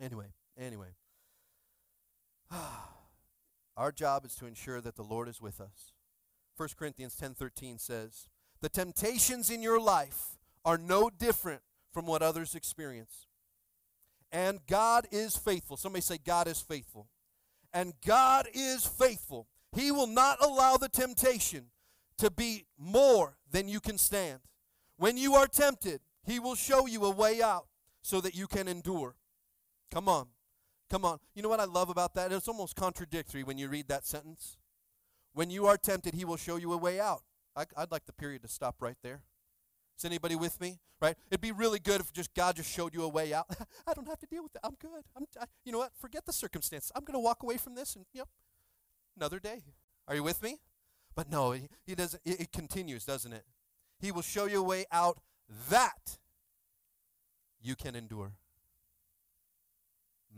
Anyway, 0.00 0.28
anyway. 0.58 0.94
Our 3.76 3.92
job 3.92 4.24
is 4.24 4.36
to 4.36 4.46
ensure 4.46 4.80
that 4.80 4.96
the 4.96 5.02
Lord 5.02 5.28
is 5.28 5.40
with 5.40 5.60
us. 5.60 5.92
1 6.56 6.68
Corinthians 6.78 7.16
10:13 7.16 7.80
says, 7.80 8.28
"The 8.60 8.68
temptations 8.68 9.50
in 9.50 9.60
your 9.60 9.80
life 9.80 10.36
are 10.64 10.78
no 10.78 11.10
different 11.10 11.62
from 11.92 12.06
what 12.06 12.22
others 12.22 12.54
experience. 12.54 13.26
And 14.32 14.60
God 14.66 15.06
is 15.12 15.36
faithful. 15.36 15.76
Somebody 15.76 16.02
say 16.02 16.18
God 16.18 16.48
is 16.48 16.60
faithful. 16.60 17.08
And 17.72 17.92
God 18.04 18.48
is 18.52 18.84
faithful. 18.86 19.46
He 19.76 19.90
will 19.90 20.06
not 20.06 20.42
allow 20.42 20.76
the 20.76 20.88
temptation 20.88 21.66
to 22.18 22.30
be 22.30 22.66
more 22.78 23.36
than 23.50 23.68
you 23.68 23.80
can 23.80 23.98
stand. 23.98 24.40
When 24.96 25.16
you 25.16 25.34
are 25.34 25.46
tempted, 25.46 26.00
he 26.24 26.38
will 26.38 26.54
show 26.54 26.86
you 26.86 27.04
a 27.04 27.10
way 27.10 27.42
out 27.42 27.66
so 28.02 28.20
that 28.20 28.34
you 28.34 28.46
can 28.46 28.68
endure. 28.68 29.16
Come 29.92 30.08
on. 30.08 30.28
Come 30.90 31.04
on. 31.04 31.18
You 31.34 31.42
know 31.42 31.48
what 31.48 31.60
I 31.60 31.64
love 31.64 31.88
about 31.88 32.14
that? 32.14 32.32
It's 32.32 32.48
almost 32.48 32.76
contradictory 32.76 33.42
when 33.42 33.58
you 33.58 33.68
read 33.68 33.88
that 33.88 34.06
sentence. 34.06 34.58
When 35.32 35.50
you 35.50 35.66
are 35.66 35.76
tempted, 35.76 36.14
he 36.14 36.24
will 36.24 36.36
show 36.36 36.56
you 36.56 36.72
a 36.72 36.76
way 36.76 37.00
out. 37.00 37.22
I, 37.56 37.64
would 37.78 37.90
like 37.90 38.06
the 38.06 38.12
period 38.12 38.42
to 38.42 38.48
stop 38.48 38.76
right 38.80 38.96
there. 39.02 39.22
Is 39.98 40.04
anybody 40.04 40.36
with 40.36 40.60
me? 40.60 40.78
Right? 41.00 41.16
It'd 41.30 41.40
be 41.40 41.52
really 41.52 41.78
good 41.78 42.00
if 42.00 42.12
just 42.12 42.34
God 42.34 42.56
just 42.56 42.70
showed 42.70 42.94
you 42.94 43.02
a 43.02 43.08
way 43.08 43.34
out. 43.34 43.46
I 43.86 43.92
don't 43.92 44.08
have 44.08 44.18
to 44.20 44.26
deal 44.26 44.42
with 44.42 44.54
it. 44.54 44.60
I'm 44.64 44.76
good. 44.80 45.04
I'm, 45.16 45.24
I, 45.40 45.44
you 45.64 45.72
know 45.72 45.78
what? 45.78 45.92
Forget 46.00 46.26
the 46.26 46.32
circumstances. 46.32 46.90
I'm 46.94 47.04
going 47.04 47.14
to 47.14 47.20
walk 47.20 47.42
away 47.42 47.56
from 47.56 47.74
this 47.74 47.94
and, 47.96 48.06
yep, 48.12 48.28
another 49.16 49.38
day. 49.38 49.62
Are 50.08 50.14
you 50.14 50.22
with 50.22 50.42
me? 50.42 50.58
But 51.14 51.30
no, 51.30 51.52
he, 51.52 51.68
he 51.86 51.94
doesn't. 51.94 52.22
It, 52.24 52.40
it 52.40 52.52
continues, 52.52 53.04
doesn't 53.04 53.32
it? 53.32 53.44
He 53.98 54.10
will 54.10 54.22
show 54.22 54.46
you 54.46 54.60
a 54.60 54.64
way 54.64 54.84
out 54.90 55.18
that 55.70 56.18
you 57.62 57.76
can 57.76 57.94
endure. 57.94 58.32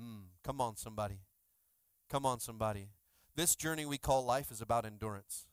Mm, 0.01 0.27
come 0.45 0.61
on, 0.61 0.77
somebody. 0.77 1.21
Come 2.11 2.27
on, 2.27 2.41
somebody. 2.41 2.89
This 3.35 3.57
journey 3.57 3.85
we 3.85 3.99
call 3.99 4.25
life 4.25 4.51
is 4.51 4.61
about 4.61 4.85
endurance. 4.85 5.47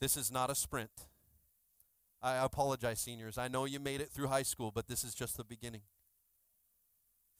This 0.00 0.16
is 0.16 0.30
not 0.30 0.50
a 0.50 0.54
sprint. 0.54 1.06
I 2.22 2.36
apologize, 2.44 3.00
seniors. 3.00 3.38
I 3.38 3.48
know 3.48 3.64
you 3.64 3.78
made 3.78 4.00
it 4.00 4.10
through 4.10 4.28
high 4.28 4.42
school, 4.42 4.70
but 4.70 4.88
this 4.88 5.04
is 5.04 5.14
just 5.14 5.36
the 5.36 5.44
beginning. 5.44 5.82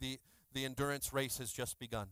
The, 0.01 0.19
the 0.53 0.65
endurance 0.65 1.13
race 1.13 1.39
has 1.39 1.53
just 1.53 1.79
begun. 1.79 2.09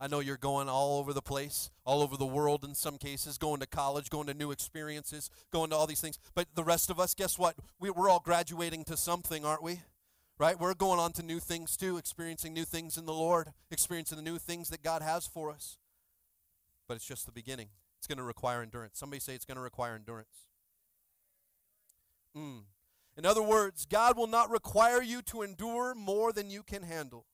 I 0.00 0.06
know 0.06 0.20
you're 0.20 0.38
going 0.38 0.70
all 0.70 0.98
over 0.98 1.12
the 1.12 1.20
place, 1.20 1.70
all 1.84 2.00
over 2.00 2.16
the 2.16 2.24
world 2.24 2.64
in 2.64 2.74
some 2.74 2.96
cases, 2.96 3.36
going 3.36 3.60
to 3.60 3.66
college, 3.66 4.08
going 4.08 4.28
to 4.28 4.34
new 4.34 4.50
experiences, 4.50 5.28
going 5.52 5.70
to 5.70 5.76
all 5.76 5.86
these 5.86 6.00
things. 6.00 6.18
But 6.34 6.48
the 6.54 6.64
rest 6.64 6.88
of 6.88 6.98
us, 6.98 7.14
guess 7.14 7.38
what? 7.38 7.56
We, 7.78 7.90
we're 7.90 8.08
all 8.08 8.20
graduating 8.20 8.84
to 8.84 8.96
something, 8.96 9.44
aren't 9.44 9.62
we? 9.62 9.80
Right? 10.38 10.58
We're 10.58 10.72
going 10.72 10.98
on 10.98 11.12
to 11.12 11.22
new 11.22 11.38
things 11.38 11.76
too, 11.76 11.98
experiencing 11.98 12.54
new 12.54 12.64
things 12.64 12.96
in 12.96 13.04
the 13.04 13.12
Lord, 13.12 13.48
experiencing 13.70 14.16
the 14.16 14.24
new 14.24 14.38
things 14.38 14.70
that 14.70 14.82
God 14.82 15.02
has 15.02 15.26
for 15.26 15.50
us. 15.50 15.76
But 16.88 16.94
it's 16.94 17.04
just 17.04 17.26
the 17.26 17.32
beginning. 17.32 17.68
It's 17.98 18.06
going 18.06 18.16
to 18.16 18.24
require 18.24 18.62
endurance. 18.62 18.98
Somebody 18.98 19.20
say 19.20 19.34
it's 19.34 19.44
going 19.44 19.56
to 19.56 19.62
require 19.62 19.94
endurance. 19.94 20.46
Mm. 22.34 22.62
In 23.18 23.26
other 23.26 23.42
words, 23.42 23.84
God 23.84 24.16
will 24.16 24.26
not 24.26 24.48
require 24.48 25.02
you 25.02 25.20
to 25.22 25.42
endure 25.42 25.94
more 25.94 26.32
than 26.32 26.48
you 26.48 26.62
can 26.62 26.84
handle. 26.84 27.26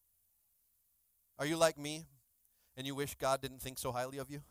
Are 1.39 1.47
you 1.47 1.57
like 1.57 1.79
me? 1.79 2.07
And 2.77 2.87
you 2.87 2.95
wish 2.95 3.15
God 3.15 3.41
didn't 3.41 3.61
think 3.61 3.79
so 3.79 3.93
highly 3.93 4.19
of 4.19 4.31
you? 4.31 4.43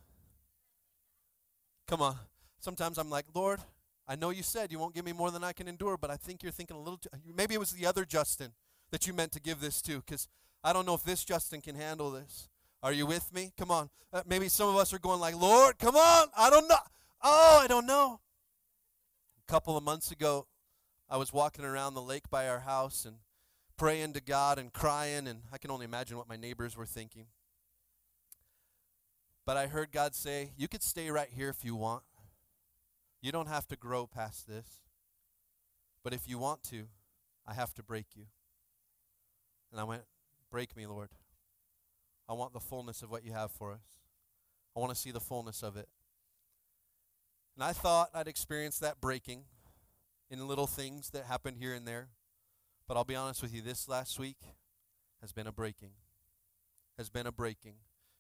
Come 1.88 2.02
on. 2.02 2.18
Sometimes 2.60 2.98
I'm 2.98 3.10
like, 3.10 3.26
Lord, 3.34 3.60
I 4.08 4.16
know 4.16 4.30
you 4.30 4.44
said 4.44 4.72
you 4.72 4.80
won't 4.80 4.96
give 4.96 5.06
me 5.06 5.14
more 5.14 5.32
than 5.32 5.44
I 5.44 5.54
can 5.54 5.68
endure, 5.68 5.98
but 5.98 6.10
I 6.10 6.16
think 6.16 6.44
you're 6.44 6.52
thinking 6.52 6.76
a 6.76 6.80
little 6.80 6.98
too. 6.98 7.10
Maybe 7.36 7.54
it 7.54 7.60
was 7.60 7.72
the 7.72 7.86
other 7.86 8.06
Justin 8.06 8.54
that 8.92 9.08
you 9.08 9.14
meant 9.14 9.32
to 9.34 9.42
give 9.42 9.60
this 9.62 9.82
to, 9.84 9.98
because 9.98 10.28
I 10.64 10.74
don't 10.74 10.86
know 10.86 10.94
if 10.94 11.04
this 11.04 11.24
Justin 11.24 11.62
can 11.62 11.76
handle 11.76 12.12
this. 12.12 12.50
Are 12.82 12.92
you 12.92 13.06
with 13.06 13.34
me? 13.34 13.52
Come 13.58 13.72
on. 13.72 13.90
Uh, 14.14 14.22
maybe 14.28 14.48
some 14.48 14.70
of 14.70 14.76
us 14.76 14.94
are 14.94 15.00
going 15.00 15.20
like, 15.20 15.36
Lord, 15.36 15.78
come 15.80 15.96
on. 15.96 16.28
I 16.38 16.50
don't 16.50 16.68
know. 16.68 16.76
Oh, 17.24 17.60
I 17.64 17.68
don't 17.68 17.86
know. 17.86 18.20
A 19.48 19.52
couple 19.52 19.76
of 19.76 19.84
months 19.84 20.12
ago, 20.12 20.48
I 21.10 21.18
was 21.18 21.34
walking 21.34 21.66
around 21.66 21.94
the 21.94 22.02
lake 22.02 22.30
by 22.30 22.48
our 22.48 22.60
house 22.60 23.06
and 23.06 23.18
praying 23.78 24.14
to 24.14 24.22
God 24.22 24.58
and 24.58 24.72
crying, 24.72 25.28
and 25.28 25.42
I 25.52 25.58
can 25.58 25.72
only 25.72 25.86
imagine 25.86 26.18
what 26.18 26.30
my 26.30 26.36
neighbors 26.36 26.78
were 26.78 26.86
thinking. 26.86 27.26
But 29.46 29.58
I 29.58 29.68
heard 29.68 29.92
God 29.92 30.16
say, 30.16 30.52
You 30.58 30.68
could 30.68 30.82
stay 30.82 31.10
right 31.12 31.30
here 31.32 31.50
if 31.50 31.64
you 31.64 31.76
want. 31.76 32.04
You 33.22 33.32
don't 33.32 33.48
have 33.48 33.68
to 33.68 33.76
grow 33.76 34.08
past 34.08 34.48
this. 34.48 34.82
But 36.04 36.14
if 36.14 36.28
you 36.28 36.38
want 36.38 36.64
to, 36.64 36.86
I 37.48 37.54
have 37.54 37.74
to 37.76 37.84
break 37.84 38.08
you. 38.16 38.26
And 39.72 39.80
I 39.80 39.84
went, 39.84 40.04
Break 40.52 40.76
me, 40.76 40.88
Lord. 40.88 41.10
I 42.28 42.34
want 42.34 42.54
the 42.54 42.60
fullness 42.60 43.04
of 43.04 43.12
what 43.12 43.24
you 43.24 43.34
have 43.34 43.52
for 43.52 43.72
us. 43.72 43.84
I 44.76 44.80
want 44.80 44.94
to 44.94 45.00
see 45.00 45.12
the 45.12 45.20
fullness 45.20 45.62
of 45.62 45.78
it. 45.78 45.88
And 47.56 47.64
I 47.64 47.72
thought 47.72 48.10
I'd 48.14 48.28
experience 48.28 48.80
that 48.80 49.00
breaking 49.00 49.44
in 50.30 50.48
little 50.48 50.68
things 50.68 51.12
that 51.12 51.26
happened 51.26 51.58
here 51.58 51.74
and 51.74 51.88
there. 51.88 52.10
But 52.88 52.98
I'll 52.98 53.04
be 53.04 53.16
honest 53.16 53.42
with 53.42 53.54
you, 53.54 53.62
this 53.62 53.88
last 53.88 54.20
week 54.20 54.38
has 55.22 55.32
been 55.32 55.48
a 55.48 55.52
breaking. 55.52 55.92
Has 56.98 57.10
been 57.10 57.28
a 57.28 57.32
breaking. 57.32 57.76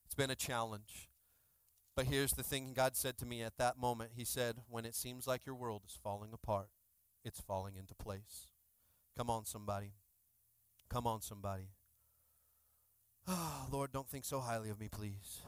It's 0.05 0.15
been 0.15 0.29
a 0.29 0.35
challenge. 0.35 1.09
But 1.95 2.07
here's 2.07 2.33
the 2.33 2.43
thing 2.43 2.73
God 2.75 2.95
said 2.95 3.17
to 3.19 3.25
me 3.25 3.41
at 3.41 3.57
that 3.57 3.77
moment. 3.77 4.11
He 4.15 4.25
said, 4.25 4.57
When 4.69 4.85
it 4.85 4.95
seems 4.95 5.27
like 5.27 5.45
your 5.45 5.55
world 5.55 5.83
is 5.87 5.97
falling 6.01 6.31
apart, 6.33 6.69
it's 7.23 7.39
falling 7.39 7.75
into 7.77 7.95
place. 7.95 8.51
Come 9.17 9.29
on, 9.29 9.45
somebody. 9.45 9.93
Come 10.89 11.07
on, 11.07 11.21
somebody. 11.21 11.69
Oh, 13.27 13.67
Lord, 13.71 13.91
don't 13.91 14.09
think 14.09 14.25
so 14.25 14.39
highly 14.39 14.69
of 14.69 14.79
me, 14.79 14.89
please. 14.89 15.41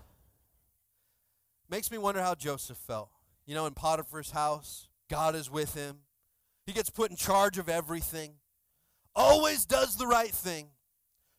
Makes 1.69 1.91
me 1.91 1.97
wonder 1.97 2.21
how 2.21 2.33
Joseph 2.33 2.77
felt. 2.77 3.09
You 3.45 3.53
know, 3.53 3.65
in 3.65 3.73
Potiphar's 3.73 4.31
house, 4.31 4.87
God 5.09 5.35
is 5.35 5.51
with 5.51 5.73
him. 5.73 5.97
He 6.65 6.73
gets 6.73 6.89
put 6.89 7.11
in 7.11 7.17
charge 7.17 7.57
of 7.57 7.69
everything, 7.69 8.35
always 9.15 9.65
does 9.65 9.95
the 9.95 10.07
right 10.07 10.31
thing. 10.31 10.69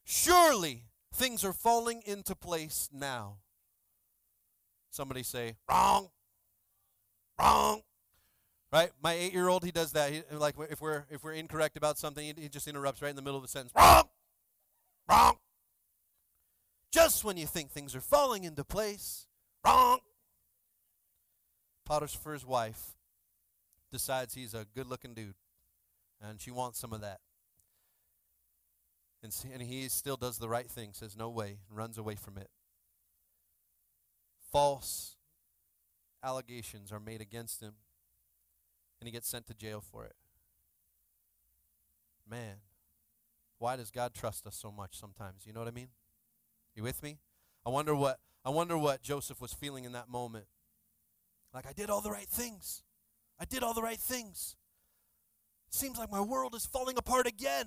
Surely 0.04 0.84
things 1.12 1.44
are 1.44 1.52
falling 1.52 2.02
into 2.06 2.34
place 2.34 2.88
now. 2.92 3.36
Somebody 4.90 5.22
say, 5.22 5.56
wrong, 5.68 6.08
wrong. 7.38 7.82
Right? 8.72 8.90
My 9.02 9.14
eight-year-old, 9.14 9.64
he 9.64 9.70
does 9.70 9.92
that. 9.92 10.12
He, 10.12 10.22
like 10.32 10.54
if 10.70 10.80
we're 10.80 11.04
if 11.10 11.24
we're 11.24 11.32
incorrect 11.32 11.76
about 11.76 11.98
something, 11.98 12.34
he, 12.36 12.48
just 12.48 12.68
interrupts 12.68 13.00
right 13.00 13.10
in 13.10 13.16
the 13.16 13.22
middle 13.22 13.36
of 13.36 13.42
the 13.42 13.48
sentence. 13.48 13.72
Wrong, 13.76 14.08
wrong. 15.08 15.36
Just 16.92 17.24
when 17.24 17.36
you 17.36 17.46
think 17.46 17.70
things 17.70 17.94
are 17.94 18.00
falling 18.00 18.44
into 18.44 18.64
place, 18.64 19.26
wrong. 19.64 20.00
Potiphar's 21.86 22.44
wife 22.44 22.96
decides 23.90 24.34
he's 24.34 24.52
a 24.52 24.66
good-looking 24.74 25.14
dude, 25.14 25.34
and 26.20 26.38
she 26.38 26.50
wants 26.50 26.78
some 26.78 26.92
of 26.92 27.00
that. 27.00 27.20
And, 29.22 29.34
and 29.52 29.62
he 29.62 29.88
still 29.88 30.16
does 30.16 30.38
the 30.38 30.48
right 30.48 30.68
thing, 30.68 30.90
says 30.92 31.16
no 31.16 31.30
way, 31.30 31.58
and 31.68 31.76
runs 31.76 31.96
away 31.96 32.14
from 32.14 32.36
it 32.36 32.50
false 34.52 35.16
allegations 36.22 36.92
are 36.92 37.00
made 37.00 37.20
against 37.20 37.60
him, 37.60 37.74
and 39.00 39.06
he 39.06 39.12
gets 39.12 39.28
sent 39.28 39.46
to 39.46 39.54
jail 39.54 39.80
for 39.80 40.04
it. 40.04 40.14
Man, 42.28 42.56
why 43.58 43.76
does 43.76 43.90
God 43.90 44.14
trust 44.14 44.46
us 44.46 44.56
so 44.56 44.70
much 44.70 44.98
sometimes? 44.98 45.46
You 45.46 45.52
know 45.52 45.60
what 45.60 45.68
I 45.68 45.72
mean? 45.72 45.88
You 46.74 46.82
with 46.82 47.02
me? 47.02 47.18
I 47.66 47.70
wonder 47.70 47.94
what 47.94 48.18
I 48.44 48.50
wonder 48.50 48.78
what 48.78 49.02
Joseph 49.02 49.40
was 49.40 49.52
feeling 49.52 49.84
in 49.84 49.92
that 49.92 50.08
moment. 50.08 50.46
Like 51.52 51.66
I 51.66 51.72
did 51.72 51.90
all 51.90 52.00
the 52.00 52.10
right 52.10 52.28
things. 52.28 52.82
I 53.40 53.44
did 53.44 53.62
all 53.62 53.74
the 53.74 53.82
right 53.82 53.98
things. 53.98 54.56
Seems 55.70 55.98
like 55.98 56.10
my 56.10 56.20
world 56.20 56.54
is 56.54 56.66
falling 56.66 56.96
apart 56.96 57.26
again. 57.26 57.66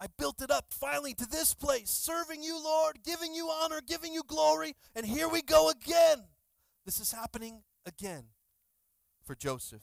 I 0.00 0.06
built 0.16 0.40
it 0.40 0.50
up 0.50 0.72
finally 0.72 1.12
to 1.14 1.26
this 1.26 1.52
place, 1.52 1.90
serving 1.90 2.42
you, 2.42 2.62
Lord, 2.62 3.00
giving 3.04 3.34
you 3.34 3.48
honor, 3.48 3.80
giving 3.86 4.14
you 4.14 4.22
glory, 4.26 4.74
and 4.96 5.04
here 5.04 5.28
we 5.28 5.42
go 5.42 5.68
again. 5.68 6.24
This 6.86 7.00
is 7.00 7.12
happening 7.12 7.62
again 7.84 8.24
for 9.22 9.34
Joseph. 9.34 9.82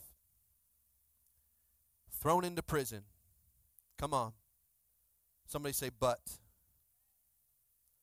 Thrown 2.11 2.43
into 2.43 2.63
prison. 2.63 3.03
Come 3.99 4.13
on. 4.13 4.33
Somebody 5.45 5.73
say, 5.73 5.91
but. 5.97 6.19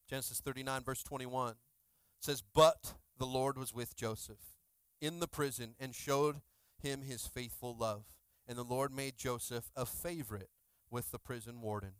Genesis 0.08 0.40
39, 0.40 0.84
verse 0.84 1.02
21 1.02 1.54
says, 2.20 2.44
But 2.54 2.94
the 3.18 3.26
Lord 3.26 3.58
was 3.58 3.74
with 3.74 3.96
Joseph 3.96 4.54
in 5.00 5.18
the 5.18 5.26
prison 5.26 5.74
and 5.80 5.94
showed 5.94 6.42
him 6.80 7.02
his 7.02 7.26
faithful 7.26 7.76
love. 7.76 8.04
And 8.46 8.56
the 8.56 8.62
Lord 8.62 8.92
made 8.92 9.16
Joseph 9.16 9.70
a 9.74 9.84
favorite 9.84 10.50
with 10.90 11.10
the 11.10 11.18
prison 11.18 11.60
warden. 11.60 11.94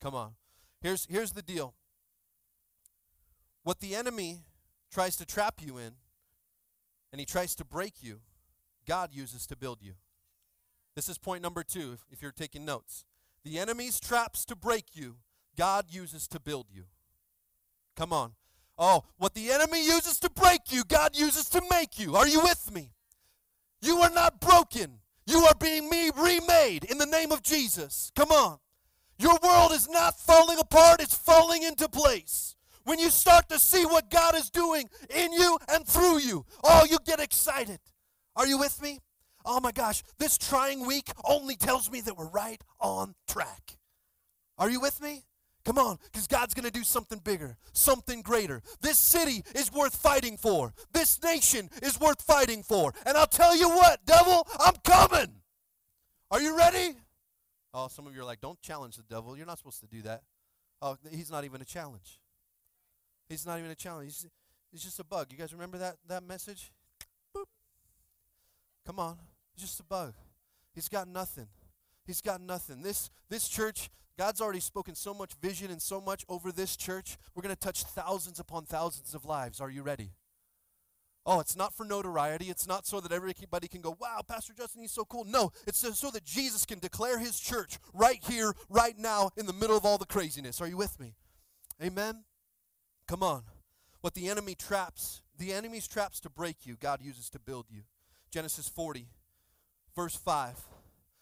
Come 0.00 0.14
on. 0.14 0.32
Here's, 0.80 1.06
here's 1.10 1.32
the 1.32 1.42
deal 1.42 1.74
what 3.62 3.80
the 3.80 3.94
enemy 3.94 4.40
tries 4.90 5.16
to 5.16 5.26
trap 5.26 5.60
you 5.60 5.76
in 5.76 5.92
and 7.12 7.20
he 7.20 7.26
tries 7.26 7.54
to 7.56 7.64
break 7.64 8.02
you, 8.02 8.20
God 8.86 9.10
uses 9.12 9.46
to 9.48 9.56
build 9.56 9.82
you. 9.82 9.92
This 10.96 11.08
is 11.08 11.18
point 11.18 11.42
number 11.42 11.62
two, 11.62 11.92
if, 11.92 12.00
if 12.10 12.22
you're 12.22 12.32
taking 12.32 12.64
notes. 12.64 13.04
The 13.44 13.58
enemy's 13.58 14.00
traps 14.00 14.44
to 14.46 14.56
break 14.56 14.86
you, 14.94 15.16
God 15.56 15.86
uses 15.88 16.26
to 16.28 16.40
build 16.40 16.66
you. 16.72 16.84
Come 17.96 18.12
on. 18.12 18.32
Oh, 18.78 19.04
what 19.18 19.34
the 19.34 19.50
enemy 19.50 19.84
uses 19.84 20.18
to 20.20 20.30
break 20.30 20.72
you, 20.72 20.84
God 20.84 21.16
uses 21.16 21.48
to 21.50 21.62
make 21.70 21.98
you. 21.98 22.16
Are 22.16 22.26
you 22.26 22.40
with 22.40 22.72
me? 22.72 22.92
You 23.82 23.98
are 23.98 24.10
not 24.10 24.40
broken. 24.40 25.00
You 25.26 25.38
are 25.44 25.54
being 25.60 25.88
me 25.88 26.10
remade 26.16 26.84
in 26.84 26.98
the 26.98 27.06
name 27.06 27.30
of 27.30 27.42
Jesus. 27.42 28.10
Come 28.16 28.30
on. 28.30 28.58
Your 29.20 29.38
world 29.42 29.72
is 29.72 29.86
not 29.86 30.18
falling 30.18 30.58
apart, 30.58 31.02
it's 31.02 31.14
falling 31.14 31.62
into 31.62 31.90
place. 31.90 32.56
When 32.84 32.98
you 32.98 33.10
start 33.10 33.50
to 33.50 33.58
see 33.58 33.84
what 33.84 34.10
God 34.10 34.34
is 34.34 34.48
doing 34.48 34.88
in 35.14 35.34
you 35.34 35.58
and 35.68 35.86
through 35.86 36.20
you, 36.20 36.46
oh, 36.64 36.86
you 36.88 36.96
get 37.04 37.20
excited. 37.20 37.80
Are 38.34 38.46
you 38.46 38.56
with 38.56 38.80
me? 38.80 39.00
Oh 39.44 39.60
my 39.60 39.72
gosh, 39.72 40.02
this 40.18 40.38
trying 40.38 40.86
week 40.86 41.10
only 41.22 41.54
tells 41.54 41.90
me 41.90 42.00
that 42.00 42.16
we're 42.16 42.30
right 42.30 42.62
on 42.80 43.14
track. 43.28 43.76
Are 44.56 44.70
you 44.70 44.80
with 44.80 45.02
me? 45.02 45.24
Come 45.66 45.76
on, 45.76 45.98
because 46.04 46.26
God's 46.26 46.54
going 46.54 46.64
to 46.64 46.70
do 46.70 46.82
something 46.82 47.18
bigger, 47.18 47.58
something 47.74 48.22
greater. 48.22 48.62
This 48.80 48.96
city 48.96 49.44
is 49.54 49.70
worth 49.70 49.94
fighting 49.94 50.38
for. 50.38 50.72
This 50.94 51.22
nation 51.22 51.68
is 51.82 52.00
worth 52.00 52.22
fighting 52.22 52.62
for. 52.62 52.94
And 53.04 53.18
I'll 53.18 53.26
tell 53.26 53.54
you 53.54 53.68
what, 53.68 54.00
devil, 54.06 54.48
I'm 54.58 54.76
coming. 54.82 55.42
Are 56.30 56.40
you 56.40 56.56
ready? 56.56 56.94
Oh, 57.72 57.88
some 57.88 58.06
of 58.06 58.14
you 58.14 58.20
are 58.20 58.24
like, 58.24 58.40
don't 58.40 58.60
challenge 58.60 58.96
the 58.96 59.02
devil. 59.02 59.36
You're 59.36 59.46
not 59.46 59.58
supposed 59.58 59.80
to 59.80 59.86
do 59.86 60.02
that. 60.02 60.22
Oh, 60.82 60.96
he's 61.10 61.30
not 61.30 61.44
even 61.44 61.60
a 61.60 61.64
challenge. 61.64 62.20
He's 63.28 63.46
not 63.46 63.58
even 63.58 63.70
a 63.70 63.74
challenge. 63.76 64.06
He's, 64.06 64.26
he's 64.72 64.82
just 64.82 64.98
a 64.98 65.04
bug. 65.04 65.28
You 65.30 65.38
guys 65.38 65.52
remember 65.52 65.78
that, 65.78 65.96
that 66.08 66.22
message? 66.24 66.72
Boop. 67.36 67.44
Come 68.86 68.98
on. 68.98 69.18
He's 69.54 69.66
just 69.66 69.78
a 69.78 69.84
bug. 69.84 70.14
He's 70.74 70.88
got 70.88 71.06
nothing. 71.06 71.46
He's 72.06 72.20
got 72.20 72.40
nothing. 72.40 72.82
This, 72.82 73.10
this 73.28 73.48
church, 73.48 73.88
God's 74.18 74.40
already 74.40 74.60
spoken 74.60 74.94
so 74.94 75.14
much 75.14 75.32
vision 75.40 75.70
and 75.70 75.80
so 75.80 76.00
much 76.00 76.24
over 76.28 76.50
this 76.50 76.76
church. 76.76 77.18
We're 77.34 77.42
going 77.42 77.54
to 77.54 77.60
touch 77.60 77.84
thousands 77.84 78.40
upon 78.40 78.64
thousands 78.64 79.14
of 79.14 79.24
lives. 79.24 79.60
Are 79.60 79.70
you 79.70 79.82
ready? 79.82 80.10
Oh, 81.32 81.38
it's 81.38 81.54
not 81.54 81.72
for 81.72 81.84
notoriety. 81.84 82.46
It's 82.46 82.66
not 82.66 82.86
so 82.86 82.98
that 82.98 83.12
everybody 83.12 83.68
can 83.68 83.80
go, 83.80 83.96
wow, 84.00 84.20
Pastor 84.26 84.52
Justin, 84.52 84.82
he's 84.82 84.90
so 84.90 85.04
cool. 85.04 85.24
No, 85.24 85.52
it's 85.64 85.78
so 85.96 86.10
that 86.10 86.24
Jesus 86.24 86.66
can 86.66 86.80
declare 86.80 87.20
his 87.20 87.38
church 87.38 87.78
right 87.94 88.18
here, 88.28 88.52
right 88.68 88.98
now, 88.98 89.30
in 89.36 89.46
the 89.46 89.52
middle 89.52 89.76
of 89.76 89.84
all 89.84 89.96
the 89.96 90.06
craziness. 90.06 90.60
Are 90.60 90.66
you 90.66 90.76
with 90.76 90.98
me? 90.98 91.14
Amen? 91.80 92.24
Come 93.06 93.22
on. 93.22 93.44
What 94.00 94.14
the 94.14 94.28
enemy 94.28 94.56
traps, 94.56 95.22
the 95.38 95.52
enemy's 95.52 95.86
traps 95.86 96.18
to 96.22 96.30
break 96.30 96.66
you, 96.66 96.74
God 96.74 97.00
uses 97.00 97.30
to 97.30 97.38
build 97.38 97.66
you. 97.70 97.82
Genesis 98.32 98.68
40, 98.68 99.06
verse 99.94 100.16
5 100.16 100.56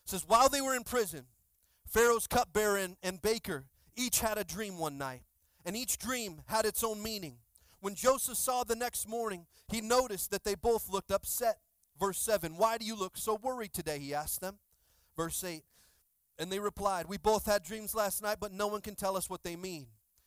says, 0.06 0.24
While 0.26 0.48
they 0.48 0.62
were 0.62 0.74
in 0.74 0.84
prison, 0.84 1.26
Pharaoh's 1.86 2.26
cupbearer 2.26 2.78
and, 2.78 2.96
and 3.02 3.20
baker 3.20 3.66
each 3.94 4.20
had 4.20 4.38
a 4.38 4.44
dream 4.44 4.78
one 4.78 4.96
night, 4.96 5.20
and 5.66 5.76
each 5.76 5.98
dream 5.98 6.40
had 6.46 6.64
its 6.64 6.82
own 6.82 7.02
meaning. 7.02 7.36
When 7.80 7.94
Joseph 7.94 8.36
saw 8.36 8.64
the 8.64 8.74
next 8.74 9.08
morning, 9.08 9.46
he 9.68 9.80
noticed 9.80 10.30
that 10.30 10.44
they 10.44 10.54
both 10.54 10.88
looked 10.88 11.10
upset. 11.10 11.58
Verse 11.98 12.18
7 12.18 12.56
Why 12.56 12.78
do 12.78 12.84
you 12.84 12.96
look 12.96 13.16
so 13.16 13.38
worried 13.40 13.72
today? 13.72 13.98
He 13.98 14.14
asked 14.14 14.40
them. 14.40 14.58
Verse 15.16 15.42
8 15.42 15.62
And 16.38 16.50
they 16.50 16.58
replied, 16.58 17.06
We 17.06 17.18
both 17.18 17.46
had 17.46 17.62
dreams 17.62 17.94
last 17.94 18.22
night, 18.22 18.38
but 18.40 18.52
no 18.52 18.66
one 18.66 18.80
can 18.80 18.94
tell 18.94 19.16
us 19.16 19.30
what 19.30 19.42
they 19.42 19.56
mean. 19.56 19.86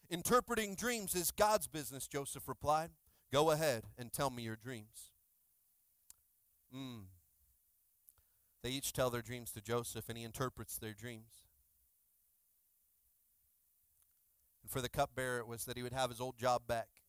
Interpreting 0.10 0.76
dreams 0.76 1.16
is 1.16 1.32
God's 1.32 1.68
business, 1.68 2.08
Joseph 2.08 2.48
replied. 2.48 2.92
Go 3.32 3.52
ahead 3.52 3.84
and 3.98 4.12
tell 4.12 4.30
me 4.30 4.44
your 4.44 4.58
dreams. 4.58 5.12
Mm. 6.76 7.04
They 8.62 8.70
each 8.70 8.94
tell 8.94 9.10
their 9.10 9.22
dreams 9.22 9.52
to 9.54 9.62
Joseph, 9.62 10.10
and 10.10 10.18
he 10.18 10.24
interprets 10.24 10.78
their 10.78 10.94
dreams. 10.94 11.46
And 14.62 14.70
for 14.70 14.82
the 14.82 14.90
cupbearer, 14.90 15.40
it 15.40 15.48
was 15.48 15.64
that 15.66 15.78
he 15.78 15.84
would 15.84 15.94
have 15.94 16.10
his 16.10 16.22
old 16.22 16.38
job 16.38 16.64
back 16.68 17.01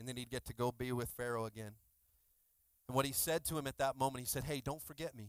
and 0.00 0.08
then 0.08 0.16
he'd 0.16 0.30
get 0.30 0.46
to 0.46 0.54
go 0.54 0.72
be 0.72 0.90
with 0.92 1.10
Pharaoh 1.10 1.44
again. 1.44 1.72
And 2.88 2.96
what 2.96 3.04
he 3.04 3.12
said 3.12 3.44
to 3.44 3.58
him 3.58 3.66
at 3.66 3.76
that 3.78 3.96
moment, 3.96 4.20
he 4.20 4.26
said, 4.26 4.44
Hey, 4.44 4.62
don't 4.64 4.82
forget 4.82 5.14
me. 5.14 5.28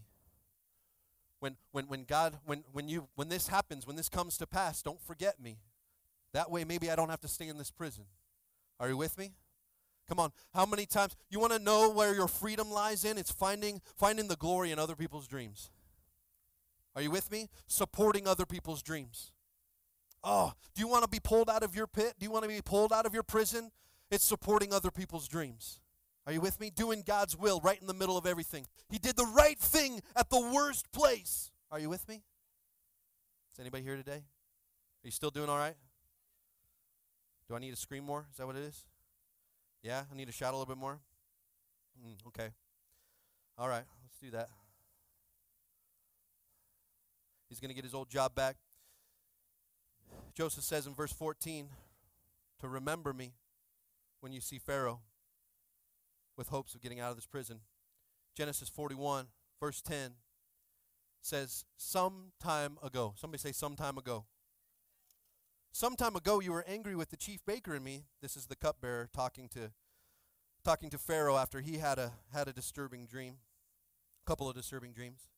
When, 1.42 1.58
when, 1.72 1.86
when 1.88 2.06
God, 2.06 2.40
when, 2.46 2.64
when, 2.72 2.88
you, 2.88 3.10
when 3.16 3.28
this 3.30 3.50
happens, 3.50 3.86
when 3.86 3.98
this 3.98 4.10
comes 4.10 4.38
to 4.38 4.48
pass, 4.48 4.82
don't 4.82 5.02
forget 5.02 5.40
me. 5.40 5.60
That 6.34 6.50
way, 6.50 6.64
maybe 6.64 6.90
I 6.90 6.96
don't 6.96 7.10
have 7.10 7.20
to 7.22 7.28
stay 7.28 7.50
in 7.50 7.58
this 7.58 7.70
prison. 7.70 8.06
Are 8.80 8.88
you 8.88 8.96
with 8.96 9.18
me? 9.18 9.34
Come 10.08 10.20
on. 10.20 10.32
How 10.54 10.66
many 10.66 10.86
times 10.86 11.16
you 11.30 11.40
want 11.40 11.52
to 11.54 11.60
know 11.60 11.90
where 11.92 12.16
your 12.16 12.28
freedom 12.28 12.72
lies 12.72 13.04
in? 13.04 13.18
It's 13.18 13.32
finding 13.32 13.82
finding 13.98 14.28
the 14.28 14.36
glory 14.36 14.72
in 14.72 14.80
other 14.80 14.96
people's 14.96 15.28
dreams. 15.28 15.70
Are 16.96 17.02
you 17.02 17.12
with 17.12 17.32
me? 17.32 17.50
Supporting 17.68 18.28
other 18.28 18.46
people's 18.46 18.82
dreams. 18.82 19.34
Oh, 20.24 20.54
do 20.76 20.82
you 20.82 20.88
want 20.88 21.04
to 21.04 21.10
be 21.10 21.20
pulled 21.20 21.50
out 21.50 21.64
of 21.64 21.76
your 21.76 21.88
pit? 21.88 22.14
Do 22.20 22.26
you 22.26 22.32
want 22.32 22.44
to 22.44 22.50
be 22.50 22.62
pulled 22.62 22.94
out 22.94 23.06
of 23.06 23.14
your 23.14 23.24
prison? 23.24 23.72
It's 24.12 24.26
supporting 24.26 24.74
other 24.74 24.92
people's 24.92 25.28
dreams. 25.28 25.80
Are 26.28 26.34
you 26.34 26.42
with 26.42 26.60
me? 26.60 26.70
Doing 26.70 27.02
God's 27.06 27.38
will 27.38 27.62
right 27.62 27.80
in 27.80 27.88
the 27.88 27.94
middle 27.94 28.18
of 28.18 28.28
everything. 28.28 28.68
He 28.90 29.00
did 29.00 29.16
the 29.16 29.26
right 29.26 29.58
thing 29.58 30.02
at 30.16 30.30
the 30.30 30.40
worst 30.54 30.92
place. 30.92 31.50
Are 31.72 31.80
you 31.80 31.90
with 31.90 32.08
me? 32.08 32.22
Is 33.54 33.60
anybody 33.60 33.84
here 33.84 33.96
today? 33.96 34.24
Are 35.04 35.08
you 35.08 35.12
still 35.12 35.32
doing 35.32 35.50
all 35.50 35.58
right? 35.58 35.76
Do 37.48 37.56
I 37.56 37.60
need 37.60 37.72
to 37.72 37.78
scream 37.78 38.04
more? 38.04 38.28
Is 38.30 38.38
that 38.38 38.46
what 38.46 38.56
it 38.56 38.64
is? 38.64 38.86
Yeah, 39.82 40.04
I 40.12 40.16
need 40.16 40.28
to 40.28 40.32
shout 40.32 40.54
a 40.54 40.58
little 40.58 40.72
bit 40.72 40.80
more? 40.80 41.00
Mm, 42.00 42.16
okay. 42.28 42.50
All 43.58 43.68
right, 43.68 43.84
let's 44.04 44.20
do 44.22 44.30
that. 44.32 44.50
He's 47.50 47.60
going 47.60 47.70
to 47.70 47.76
get 47.76 47.84
his 47.84 47.94
old 47.94 48.10
job 48.10 48.36
back. 48.36 48.58
Joseph 50.34 50.64
says 50.64 50.86
in 50.86 50.94
verse 50.94 51.12
14 51.12 51.68
to 52.60 52.68
remember 52.68 53.12
me 53.12 53.34
when 54.22 54.32
you 54.32 54.40
see 54.40 54.58
Pharaoh 54.58 55.02
with 56.38 56.48
hopes 56.48 56.74
of 56.74 56.82
getting 56.82 57.00
out 57.00 57.10
of 57.10 57.18
this 57.18 57.26
prison. 57.26 57.60
Genesis 58.36 58.70
41, 58.70 59.28
verse 59.60 59.82
10 59.82 60.12
says, 61.22 61.66
Some 61.76 62.32
time 62.42 62.78
ago. 62.82 63.14
Somebody 63.18 63.40
say, 63.40 63.52
Some 63.52 63.76
time 63.76 63.98
ago. 63.98 64.26
Some 65.74 65.96
time 65.96 66.16
ago 66.16 66.40
you 66.40 66.52
were 66.52 66.66
angry 66.68 66.96
with 66.96 67.10
the 67.10 67.18
chief 67.18 67.46
baker 67.46 67.76
and 67.76 67.84
me. 67.84 68.06
This 68.22 68.36
is 68.36 68.48
the 68.48 68.56
cupbearer 68.56 69.10
talking 69.14 69.48
to 69.50 69.72
talking 70.64 70.90
to 70.92 70.98
Pharaoh 70.98 71.38
after 71.38 71.62
he 71.62 71.78
had 71.78 71.98
a 71.98 72.12
had 72.34 72.48
a 72.48 72.54
disturbing 72.54 73.06
dream. 73.06 73.36
A 74.26 74.30
couple 74.30 74.50
of 74.50 74.56
disturbing 74.56 74.94
dreams. 74.94 75.30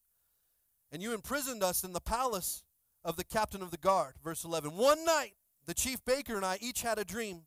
And 0.92 1.02
you 1.02 1.14
imprisoned 1.14 1.64
us 1.64 1.84
in 1.84 1.94
the 1.94 2.02
palace 2.02 2.64
of 3.06 3.16
the 3.16 3.24
captain 3.24 3.62
of 3.62 3.72
the 3.72 3.78
guard. 3.78 4.16
Verse 4.24 4.44
11. 4.44 4.76
One 4.76 5.06
night 5.06 5.34
the 5.66 5.74
chief 5.74 6.04
baker 6.04 6.36
and 6.36 6.46
I 6.46 6.58
each 6.62 6.82
had 6.82 6.98
a 6.98 7.06
dream 7.06 7.44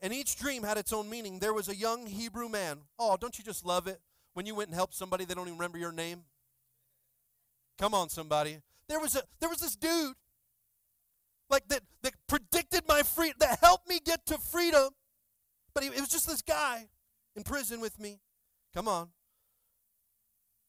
and 0.00 0.12
each 0.12 0.36
dream 0.36 0.62
had 0.62 0.76
its 0.76 0.92
own 0.92 1.08
meaning. 1.08 1.38
There 1.38 1.54
was 1.54 1.68
a 1.68 1.76
young 1.76 2.06
Hebrew 2.06 2.48
man. 2.48 2.80
Oh, 2.98 3.16
don't 3.16 3.38
you 3.38 3.44
just 3.44 3.64
love 3.64 3.86
it 3.86 4.00
when 4.34 4.46
you 4.46 4.54
went 4.54 4.68
and 4.68 4.74
helped 4.74 4.94
somebody 4.94 5.24
they 5.24 5.34
don't 5.34 5.46
even 5.46 5.58
remember 5.58 5.78
your 5.78 5.92
name? 5.92 6.24
Come 7.78 7.94
on, 7.94 8.08
somebody. 8.08 8.58
There 8.88 9.00
was 9.00 9.16
a 9.16 9.22
there 9.40 9.48
was 9.48 9.58
this 9.58 9.76
dude 9.76 10.14
like 11.50 11.66
that 11.68 11.82
that 12.02 12.14
predicted 12.28 12.82
my 12.88 13.02
freedom, 13.02 13.36
that 13.40 13.58
helped 13.60 13.88
me 13.88 13.98
get 14.04 14.26
to 14.26 14.38
freedom. 14.38 14.90
But 15.74 15.82
he, 15.82 15.88
it 15.88 16.00
was 16.00 16.10
just 16.10 16.26
this 16.26 16.42
guy 16.42 16.88
in 17.34 17.42
prison 17.42 17.80
with 17.80 17.98
me. 17.98 18.20
Come 18.74 18.88
on. 18.88 19.08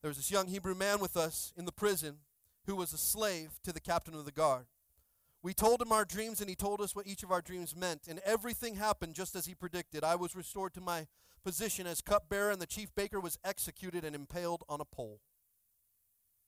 There 0.01 0.09
was 0.09 0.17
this 0.17 0.32
young 0.32 0.47
Hebrew 0.47 0.76
man 0.76 0.99
with 0.99 1.17
us 1.17 1.51
in 1.57 1.65
the 1.65 1.71
prison 1.71 2.17
who 2.65 2.76
was 2.76 2.93
a 2.93 2.97
slave 2.97 3.59
to 3.63 3.71
the 3.71 3.80
captain 3.80 4.13
of 4.13 4.26
the 4.26 4.32
guard. 4.32 4.65
We 5.46 5.54
told 5.54 5.80
him 5.80 5.91
our 5.91 6.06
dreams, 6.06 6.41
and 6.41 6.50
he 6.50 6.56
told 6.56 6.82
us 6.82 6.96
what 6.96 7.06
each 7.06 7.22
of 7.22 7.32
our 7.32 7.39
dreams 7.39 7.76
meant. 7.76 8.08
And 8.10 8.20
everything 8.26 8.78
happened 8.78 9.14
just 9.14 9.36
as 9.36 9.46
he 9.46 9.54
predicted. 9.54 10.04
I 10.04 10.16
was 10.16 10.36
restored 10.36 10.74
to 10.74 10.82
my 10.82 11.06
position 11.43 11.86
as 11.86 12.02
cupbearer, 12.02 12.50
and 12.50 12.60
the 12.60 12.66
chief 12.66 12.89
baker 12.96 13.20
was 13.20 13.38
executed 13.46 14.04
and 14.04 14.16
impaled 14.16 14.64
on 14.68 14.82
a 14.82 14.86
pole. 14.86 15.22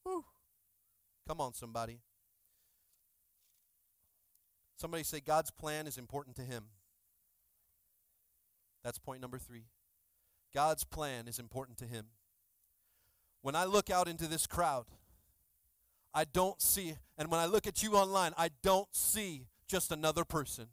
Whew. 0.02 0.24
Come 1.28 1.40
on, 1.40 1.54
somebody. 1.54 2.00
Somebody 4.76 5.04
say 5.04 5.20
God's 5.20 5.52
plan 5.52 5.86
is 5.86 5.96
important 5.96 6.34
to 6.34 6.42
him. 6.42 6.64
That's 8.82 8.98
point 8.98 9.22
number 9.22 9.38
three. 9.38 9.66
God's 10.52 10.82
plan 10.82 11.28
is 11.28 11.38
important 11.38 11.78
to 11.78 11.84
him. 11.84 12.06
When 13.42 13.54
I 13.54 13.64
look 13.64 13.90
out 13.90 14.08
into 14.08 14.26
this 14.26 14.48
crowd, 14.48 14.86
I 16.18 16.24
don't 16.24 16.60
see, 16.60 16.96
and 17.16 17.30
when 17.30 17.38
I 17.38 17.46
look 17.46 17.68
at 17.68 17.80
you 17.80 17.94
online, 17.94 18.32
I 18.36 18.50
don't 18.64 18.88
see 18.90 19.46
just 19.68 19.92
another 19.92 20.24
person, 20.24 20.66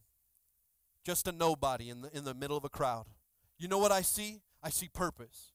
just 1.05 1.27
a 1.27 1.31
nobody 1.31 1.91
in 1.91 2.01
the, 2.01 2.17
in 2.17 2.23
the 2.23 2.33
middle 2.33 2.57
of 2.57 2.65
a 2.65 2.69
crowd. 2.69 3.05
You 3.59 3.67
know 3.67 3.77
what 3.77 3.91
I 3.91 4.01
see? 4.01 4.41
I 4.63 4.71
see 4.71 4.89
purpose. 4.91 5.51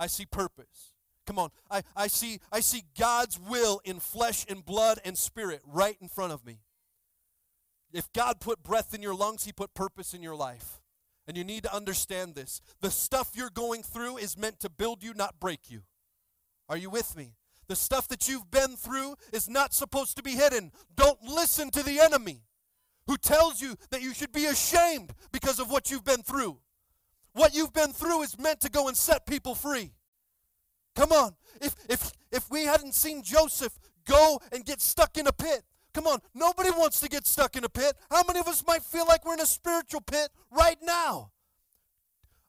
I 0.00 0.08
see 0.08 0.26
purpose. 0.26 0.94
Come 1.28 1.38
on. 1.38 1.50
I, 1.70 1.82
I 1.94 2.08
see 2.08 2.40
I 2.50 2.58
see 2.58 2.82
God's 2.98 3.38
will 3.38 3.80
in 3.84 4.00
flesh 4.00 4.46
and 4.48 4.64
blood 4.64 4.98
and 5.04 5.16
spirit 5.16 5.62
right 5.64 5.96
in 6.00 6.08
front 6.08 6.32
of 6.32 6.44
me. 6.44 6.58
If 7.92 8.12
God 8.12 8.40
put 8.40 8.64
breath 8.64 8.94
in 8.94 9.00
your 9.00 9.14
lungs, 9.14 9.44
he 9.44 9.52
put 9.52 9.74
purpose 9.74 10.12
in 10.12 10.24
your 10.24 10.34
life. 10.34 10.80
And 11.28 11.36
you 11.36 11.44
need 11.44 11.62
to 11.62 11.72
understand 11.72 12.34
this. 12.34 12.60
The 12.80 12.90
stuff 12.90 13.30
you're 13.36 13.48
going 13.48 13.84
through 13.84 14.16
is 14.16 14.36
meant 14.36 14.58
to 14.58 14.68
build 14.68 15.04
you, 15.04 15.14
not 15.14 15.38
break 15.38 15.70
you. 15.70 15.82
Are 16.68 16.76
you 16.76 16.90
with 16.90 17.16
me? 17.16 17.34
The 17.68 17.76
stuff 17.76 18.08
that 18.08 18.28
you've 18.28 18.50
been 18.50 18.76
through 18.76 19.16
is 19.32 19.48
not 19.48 19.72
supposed 19.74 20.16
to 20.16 20.22
be 20.22 20.32
hidden. 20.32 20.72
Don't 20.96 21.22
listen 21.22 21.70
to 21.70 21.82
the 21.82 22.00
enemy. 22.00 22.42
who 23.06 23.16
tells 23.16 23.60
you 23.60 23.76
that 23.90 24.02
you 24.02 24.14
should 24.14 24.32
be 24.32 24.46
ashamed 24.46 25.12
because 25.32 25.58
of 25.58 25.70
what 25.70 25.90
you've 25.90 26.04
been 26.04 26.22
through. 26.22 26.58
What 27.32 27.54
you've 27.54 27.72
been 27.72 27.92
through 27.92 28.22
is 28.22 28.38
meant 28.38 28.60
to 28.60 28.70
go 28.70 28.88
and 28.88 28.96
set 28.96 29.26
people 29.26 29.54
free. 29.54 29.92
Come 30.94 31.12
on. 31.12 31.34
If 31.60 31.74
if 31.88 32.12
if 32.30 32.50
we 32.50 32.64
hadn't 32.64 32.94
seen 32.94 33.22
Joseph 33.22 33.78
go 34.06 34.40
and 34.52 34.64
get 34.64 34.80
stuck 34.80 35.18
in 35.18 35.26
a 35.26 35.32
pit, 35.32 35.62
come 35.92 36.06
on, 36.06 36.20
nobody 36.34 36.70
wants 36.70 37.00
to 37.00 37.08
get 37.08 37.26
stuck 37.26 37.56
in 37.56 37.64
a 37.64 37.68
pit. 37.68 37.94
How 38.10 38.22
many 38.26 38.38
of 38.40 38.48
us 38.48 38.64
might 38.66 38.82
feel 38.82 39.06
like 39.06 39.24
we're 39.24 39.34
in 39.34 39.40
a 39.40 39.46
spiritual 39.46 40.00
pit 40.00 40.28
right 40.50 40.78
now? 40.82 41.32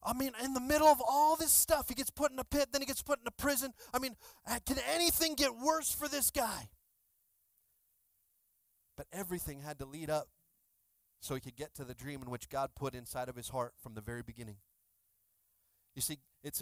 I 0.05 0.13
mean, 0.13 0.31
in 0.43 0.53
the 0.53 0.61
middle 0.61 0.87
of 0.87 1.01
all 1.01 1.35
this 1.35 1.51
stuff, 1.51 1.89
he 1.89 1.95
gets 1.95 2.11
put 2.11 2.31
in 2.31 2.37
a 2.37 2.43
pit, 2.43 2.69
then 2.71 2.81
he 2.81 2.85
gets 2.85 3.01
put 3.01 3.19
in 3.19 3.27
a 3.27 3.31
prison. 3.31 3.73
I 3.93 3.99
mean, 3.99 4.15
uh, 4.47 4.59
can 4.65 4.77
anything 4.93 5.33
get 5.33 5.57
worse 5.57 5.91
for 5.91 6.07
this 6.07 6.29
guy? 6.29 6.69
But 8.95 9.07
everything 9.11 9.61
had 9.61 9.79
to 9.79 9.85
lead 9.85 10.09
up 10.09 10.27
so 11.19 11.33
he 11.33 11.41
could 11.41 11.55
get 11.55 11.73
to 11.75 11.83
the 11.83 11.95
dream 11.95 12.21
in 12.21 12.29
which 12.29 12.49
God 12.49 12.69
put 12.75 12.93
inside 12.93 13.29
of 13.29 13.35
his 13.35 13.49
heart 13.49 13.73
from 13.81 13.95
the 13.95 14.01
very 14.01 14.21
beginning. 14.21 14.57
You 15.95 16.01
see, 16.01 16.19
it's 16.43 16.61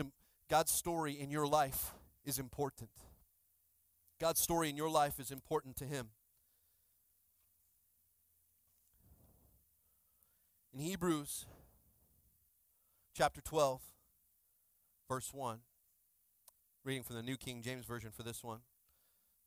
God's 0.50 0.72
story 0.72 1.20
in 1.20 1.30
your 1.30 1.46
life 1.46 1.92
is 2.24 2.40
important. 2.40 2.92
God's 4.22 4.40
story 4.40 4.70
in 4.70 4.78
your 4.78 4.90
life 4.90 5.20
is 5.20 5.32
important 5.32 5.76
to 5.78 5.86
him. 5.86 6.10
In 10.74 10.80
Hebrews 10.80 11.46
chapter 13.14 13.42
12, 13.42 13.82
verse 15.08 15.32
1. 15.34 15.60
Reading 16.84 17.04
from 17.04 17.16
the 17.16 17.22
New 17.22 17.38
King 17.38 17.62
James 17.62 17.86
Version 17.86 18.12
for 18.12 18.24
this 18.24 18.44
one. 18.44 18.60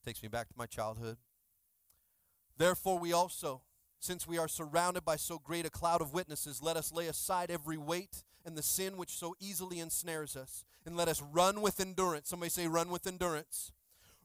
Takes 0.05 0.23
me 0.23 0.29
back 0.29 0.49
to 0.49 0.55
my 0.57 0.67
childhood. 0.67 1.17
Therefore, 2.57 2.99
we 2.99 3.13
also, 3.13 3.63
since 3.99 4.27
we 4.27 4.39
are 4.39 4.49
surrounded 4.49 5.05
by 5.05 5.17
so 5.17 5.39
great 5.39 5.67
a 5.67 5.71
cloud 5.71 6.01
of 6.01 6.15
witnesses, 6.15 6.63
let 6.63 6.77
us 6.77 6.93
lay 6.93 7.09
aside 7.09 7.51
every 7.51 7.77
weight 7.77 8.23
and 8.45 8.57
the 8.57 8.63
sin 8.63 8.97
which 8.97 9.11
so 9.11 9.35
easily 9.41 9.81
ensnares 9.81 10.37
us, 10.37 10.65
and 10.87 10.97
let 10.97 11.09
us 11.09 11.21
run 11.21 11.61
with 11.61 11.81
endurance. 11.81 12.29
Somebody 12.29 12.51
say, 12.51 12.69
run 12.69 12.91
with 12.91 13.07
endurance 13.07 13.73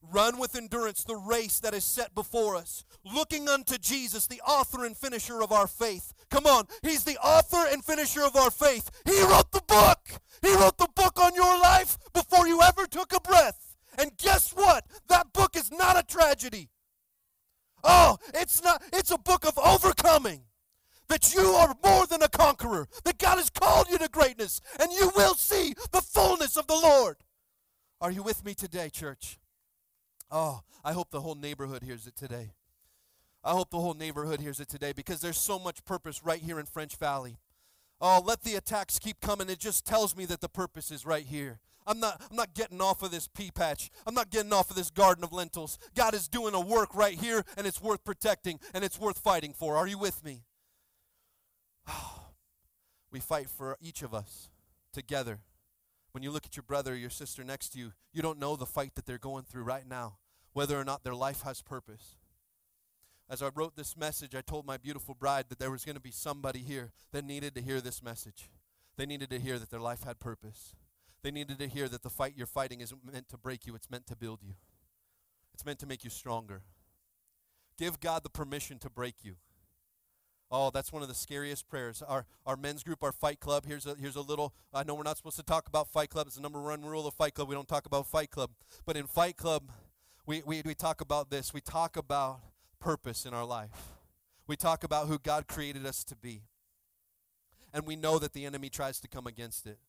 Run 0.02 0.39
with 0.39 0.56
endurance 0.56 1.04
the 1.04 1.16
race 1.16 1.60
that 1.60 1.74
is 1.74 1.84
set 1.84 2.16
before 2.16 2.56
us, 2.56 2.84
looking 3.06 3.47
unto 3.47 3.78
Jesus, 3.78 4.28
the 4.28 4.41
author 4.41 4.84
and 4.86 4.97
finisher 4.97 5.43
of 5.43 5.52
our 5.52 5.68
faith. 5.68 6.14
Come 6.30 6.45
on, 6.45 6.66
He's 6.82 7.04
the 7.04 7.18
author 7.18 7.68
and 7.72 7.84
finisher 7.84 8.24
of 8.24 8.36
our 8.36 8.49
faith. 8.49 8.89
He 9.06 9.22
wrote 9.24 9.52
the 9.52 9.62
book. 9.68 9.99
He 10.41 10.54
wrote 10.56 10.78
the 10.78 10.89
book 10.95 11.20
on 11.20 11.36
your 11.36 11.60
life 11.60 11.97
before 12.14 12.47
you 12.47 12.62
ever 12.62 12.88
took 12.88 13.14
a 13.16 13.22
breath. 13.22 13.76
And 13.97 14.18
guess 14.18 14.52
what? 14.52 14.86
That 15.08 15.34
book 15.34 15.56
is 15.56 15.72
not 15.72 15.99
a 15.99 16.04
tragedy. 16.04 16.70
Oh, 17.84 18.18
it's 18.34 18.64
not, 18.64 18.82
it's 18.93 19.12
a 19.12 19.18
book 19.18 19.45
of 19.45 19.58
overcoming. 19.60 20.41
That 21.10 21.34
you 21.34 21.41
are 21.41 21.76
more 21.84 22.08
than 22.08 22.24
a 22.24 22.30
conqueror, 22.30 22.88
that 23.04 23.18
God 23.18 23.38
has 23.38 23.49
called 23.49 23.88
you 23.89 23.97
to 23.97 24.08
greatness, 24.08 24.62
and 24.80 24.93
you 24.93 25.12
will 25.16 25.34
see 25.34 25.74
the 25.91 26.02
fullness 26.02 26.56
of 26.56 26.68
the 26.68 26.74
Lord. 26.74 27.18
Are 27.99 28.12
you 28.12 28.24
with 28.24 28.45
me 28.45 28.54
today, 28.54 28.89
church? 28.89 29.38
Oh, 30.32 30.61
I 30.84 30.93
hope 30.93 31.11
the 31.11 31.21
whole 31.21 31.36
neighborhood 31.36 31.84
hears 31.84 32.07
it 32.07 32.15
today. 32.15 32.53
I 33.43 33.51
hope 33.51 33.69
the 33.69 33.79
whole 33.79 33.93
neighborhood 33.93 34.39
hears 34.39 34.59
it 34.59 34.69
today 34.69 34.93
because 34.93 35.19
there's 35.19 35.38
so 35.38 35.59
much 35.59 35.84
purpose 35.84 36.23
right 36.23 36.41
here 36.41 36.59
in 36.59 36.65
French 36.65 36.95
Valley. 36.95 37.38
Oh, 37.99 38.21
let 38.25 38.41
the 38.41 38.55
attacks 38.55 38.97
keep 38.97 39.19
coming. 39.19 39.49
It 39.49 39.59
just 39.59 39.86
tells 39.86 40.15
me 40.15 40.25
that 40.25 40.41
the 40.41 40.49
purpose 40.49 40.89
is 40.89 41.05
right 41.05 41.25
here. 41.25 41.59
I'm 41.86 41.99
not, 41.99 42.21
I'm 42.29 42.36
not 42.36 42.53
getting 42.53 42.82
off 42.82 43.01
of 43.01 43.11
this 43.11 43.27
pea 43.27 43.51
patch. 43.51 43.89
I'm 44.05 44.13
not 44.13 44.29
getting 44.29 44.53
off 44.53 44.69
of 44.69 44.75
this 44.75 44.91
garden 44.91 45.23
of 45.23 45.34
lentils. 45.34 45.79
God 45.95 46.13
is 46.13 46.27
doing 46.27 46.53
a 46.53 46.61
work 46.61 46.95
right 46.95 47.19
here, 47.19 47.43
and 47.57 47.65
it's 47.65 47.82
worth 47.82 48.03
protecting, 48.03 48.59
and 48.73 48.84
it's 48.84 48.99
worth 48.99 49.17
fighting 49.17 49.53
for. 49.53 49.75
Are 49.75 49.88
you 49.88 49.97
with 49.97 50.23
me? 50.23 50.43
we 53.11 53.19
fight 53.19 53.49
for 53.49 53.77
each 53.82 54.03
of 54.03 54.13
us 54.13 54.49
together. 54.93 55.39
When 56.11 56.23
you 56.23 56.32
look 56.32 56.45
at 56.45 56.55
your 56.55 56.63
brother 56.63 56.93
or 56.93 56.97
your 56.97 57.09
sister 57.09 57.43
next 57.43 57.69
to 57.69 57.79
you, 57.79 57.93
you 58.13 58.21
don't 58.21 58.39
know 58.39 58.55
the 58.55 58.65
fight 58.65 58.95
that 58.95 59.05
they're 59.05 59.17
going 59.17 59.43
through 59.43 59.63
right 59.63 59.88
now, 59.88 60.17
whether 60.54 60.80
or 60.80 60.84
not 60.84 61.04
their 61.04 61.16
life 61.16 61.41
has 61.43 61.62
purpose. 61.62 62.16
As 63.30 63.41
I 63.41 63.49
wrote 63.56 63.76
this 63.76 63.95
message, 63.95 64.36
I 64.36 64.41
told 64.41 64.66
my 64.66 64.78
beautiful 64.78 65.16
bride 65.16 65.45
that 65.49 65.60
there 65.60 65.72
was 65.72 65.86
going 65.86 65.95
to 65.95 66.02
be 66.02 66.12
somebody 66.12 66.60
here 66.60 66.91
that 67.14 67.24
needed 67.24 67.56
to 67.56 67.62
hear 67.62 67.80
this 67.80 68.04
message. 68.04 68.49
They 68.97 69.06
needed 69.06 69.30
to 69.30 69.39
hear 69.39 69.58
that 69.58 69.70
their 69.70 69.80
life 69.80 70.04
had 70.04 70.20
purpose. 70.20 70.76
They 71.24 71.32
needed 71.32 71.58
to 71.60 71.68
hear 71.68 71.88
that 71.88 72.04
the 72.04 72.10
fight 72.10 72.34
you're 72.36 72.47
fighting 72.47 72.82
isn't 72.82 72.99
meant 73.10 73.30
to 73.30 73.38
break 73.38 73.66
you, 73.66 73.76
it's 73.76 73.89
meant 73.89 74.08
to 74.08 74.16
build 74.16 74.39
you. 74.43 74.56
It's 75.54 75.66
meant 75.66 75.80
to 75.80 75.86
make 75.86 76.04
you 76.04 76.10
stronger. 76.10 76.64
Give 77.78 77.99
God 77.99 78.24
the 78.24 78.30
permission 78.30 78.80
to 78.80 78.89
break 78.89 79.16
you. 79.24 79.36
Oh, 80.54 80.70
that's 80.70 80.91
one 80.91 81.02
of 81.02 81.08
the 81.08 81.16
scariest 81.16 81.70
prayers. 81.70 82.04
Our, 82.06 82.26
our 82.45 82.58
men's 82.58 82.84
group, 82.84 83.02
our 83.04 83.14
fight 83.14 83.39
club, 83.39 83.66
here's 83.66 83.86
a, 83.86 83.95
here's 83.97 84.18
a 84.18 84.22
little, 84.22 84.54
I 84.74 84.84
know 84.84 84.95
we're 84.95 85.04
not 85.04 85.16
supposed 85.16 85.38
to 85.38 85.43
talk 85.43 85.68
about 85.70 85.88
fight 85.88 86.10
club. 86.10 86.28
It's 86.28 86.36
the 86.36 86.41
number 86.41 86.62
one 86.62 86.84
rule 86.84 87.08
of 87.08 87.14
fight 87.14 87.34
club. 87.34 87.47
We 87.47 87.56
don't 87.56 87.70
talk 87.70 87.86
about 87.86 88.06
fight 88.08 88.30
club. 88.30 88.52
But 88.86 88.97
in 88.97 89.08
fight 89.08 89.38
club, 89.38 89.72
we, 90.26 90.41
we, 90.45 90.61
we 90.63 90.76
talk 90.76 91.01
about 91.01 91.30
this. 91.30 91.53
We 91.53 91.61
talk 91.61 91.97
about 91.97 92.39
purpose 92.80 93.26
in 93.26 93.34
our 93.34 93.45
life. 93.45 93.91
We 94.47 94.55
talk 94.55 94.84
about 94.84 95.07
who 95.07 95.17
God 95.17 95.47
created 95.47 95.86
us 95.86 96.03
to 96.05 96.15
be. 96.15 96.43
And 97.74 97.86
we 97.86 97.95
know 97.95 98.19
that 98.19 98.34
the 98.34 98.45
enemy 98.45 98.69
tries 98.69 98.99
to 98.99 99.07
come 99.07 99.28
against 99.28 99.65
it. 99.65 99.80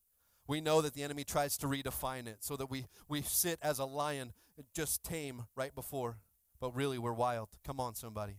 We 0.47 0.61
know 0.61 0.81
that 0.81 0.95
the 0.95 1.03
enemy 1.03 1.25
tries 1.25 1.57
to 1.59 1.67
redefine 1.67 2.27
it 2.27 2.39
so 2.41 2.57
that 2.57 2.71
we, 2.71 2.87
we 3.09 3.23
sit 3.23 3.59
as 3.63 3.79
a 3.79 3.85
lion, 3.85 4.33
just 4.75 5.03
tame 5.03 5.45
right 5.57 5.75
before, 5.75 6.19
but 6.61 6.75
really 6.75 6.99
we're 6.99 7.13
wild. 7.13 7.49
Come 7.65 7.81
on, 7.81 7.95
somebody. 7.95 8.37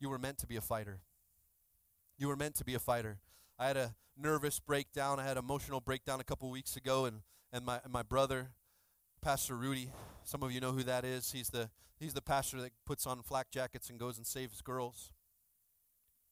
You 0.00 0.10
were 0.10 0.18
meant 0.18 0.38
to 0.38 0.46
be 0.46 0.56
a 0.56 0.60
fighter. 0.60 1.00
You 2.18 2.28
were 2.28 2.36
meant 2.36 2.54
to 2.56 2.64
be 2.64 2.74
a 2.74 2.78
fighter. 2.78 3.18
I 3.58 3.66
had 3.66 3.76
a 3.76 3.94
nervous 4.18 4.58
breakdown. 4.58 5.20
I 5.20 5.24
had 5.24 5.38
an 5.38 5.44
emotional 5.44 5.80
breakdown 5.80 6.20
a 6.20 6.24
couple 6.24 6.50
weeks 6.50 6.76
ago, 6.76 7.04
and, 7.04 7.20
and 7.52 7.64
my, 7.64 7.80
and 7.84 7.92
my 7.92 8.02
brother, 8.02 8.50
Pastor 9.26 9.56
Rudy, 9.56 9.90
some 10.22 10.44
of 10.44 10.52
you 10.52 10.60
know 10.60 10.70
who 10.70 10.84
that 10.84 11.04
is. 11.04 11.32
He's 11.32 11.48
the, 11.48 11.68
he's 11.98 12.14
the 12.14 12.22
pastor 12.22 12.60
that 12.60 12.70
puts 12.86 13.08
on 13.08 13.22
flak 13.22 13.50
jackets 13.50 13.90
and 13.90 13.98
goes 13.98 14.18
and 14.18 14.24
saves 14.24 14.62
girls. 14.62 15.10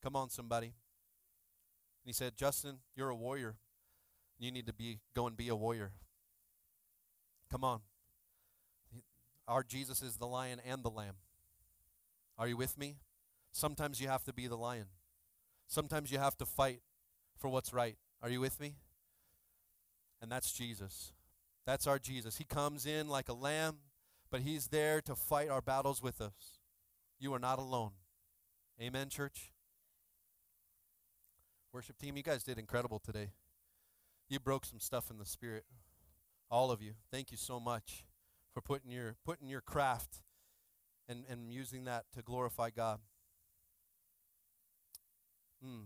Come 0.01 0.15
on, 0.15 0.31
somebody. 0.31 0.67
And 0.67 2.07
he 2.07 2.13
said, 2.13 2.37
Justin, 2.37 2.77
you're 2.95 3.09
a 3.09 3.17
warrior. 3.17 3.57
You 4.39 4.53
need 4.53 4.69
to 4.69 4.73
be 4.73 5.01
go 5.13 5.27
and 5.27 5.37
be 5.37 5.49
a 5.49 5.57
warrior. 5.57 5.91
Come 7.51 7.65
on. 7.65 7.81
Our 9.49 9.65
Jesus 9.65 10.01
is 10.01 10.19
the 10.19 10.29
lion 10.29 10.61
and 10.65 10.85
the 10.85 10.91
lamb. 10.91 11.17
Are 12.39 12.47
you 12.47 12.57
with 12.57 12.79
me? 12.79 12.99
Sometimes 13.51 14.01
you 14.01 14.07
have 14.07 14.23
to 14.23 14.33
be 14.33 14.47
the 14.47 14.57
lion. 14.57 14.87
Sometimes 15.67 16.13
you 16.13 16.19
have 16.19 16.37
to 16.39 16.47
fight 16.47 16.79
for 17.41 17.49
what's 17.49 17.73
right. 17.73 17.97
Are 18.23 18.31
you 18.31 18.41
with 18.41 18.61
me? 18.61 18.77
And 20.23 20.31
that's 20.31 20.53
Jesus. 20.53 21.11
That's 21.67 21.87
our 21.87 21.99
Jesus. 21.99 22.37
He 22.37 22.45
comes 22.45 22.87
in 22.87 23.09
like 23.09 23.29
a 23.29 23.35
lamb, 23.35 23.79
but 24.31 24.43
he's 24.43 24.69
there 24.69 25.01
to 25.03 25.15
fight 25.15 25.49
our 25.49 25.63
battles 25.63 26.03
with 26.03 26.21
us. 26.21 26.59
You 27.19 27.33
are 27.35 27.39
not 27.39 27.59
alone. 27.59 27.93
Amen, 28.81 29.09
church? 29.09 29.53
Worship 31.73 31.99
team, 31.99 32.17
you 32.17 32.23
guys 32.23 32.43
did 32.45 32.59
incredible 32.59 32.99
today. 32.99 33.31
You 34.29 34.39
broke 34.41 34.65
some 34.65 34.81
stuff 34.81 35.11
in 35.11 35.19
the 35.19 35.25
spirit. 35.25 35.65
All 36.51 36.71
of 36.71 36.83
you. 36.83 36.93
Thank 37.11 37.31
you 37.31 37.37
so 37.37 37.59
much 37.59 38.05
for 38.53 38.61
putting 38.61 38.91
your 38.91 39.17
putting 39.25 39.49
your 39.49 39.61
craft 39.61 40.23
and, 41.09 41.25
and 41.29 41.53
using 41.53 41.85
that 41.85 42.05
to 42.15 42.23
glorify 42.23 42.71
God. 42.71 43.01
Hmm. 45.63 45.85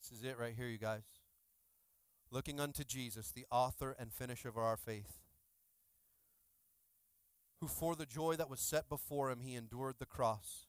This 0.00 0.18
is 0.18 0.24
it 0.24 0.38
right 0.38 0.54
here, 0.56 0.68
you 0.68 0.78
guys. 0.78 1.02
Looking 2.30 2.60
unto 2.60 2.84
Jesus, 2.84 3.30
the 3.30 3.46
author 3.50 3.96
and 3.98 4.12
finisher 4.12 4.48
of 4.48 4.58
our 4.58 4.76
faith, 4.76 5.18
who 7.60 7.66
for 7.66 7.96
the 7.96 8.06
joy 8.06 8.36
that 8.36 8.50
was 8.50 8.60
set 8.60 8.88
before 8.88 9.30
him, 9.30 9.40
he 9.40 9.54
endured 9.54 9.96
the 9.98 10.06
cross, 10.06 10.66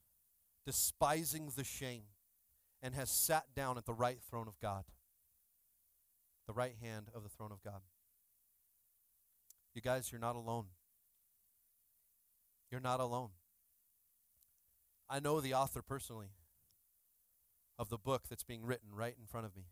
despising 0.66 1.51
the 1.55 1.64
shame, 1.64 2.03
and 2.82 2.95
has 2.95 3.10
sat 3.12 3.53
down 3.53 3.78
at 3.78 3.86
the 3.86 3.93
right 3.93 4.20
throne 4.22 4.47
of 4.47 4.60
God, 4.62 4.86
the 6.47 6.53
right 6.53 6.76
hand 6.82 7.07
of 7.14 7.24
the 7.24 7.30
throne 7.30 7.51
of 7.51 7.62
God. 7.62 7.82
You 9.76 9.82
guys, 9.82 10.12
you're 10.12 10.20
not 10.20 10.36
alone. 10.36 10.66
You're 12.72 12.82
not 12.82 12.99
alone. 12.99 13.30
I 15.10 15.20
know 15.20 15.41
the 15.41 15.53
author 15.53 15.82
personally 15.82 16.30
of 17.78 17.89
the 17.89 17.97
book 17.97 18.24
that's 18.30 18.43
being 18.43 18.66
written 18.66 18.89
right 18.93 19.16
in 19.20 19.26
front 19.26 19.45
of 19.45 19.55
me. 19.55 19.64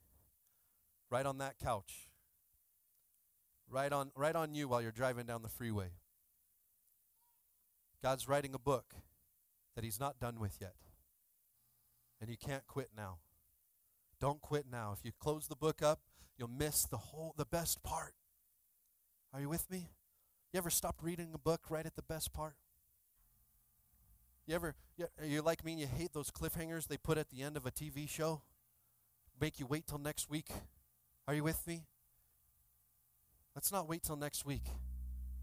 Right 1.10 1.26
on 1.26 1.38
that 1.38 1.58
couch. 1.58 2.10
Right 3.70 3.92
on 3.92 4.12
right 4.16 4.36
on 4.36 4.54
you 4.54 4.68
while 4.68 4.82
you're 4.82 4.92
driving 4.92 5.26
down 5.26 5.42
the 5.42 5.50
freeway. 5.50 5.92
God's 8.02 8.28
writing 8.28 8.54
a 8.54 8.60
book 8.60 8.96
that 9.76 9.84
he's 9.84 10.00
not 10.00 10.20
done 10.20 10.40
with 10.40 10.58
yet. 10.62 10.76
And 12.22 12.30
you 12.30 12.38
can't 12.38 12.66
quit 12.68 12.90
now. 12.96 13.18
Don't 14.20 14.42
quit 14.42 14.66
now. 14.72 14.94
If 14.98 15.06
you 15.06 15.12
close 15.20 15.48
the 15.48 15.56
book 15.56 15.82
up, 15.82 16.00
you'll 16.38 16.48
miss 16.48 16.84
the 16.84 16.98
whole 16.98 17.34
the 17.38 17.46
best 17.46 17.84
part. 17.84 18.14
Are 19.34 19.42
you 19.42 19.50
with 19.50 19.70
me? 19.70 19.90
You 20.54 20.58
ever 20.58 20.70
stopped 20.70 21.04
reading 21.04 21.32
a 21.34 21.38
book 21.38 21.70
right 21.70 21.86
at 21.86 21.96
the 21.96 22.02
best 22.02 22.34
part? 22.34 22.56
You 24.48 24.56
ever, 24.56 24.76
you- 24.96 25.10
you're 25.24 25.44
like 25.44 25.66
me 25.66 25.74
and 25.74 25.82
you 25.82 25.88
hate 25.88 26.14
those 26.14 26.32
cliffhangers 26.32 26.88
they 26.88 26.98
put 26.98 27.18
at 27.18 27.30
the 27.30 27.44
end 27.44 27.58
of 27.58 27.66
a 27.66 27.72
TV 27.72 28.08
show? 28.08 28.42
Make 29.40 29.60
you 29.60 29.68
wait 29.68 29.86
till 29.86 30.00
next 30.00 30.30
week? 30.30 30.52
Are 31.28 31.34
you 31.34 31.44
with 31.44 31.68
me? 31.68 31.84
Let's 33.54 33.72
not 33.72 33.90
wait 33.90 34.04
till 34.04 34.16
next 34.16 34.46
week 34.46 34.64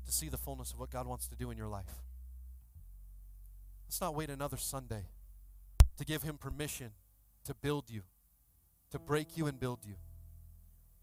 to 0.06 0.12
see 0.12 0.28
the 0.28 0.38
fullness 0.38 0.72
of 0.72 0.78
what 0.78 0.90
God 0.90 1.06
wants 1.06 1.26
to 1.28 1.36
do 1.36 1.50
in 1.50 1.58
your 1.58 1.68
life. 1.68 2.02
Let's 3.86 4.00
not 4.00 4.14
wait 4.14 4.30
another 4.30 4.56
Sunday 4.56 5.06
to 5.98 6.04
give 6.04 6.22
Him 6.22 6.38
permission 6.38 6.92
to 7.44 7.54
build 7.54 7.90
you, 7.90 8.02
to 8.92 8.98
break 8.98 9.36
you 9.36 9.46
and 9.46 9.60
build 9.60 9.80
you. 9.84 9.96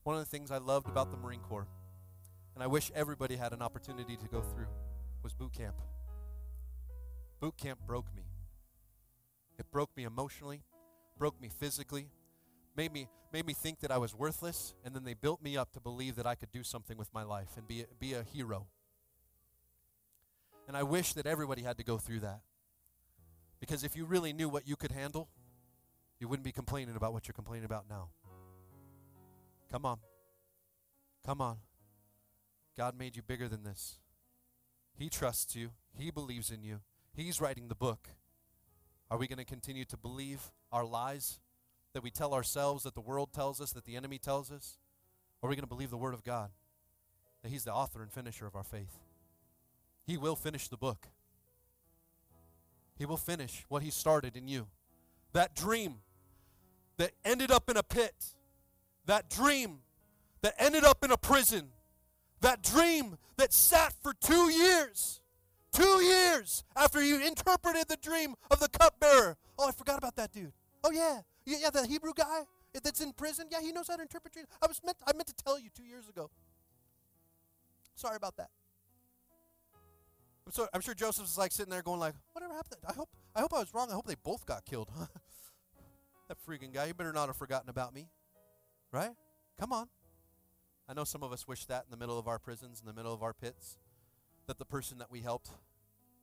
One 0.04 0.16
of 0.16 0.24
the 0.24 0.30
things 0.30 0.50
I 0.50 0.58
loved 0.58 0.90
about 0.90 1.12
the 1.12 1.18
Marine 1.18 1.42
Corps, 1.42 1.68
and 2.56 2.64
I 2.64 2.68
wish 2.68 2.92
everybody 2.96 3.36
had 3.36 3.54
an 3.54 3.62
opportunity 3.62 4.18
to 4.18 4.28
go 4.28 4.42
through, 4.42 4.68
was 5.22 5.34
boot 5.34 5.54
camp. 5.54 5.76
Boot 7.40 7.56
camp 7.56 7.80
broke 7.86 8.14
me. 8.16 8.24
It 9.60 9.72
broke 9.72 9.96
me 9.96 10.06
emotionally, 10.06 10.64
broke 11.20 11.40
me 11.40 11.50
physically, 11.50 12.08
made 12.76 12.94
me 12.94 13.08
made 13.34 13.46
me 13.46 13.54
think 13.54 13.80
that 13.80 13.92
I 13.92 13.98
was 13.98 14.14
worthless, 14.14 14.74
and 14.84 14.94
then 14.94 15.04
they 15.04 15.14
built 15.14 15.42
me 15.42 15.56
up 15.56 15.72
to 15.74 15.80
believe 15.80 16.16
that 16.16 16.28
I 16.28 16.36
could 16.36 16.52
do 16.52 16.64
something 16.64 16.98
with 16.98 17.14
my 17.14 17.24
life 17.24 17.50
and 17.58 17.68
be 17.68 17.86
be 18.00 18.14
a 18.14 18.24
hero. 18.24 18.68
And 20.68 20.78
I 20.78 20.84
wish 20.84 21.14
that 21.14 21.26
everybody 21.26 21.64
had 21.64 21.78
to 21.78 21.84
go 21.84 21.98
through 21.98 22.22
that. 22.22 22.42
Because 23.60 23.84
if 23.84 23.96
you 23.96 24.06
really 24.06 24.34
knew 24.34 24.50
what 24.50 24.68
you 24.68 24.76
could 24.76 24.92
handle, 24.92 25.28
you 26.20 26.28
wouldn't 26.28 26.44
be 26.44 26.52
complaining 26.52 26.96
about 26.96 27.14
what 27.14 27.28
you're 27.28 27.34
complaining 27.34 27.66
about 27.66 27.86
now. 27.90 28.10
Come 29.72 29.86
on. 29.86 30.00
Come 31.26 31.42
on. 31.42 31.58
God 32.78 32.98
made 32.98 33.16
you 33.16 33.22
bigger 33.22 33.48
than 33.48 33.64
this. 33.64 34.00
He 34.98 35.10
trusts 35.10 35.56
you. 35.56 35.72
He 35.98 36.12
believes 36.12 36.52
in 36.52 36.64
you. 36.64 36.82
He's 37.14 37.42
writing 37.42 37.68
the 37.68 37.76
book. 37.76 38.10
Are 39.10 39.18
we 39.18 39.28
going 39.28 39.40
to 39.40 39.46
continue 39.46 39.86
to 39.86 39.98
believe 39.98 40.52
our 40.72 40.86
lies 40.86 41.40
that 41.94 42.04
we 42.04 42.12
tell 42.12 42.34
ourselves, 42.34 42.84
that 42.84 42.96
the 42.96 43.02
world 43.02 43.34
tells 43.34 43.60
us, 43.60 43.72
that 43.74 43.86
the 43.86 43.96
enemy 43.96 44.18
tells 44.18 44.52
us? 44.52 44.78
Or 45.42 45.48
are 45.48 45.50
we 45.50 45.56
going 45.56 45.64
to 45.64 45.68
believe 45.68 45.89
the 45.89 45.98
Word 45.98 46.14
of 46.14 46.24
God? 46.24 46.50
That 47.42 47.50
He's 47.50 47.64
the 47.64 47.74
author 47.74 48.02
and 48.02 48.12
finisher 48.12 48.46
of 48.46 48.56
our 48.56 48.64
faith. 48.64 48.98
He 50.06 50.18
will 50.18 50.36
finish 50.36 50.68
the 50.68 50.78
book. 50.78 51.08
He 52.98 53.06
will 53.06 53.18
finish 53.18 53.66
what 53.68 53.82
He 53.82 53.89
started 53.89 54.36
in 54.36 54.48
you. 54.48 54.68
That 55.34 55.56
dream 55.56 55.96
that 56.98 57.12
ended 57.26 57.52
up 57.52 57.70
in 57.70 57.78
a 57.78 57.84
pit, 57.84 58.14
that 59.06 59.30
dream 59.30 59.80
that 60.42 60.54
ended 60.60 60.84
up 60.84 61.04
in 61.04 61.12
a 61.12 61.18
prison, 61.18 61.70
that 62.42 62.62
dream 62.62 63.18
that 63.38 63.54
sat 63.54 63.94
for 64.04 64.14
two 64.14 64.50
years, 64.52 65.22
two 65.72 66.04
years 66.04 66.64
after 66.76 67.02
you 67.02 67.26
interpreted 67.26 67.88
the 67.88 67.98
dream 67.98 68.36
of 68.50 68.60
the 68.60 68.70
cupbearer. 68.70 69.38
Oh, 69.58 69.68
I 69.68 69.72
forgot 69.72 69.98
about 69.98 70.16
that 70.18 70.32
dude. 70.32 70.54
Oh, 70.84 70.92
yeah. 70.92 71.22
Yeah, 71.46 71.70
the 71.72 71.88
Hebrew 71.88 72.14
guy 72.16 72.44
that's 72.84 73.02
in 73.02 73.14
prison. 73.14 73.48
Yeah, 73.52 73.62
he 73.62 73.72
knows 73.72 73.88
how 73.88 73.96
to 73.96 74.02
interpret 74.02 74.34
dreams. 74.34 74.48
I 74.62 74.68
was 74.68 74.82
meant 74.86 74.98
I 75.08 75.14
meant 75.14 75.28
to 75.28 75.36
tell 75.36 75.60
you 75.60 75.70
two 75.76 75.84
years 75.84 76.08
ago. 76.08 76.30
Sorry 77.96 78.16
about 78.16 78.38
that. 78.38 78.50
I'm, 80.46 80.52
so, 80.52 80.68
I'm 80.74 80.82
sure 80.82 80.94
Joseph's 80.94 81.38
like 81.38 81.52
sitting 81.52 81.72
there 81.72 81.82
going 81.82 82.00
like, 82.00 82.16
whatever 82.34 82.54
happened? 82.54 82.82
I 82.88 82.94
hope 82.94 83.10
I 83.36 83.42
hope 83.42 83.54
I 83.54 83.60
was 83.60 83.74
wrong. 83.74 83.89
I 83.89 83.94
hope 83.94 84.08
they 84.08 84.16
both 84.24 84.46
got 84.46 84.66
killed. 84.66 84.89
that 86.28 86.38
freaking 86.48 86.74
guy, 86.74 86.86
you 86.86 86.94
better 86.94 87.14
not 87.14 87.28
have 87.28 87.38
forgotten 87.38 87.70
about 87.70 87.94
me. 87.94 88.08
Right? 88.92 89.12
Come 89.60 89.72
on. 89.72 89.88
I 90.89 90.94
know 90.94 91.04
some 91.04 91.24
of 91.24 91.32
us 91.32 91.48
wish 91.48 91.66
that 91.68 91.86
in 91.86 91.92
the 91.92 91.98
middle 91.98 92.20
of 92.20 92.28
our 92.28 92.39
prisons, 92.39 92.82
in 92.82 92.88
the 92.88 92.94
middle 92.94 93.14
of 93.14 93.24
our 93.24 93.34
pits, 93.34 93.78
that 94.48 94.58
the 94.58 94.66
person 94.66 94.98
that 94.98 95.10
we 95.10 95.22
helped, 95.22 95.50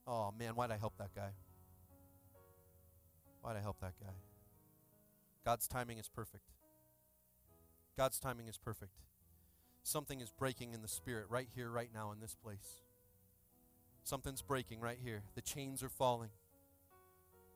oh 0.07 0.33
man, 0.39 0.55
why'd 0.55 0.71
I 0.71 0.77
help 0.77 0.99
that 0.99 1.14
guy? 1.14 1.31
Why'd 3.40 3.57
I 3.57 3.61
help 3.61 3.81
that 3.81 3.95
guy? 4.01 4.12
God's 5.44 5.66
timing 5.66 5.98
is 5.98 6.09
perfect. 6.09 6.44
God's 7.97 8.19
timing 8.19 8.48
is 8.48 8.59
perfect. 8.59 8.93
Something 9.82 10.20
is 10.20 10.31
breaking 10.31 10.73
in 10.74 10.82
the 10.82 10.89
spirit 10.89 11.27
right 11.28 11.48
here, 11.55 11.70
right 11.70 11.90
now, 11.93 12.12
in 12.12 12.20
this 12.20 12.35
place. 12.35 12.82
Something's 14.05 14.43
breaking 14.43 14.81
right 14.81 14.98
here. 15.02 15.23
The 15.35 15.40
chains 15.40 15.82
are 15.82 15.89
falling. 15.89 16.31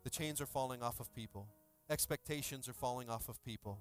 The 0.05 0.11
chains 0.11 0.41
are 0.41 0.47
falling 0.47 0.83
off 0.83 1.01
of 1.01 1.15
people. 1.15 1.47
Expectations 1.89 2.69
are 2.69 2.73
falling 2.73 3.09
off 3.09 3.29
of 3.29 3.45
people. 3.45 3.79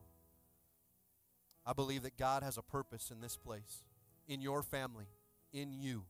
I 1.66 1.74
believe 1.74 2.04
that 2.04 2.18
God 2.18 2.44
has 2.44 2.58
a 2.58 2.62
purpose 2.62 3.12
in 3.12 3.22
this 3.22 3.38
place, 3.38 3.84
in 4.28 4.42
your 4.42 4.64
family, 4.64 5.06
in 5.54 5.74
you. 5.74 6.04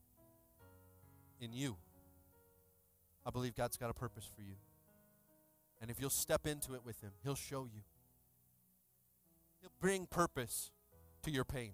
In 1.40 1.52
you. 1.52 1.76
I 3.24 3.30
believe 3.30 3.54
God's 3.54 3.76
got 3.76 3.90
a 3.90 3.94
purpose 3.94 4.28
for 4.34 4.42
you. 4.42 4.54
And 5.82 5.90
if 5.90 6.00
you'll 6.00 6.10
step 6.10 6.46
into 6.46 6.74
it 6.74 6.86
with 6.86 7.00
Him, 7.00 7.10
He'll 7.24 7.34
show 7.34 7.64
you. 7.64 7.82
He'll 9.60 9.72
bring 9.80 10.06
purpose 10.06 10.70
to 11.24 11.30
your 11.30 11.44
pain. 11.44 11.72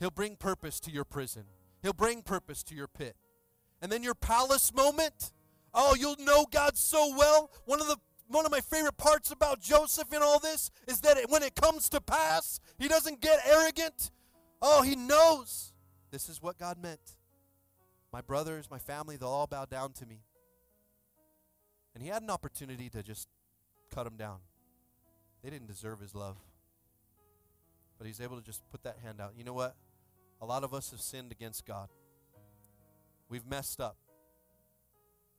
He'll 0.00 0.10
bring 0.10 0.36
purpose 0.36 0.80
to 0.80 0.90
your 0.90 1.04
prison. 1.04 1.44
He'll 1.80 1.92
bring 1.92 2.22
purpose 2.22 2.62
to 2.64 2.74
your 2.74 2.88
pit. 2.88 3.16
And 3.80 3.90
then 3.90 4.02
your 4.02 4.14
palace 4.14 4.74
moment, 4.74 5.32
oh, 5.72 5.94
you'll 5.98 6.16
know 6.18 6.44
God 6.50 6.76
so 6.76 7.14
well. 7.16 7.50
One 7.64 7.80
of 7.80 7.86
the 7.86 7.96
one 8.26 8.44
of 8.44 8.52
my 8.52 8.60
favorite 8.60 8.98
parts 8.98 9.30
about 9.30 9.60
Joseph 9.60 10.12
in 10.12 10.20
all 10.22 10.38
this 10.38 10.70
is 10.86 11.00
that 11.00 11.16
when 11.30 11.42
it 11.42 11.54
comes 11.54 11.88
to 11.88 12.00
pass, 12.00 12.60
he 12.78 12.86
doesn't 12.86 13.22
get 13.22 13.38
arrogant. 13.46 14.10
Oh, 14.60 14.82
he 14.82 14.96
knows 14.96 15.72
this 16.10 16.28
is 16.28 16.42
what 16.42 16.58
God 16.58 16.76
meant. 16.82 17.16
My 18.12 18.20
brothers, 18.20 18.70
my 18.70 18.78
family, 18.78 19.16
they'll 19.16 19.30
all 19.30 19.46
bow 19.46 19.64
down 19.64 19.92
to 19.94 20.06
me. 20.06 20.20
And 21.98 22.04
he 22.04 22.12
had 22.12 22.22
an 22.22 22.30
opportunity 22.30 22.88
to 22.90 23.02
just 23.02 23.26
cut 23.92 24.04
them 24.04 24.16
down. 24.16 24.36
They 25.42 25.50
didn't 25.50 25.66
deserve 25.66 25.98
his 25.98 26.14
love. 26.14 26.36
But 27.98 28.06
he's 28.06 28.20
able 28.20 28.36
to 28.36 28.42
just 28.42 28.62
put 28.70 28.84
that 28.84 28.98
hand 29.02 29.20
out. 29.20 29.32
You 29.36 29.42
know 29.42 29.52
what? 29.52 29.74
A 30.40 30.46
lot 30.46 30.62
of 30.62 30.72
us 30.72 30.92
have 30.92 31.00
sinned 31.00 31.32
against 31.32 31.66
God. 31.66 31.88
We've 33.28 33.44
messed 33.44 33.80
up. 33.80 33.96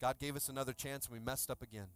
God 0.01 0.19
gave 0.19 0.35
us 0.35 0.49
another 0.49 0.73
chance 0.73 1.05
and 1.05 1.13
we 1.13 1.23
messed 1.23 1.49
up 1.49 1.61
again. 1.61 1.87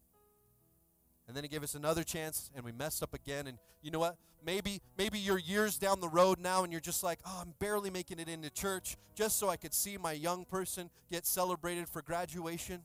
And 1.28 1.36
then 1.36 1.44
he 1.44 1.50
gave 1.50 1.64
us 1.64 1.76
another 1.76 2.06
chance 2.06 2.50
and 2.56 2.64
we 2.64 2.72
messed 2.72 3.04
up 3.04 3.14
again. 3.14 3.48
And 3.48 3.58
you 3.82 3.92
know 3.92 4.00
what? 4.00 4.16
Maybe 4.46 4.82
maybe 4.98 5.20
you're 5.20 5.40
years 5.40 5.78
down 5.78 6.00
the 6.00 6.08
road 6.08 6.40
now 6.40 6.64
and 6.64 6.72
you're 6.72 6.80
just 6.80 7.04
like, 7.04 7.20
oh, 7.26 7.40
I'm 7.42 7.54
barely 7.60 7.90
making 7.90 8.20
it 8.20 8.30
into 8.30 8.50
church 8.50 8.96
just 9.14 9.38
so 9.38 9.50
I 9.50 9.58
could 9.58 9.74
see 9.74 9.98
my 9.98 10.14
young 10.14 10.46
person 10.46 10.90
get 11.12 11.26
celebrated 11.26 11.90
for 11.90 12.02
graduation. 12.02 12.84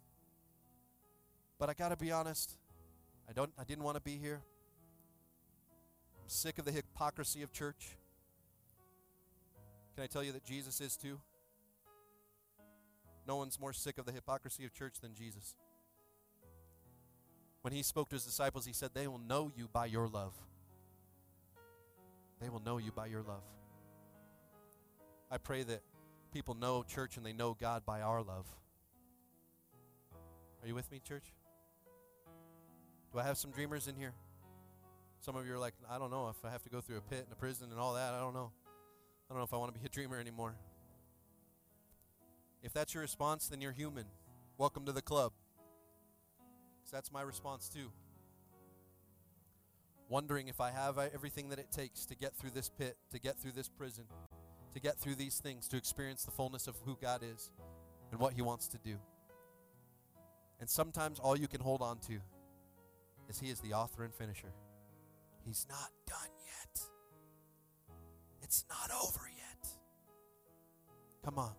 But 1.58 1.68
I 1.68 1.74
gotta 1.74 1.96
be 1.96 2.12
honest, 2.12 2.56
I 3.28 3.32
don't 3.32 3.50
I 3.58 3.64
didn't 3.64 3.84
want 3.84 3.96
to 3.96 4.02
be 4.02 4.16
here. 4.16 4.40
I'm 6.22 6.28
sick 6.28 6.58
of 6.58 6.64
the 6.64 6.72
hypocrisy 6.72 7.42
of 7.42 7.52
church. 7.52 7.96
Can 9.94 10.04
I 10.04 10.06
tell 10.06 10.22
you 10.22 10.32
that 10.32 10.44
Jesus 10.44 10.80
is 10.80 10.96
too? 10.96 11.18
No 13.26 13.36
one's 13.36 13.60
more 13.60 13.72
sick 13.72 13.98
of 13.98 14.06
the 14.06 14.12
hypocrisy 14.12 14.64
of 14.64 14.72
church 14.72 15.00
than 15.02 15.14
Jesus. 15.14 15.54
When 17.62 17.72
he 17.72 17.82
spoke 17.82 18.08
to 18.10 18.16
his 18.16 18.24
disciples, 18.24 18.64
he 18.64 18.72
said, 18.72 18.90
They 18.94 19.08
will 19.08 19.18
know 19.18 19.50
you 19.54 19.68
by 19.70 19.86
your 19.86 20.08
love. 20.08 20.32
They 22.40 22.48
will 22.48 22.62
know 22.64 22.78
you 22.78 22.92
by 22.92 23.06
your 23.06 23.22
love. 23.22 23.42
I 25.30 25.38
pray 25.38 25.64
that 25.64 25.82
people 26.32 26.54
know 26.54 26.82
church 26.84 27.16
and 27.16 27.26
they 27.26 27.32
know 27.32 27.56
God 27.60 27.84
by 27.84 28.00
our 28.00 28.22
love. 28.22 28.46
Are 30.62 30.68
you 30.68 30.74
with 30.74 30.90
me, 30.90 31.00
church? 31.06 31.32
I 33.18 33.24
have 33.24 33.38
some 33.38 33.50
dreamers 33.50 33.88
in 33.88 33.96
here? 33.96 34.12
Some 35.20 35.36
of 35.36 35.46
you 35.46 35.54
are 35.54 35.58
like, 35.58 35.74
I 35.90 35.98
don't 35.98 36.10
know 36.10 36.28
if 36.28 36.44
I 36.44 36.50
have 36.50 36.62
to 36.62 36.70
go 36.70 36.80
through 36.80 36.98
a 36.98 37.00
pit 37.00 37.24
and 37.24 37.32
a 37.32 37.36
prison 37.36 37.68
and 37.70 37.80
all 37.80 37.94
that. 37.94 38.14
I 38.14 38.20
don't 38.20 38.34
know. 38.34 38.52
I 39.28 39.34
don't 39.34 39.38
know 39.38 39.44
if 39.44 39.52
I 39.52 39.56
want 39.56 39.74
to 39.74 39.78
be 39.78 39.84
a 39.84 39.88
dreamer 39.88 40.18
anymore. 40.18 40.54
If 42.62 42.72
that's 42.72 42.94
your 42.94 43.02
response, 43.02 43.48
then 43.48 43.60
you're 43.60 43.72
human. 43.72 44.04
Welcome 44.56 44.84
to 44.86 44.92
the 44.92 45.02
club. 45.02 45.32
Because 46.78 46.92
that's 46.92 47.12
my 47.12 47.22
response 47.22 47.68
too. 47.68 47.90
Wondering 50.08 50.48
if 50.48 50.60
I 50.60 50.70
have 50.70 50.98
uh, 50.98 51.08
everything 51.12 51.50
that 51.50 51.58
it 51.58 51.70
takes 51.70 52.06
to 52.06 52.16
get 52.16 52.34
through 52.34 52.50
this 52.50 52.70
pit, 52.70 52.96
to 53.12 53.18
get 53.18 53.38
through 53.38 53.52
this 53.52 53.68
prison, 53.68 54.04
to 54.72 54.80
get 54.80 54.98
through 54.98 55.16
these 55.16 55.38
things, 55.38 55.68
to 55.68 55.76
experience 55.76 56.24
the 56.24 56.30
fullness 56.30 56.66
of 56.66 56.76
who 56.84 56.96
God 57.00 57.22
is 57.22 57.50
and 58.10 58.18
what 58.20 58.32
He 58.32 58.42
wants 58.42 58.68
to 58.68 58.78
do. 58.78 58.96
And 60.60 60.68
sometimes 60.68 61.18
all 61.18 61.38
you 61.38 61.48
can 61.48 61.60
hold 61.60 61.82
on 61.82 61.98
to 62.08 62.20
is 63.28 63.38
He 63.38 63.48
is 63.48 63.60
the 63.60 63.74
author 63.74 64.04
and 64.04 64.14
finisher. 64.14 64.52
He's 65.44 65.66
not 65.68 65.90
done 66.06 66.30
yet. 66.44 66.80
It's 68.42 68.64
not 68.68 68.90
over 69.02 69.30
yet. 69.36 69.68
Come 71.24 71.38
on. 71.38 71.52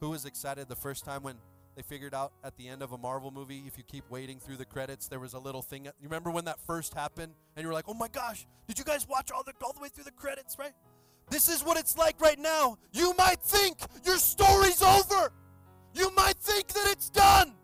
Who 0.00 0.10
was 0.10 0.24
excited 0.24 0.68
the 0.68 0.76
first 0.76 1.04
time 1.04 1.22
when 1.22 1.36
they 1.74 1.82
figured 1.82 2.14
out 2.14 2.32
at 2.42 2.56
the 2.56 2.68
end 2.68 2.82
of 2.82 2.92
a 2.92 2.98
Marvel 2.98 3.30
movie, 3.30 3.64
if 3.66 3.76
you 3.76 3.84
keep 3.84 4.04
waiting 4.10 4.38
through 4.38 4.56
the 4.56 4.64
credits, 4.64 5.08
there 5.08 5.20
was 5.20 5.34
a 5.34 5.38
little 5.38 5.62
thing. 5.62 5.84
You 5.84 5.92
remember 6.02 6.30
when 6.30 6.46
that 6.46 6.58
first 6.66 6.94
happened, 6.94 7.34
and 7.54 7.62
you 7.62 7.68
were 7.68 7.74
like, 7.74 7.88
"Oh 7.88 7.94
my 7.94 8.08
gosh, 8.08 8.46
did 8.66 8.78
you 8.78 8.84
guys 8.84 9.06
watch 9.06 9.30
all 9.30 9.42
the 9.42 9.52
all 9.62 9.72
the 9.72 9.80
way 9.80 9.88
through 9.88 10.04
the 10.04 10.12
credits?" 10.12 10.58
Right? 10.58 10.72
This 11.28 11.48
is 11.48 11.64
what 11.64 11.76
it's 11.76 11.96
like 11.98 12.20
right 12.20 12.38
now. 12.38 12.78
You 12.92 13.14
might 13.18 13.40
think 13.40 13.78
your 14.04 14.16
story's 14.16 14.80
over. 14.82 15.32
You 15.94 16.10
might 16.12 16.36
think 16.36 16.68
that 16.68 16.88
it's 16.92 17.10
done. 17.10 17.54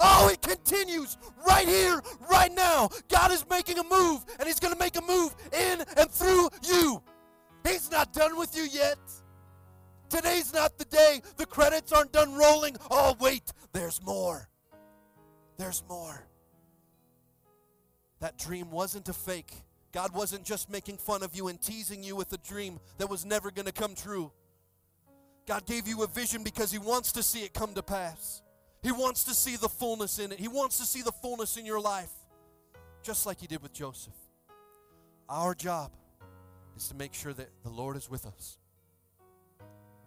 Oh, 0.00 0.28
it 0.32 0.40
continues 0.40 1.16
right 1.46 1.66
here, 1.66 2.00
right 2.30 2.52
now. 2.54 2.88
God 3.08 3.32
is 3.32 3.44
making 3.50 3.78
a 3.78 3.84
move, 3.84 4.24
and 4.38 4.46
He's 4.46 4.60
going 4.60 4.72
to 4.72 4.78
make 4.78 4.96
a 4.96 5.02
move 5.02 5.34
in 5.52 5.82
and 5.96 6.10
through 6.10 6.48
you. 6.62 7.02
He's 7.64 7.90
not 7.90 8.12
done 8.12 8.38
with 8.38 8.56
you 8.56 8.64
yet. 8.70 8.98
Today's 10.08 10.54
not 10.54 10.78
the 10.78 10.84
day. 10.84 11.20
The 11.36 11.46
credits 11.46 11.92
aren't 11.92 12.12
done 12.12 12.34
rolling. 12.34 12.76
Oh, 12.90 13.16
wait, 13.20 13.52
there's 13.72 14.02
more. 14.04 14.48
There's 15.58 15.82
more. 15.88 16.26
That 18.20 18.38
dream 18.38 18.70
wasn't 18.70 19.08
a 19.08 19.12
fake. 19.12 19.52
God 19.92 20.14
wasn't 20.14 20.44
just 20.44 20.70
making 20.70 20.98
fun 20.98 21.22
of 21.22 21.34
you 21.34 21.48
and 21.48 21.60
teasing 21.60 22.02
you 22.02 22.14
with 22.14 22.32
a 22.32 22.38
dream 22.38 22.78
that 22.98 23.08
was 23.08 23.24
never 23.24 23.50
going 23.50 23.66
to 23.66 23.72
come 23.72 23.94
true. 23.94 24.32
God 25.46 25.66
gave 25.66 25.88
you 25.88 26.02
a 26.02 26.06
vision 26.06 26.44
because 26.44 26.70
He 26.70 26.78
wants 26.78 27.12
to 27.12 27.22
see 27.22 27.42
it 27.42 27.52
come 27.54 27.74
to 27.74 27.82
pass. 27.82 28.42
He 28.82 28.92
wants 28.92 29.24
to 29.24 29.34
see 29.34 29.56
the 29.56 29.68
fullness 29.68 30.18
in 30.18 30.32
it. 30.32 30.38
He 30.38 30.48
wants 30.48 30.78
to 30.78 30.84
see 30.84 31.02
the 31.02 31.12
fullness 31.12 31.56
in 31.56 31.66
your 31.66 31.80
life, 31.80 32.12
just 33.02 33.26
like 33.26 33.40
He 33.40 33.46
did 33.46 33.62
with 33.62 33.72
Joseph. 33.72 34.14
Our 35.28 35.54
job 35.54 35.92
is 36.76 36.88
to 36.88 36.94
make 36.94 37.12
sure 37.12 37.32
that 37.32 37.48
the 37.62 37.70
Lord 37.70 37.96
is 37.96 38.08
with 38.08 38.24
us. 38.24 38.58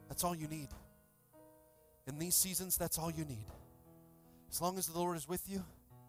That's 0.08 0.24
all 0.24 0.36
you 0.36 0.48
need. 0.48 0.70
In 2.08 2.18
these 2.18 2.36
seasons, 2.36 2.78
that's 2.78 2.98
all 2.98 3.12
you 3.12 3.26
need. 3.26 3.46
As 4.50 4.62
long 4.62 4.78
as 4.78 4.88
the 4.88 4.98
Lord 4.98 5.16
is 5.16 5.28
with 5.28 5.50
you, 5.50 5.64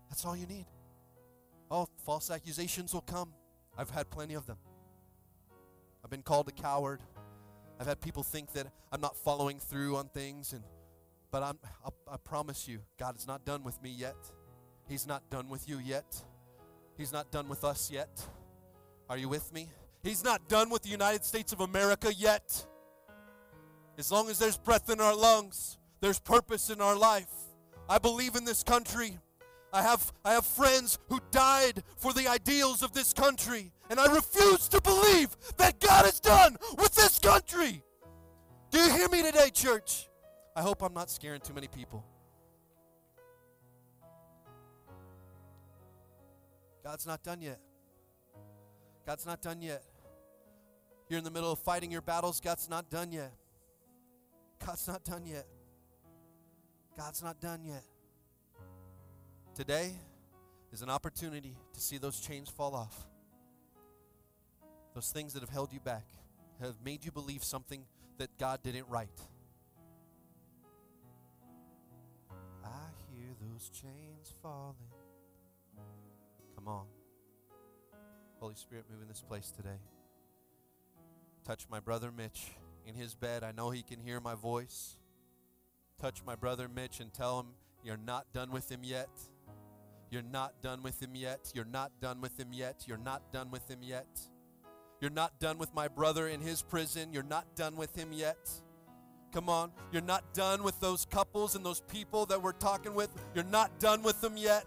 that's 0.08 0.24
all 0.24 0.36
you 0.36 0.46
need. 0.46 0.66
Oh, 1.70 1.88
false 2.04 2.30
accusations 2.30 2.92
will 2.92 3.02
come. 3.02 3.32
I've 3.76 3.90
had 3.90 4.10
plenty 4.10 4.34
of 4.34 4.46
them. 4.46 4.58
I've 6.04 6.10
been 6.10 6.22
called 6.22 6.48
a 6.48 6.52
coward. 6.52 7.00
I've 7.80 7.86
had 7.86 8.00
people 8.00 8.22
think 8.22 8.52
that 8.52 8.66
I'm 8.90 9.00
not 9.00 9.16
following 9.16 9.58
through 9.58 9.96
on 9.96 10.08
things, 10.08 10.52
and 10.52 10.62
but 11.32 11.42
I'm, 11.42 11.58
I, 11.84 11.88
I 12.12 12.16
promise 12.18 12.68
you, 12.68 12.80
God 12.98 13.16
is 13.16 13.26
not 13.26 13.44
done 13.44 13.64
with 13.64 13.82
me 13.82 13.90
yet. 13.90 14.16
He's 14.86 15.06
not 15.06 15.28
done 15.30 15.48
with 15.48 15.68
you 15.68 15.78
yet. 15.78 16.04
He's 16.96 17.12
not 17.12 17.32
done 17.32 17.48
with 17.48 17.64
us 17.64 17.90
yet. 17.90 18.24
Are 19.08 19.16
you 19.16 19.28
with 19.28 19.52
me? 19.52 19.68
He's 20.02 20.22
not 20.22 20.46
done 20.48 20.68
with 20.68 20.82
the 20.82 20.90
United 20.90 21.24
States 21.24 21.52
of 21.52 21.60
America 21.60 22.12
yet. 22.14 22.66
As 23.98 24.12
long 24.12 24.28
as 24.28 24.38
there's 24.38 24.58
breath 24.58 24.90
in 24.90 25.00
our 25.00 25.16
lungs, 25.16 25.78
there's 26.00 26.20
purpose 26.20 26.68
in 26.68 26.80
our 26.80 26.96
life. 26.96 27.32
I 27.88 27.98
believe 27.98 28.36
in 28.36 28.44
this 28.44 28.62
country. 28.62 29.18
I 29.72 29.80
have, 29.80 30.12
I 30.24 30.32
have 30.32 30.44
friends 30.44 30.98
who 31.08 31.18
died 31.30 31.82
for 31.96 32.12
the 32.12 32.28
ideals 32.28 32.82
of 32.82 32.92
this 32.92 33.14
country, 33.14 33.72
and 33.88 33.98
I 33.98 34.12
refuse 34.12 34.68
to 34.68 34.82
believe 34.82 35.34
that 35.56 35.80
God 35.80 36.06
is 36.06 36.20
done 36.20 36.58
with 36.76 36.94
this 36.94 37.18
country. 37.18 37.82
Do 38.70 38.78
you 38.78 38.90
hear 38.92 39.08
me 39.08 39.22
today, 39.22 39.48
church? 39.48 40.10
I 40.54 40.62
hope 40.62 40.82
I'm 40.82 40.92
not 40.92 41.10
scaring 41.10 41.40
too 41.40 41.54
many 41.54 41.68
people. 41.68 42.04
God's 46.84 47.06
not 47.06 47.22
done 47.22 47.40
yet. 47.40 47.60
God's 49.06 49.24
not 49.24 49.40
done 49.40 49.62
yet. 49.62 49.82
You're 51.08 51.18
in 51.18 51.24
the 51.24 51.30
middle 51.30 51.52
of 51.52 51.58
fighting 51.58 51.90
your 51.90 52.02
battles. 52.02 52.40
God's 52.40 52.68
not 52.68 52.90
done 52.90 53.12
yet. 53.12 53.32
God's 54.64 54.86
not 54.86 55.04
done 55.04 55.26
yet. 55.26 55.46
God's 56.96 57.22
not 57.22 57.40
done 57.40 57.64
yet. 57.64 57.84
Today 59.54 59.92
is 60.72 60.82
an 60.82 60.90
opportunity 60.90 61.56
to 61.72 61.80
see 61.80 61.98
those 61.98 62.20
chains 62.20 62.48
fall 62.48 62.74
off. 62.74 63.06
Those 64.94 65.10
things 65.10 65.32
that 65.32 65.40
have 65.40 65.50
held 65.50 65.72
you 65.72 65.80
back, 65.80 66.06
have 66.60 66.74
made 66.84 67.04
you 67.04 67.10
believe 67.10 67.42
something 67.42 67.84
that 68.18 68.28
God 68.38 68.62
didn't 68.62 68.88
write. 68.88 69.08
Those 73.62 73.80
chains 73.80 74.34
falling. 74.42 74.74
Come 76.56 76.68
on. 76.68 76.86
Holy 78.40 78.54
Spirit, 78.54 78.86
move 78.90 79.02
in 79.02 79.08
this 79.08 79.20
place 79.20 79.52
today. 79.52 79.78
Touch 81.44 81.66
my 81.70 81.78
brother 81.78 82.10
Mitch 82.10 82.52
in 82.86 82.94
his 82.94 83.14
bed. 83.14 83.44
I 83.44 83.52
know 83.52 83.70
he 83.70 83.82
can 83.82 84.00
hear 84.00 84.20
my 84.20 84.34
voice. 84.34 84.96
Touch 86.00 86.22
my 86.24 86.34
brother 86.34 86.68
Mitch 86.68 86.98
and 87.00 87.12
tell 87.12 87.40
him 87.40 87.46
you're 87.84 87.96
not 87.96 88.32
done 88.32 88.50
with 88.50 88.70
him 88.70 88.80
yet. 88.82 89.10
You're 90.10 90.22
not 90.22 90.60
done 90.60 90.82
with 90.82 91.00
him 91.00 91.14
yet. 91.14 91.52
You're 91.54 91.64
not 91.64 91.92
done 92.00 92.20
with 92.20 92.38
him 92.38 92.52
yet. 92.52 92.84
You're 92.86 92.98
not 92.98 93.32
done 93.32 93.50
with 93.50 93.70
him 93.70 93.78
yet. 93.82 94.20
You're 95.00 95.10
not 95.10 95.38
done 95.40 95.58
with 95.58 95.72
my 95.74 95.88
brother 95.88 96.28
in 96.28 96.40
his 96.40 96.62
prison. 96.62 97.12
You're 97.12 97.22
not 97.22 97.54
done 97.54 97.76
with 97.76 97.96
him 97.96 98.12
yet. 98.12 98.50
Come 99.32 99.48
on. 99.48 99.72
You're 99.90 100.02
not 100.02 100.22
done 100.34 100.62
with 100.62 100.78
those 100.80 101.06
couples 101.06 101.56
and 101.56 101.64
those 101.64 101.80
people 101.80 102.26
that 102.26 102.42
we're 102.42 102.52
talking 102.52 102.94
with. 102.94 103.08
You're 103.34 103.44
not 103.44 103.78
done 103.78 104.02
with 104.02 104.20
them 104.20 104.36
yet. 104.36 104.66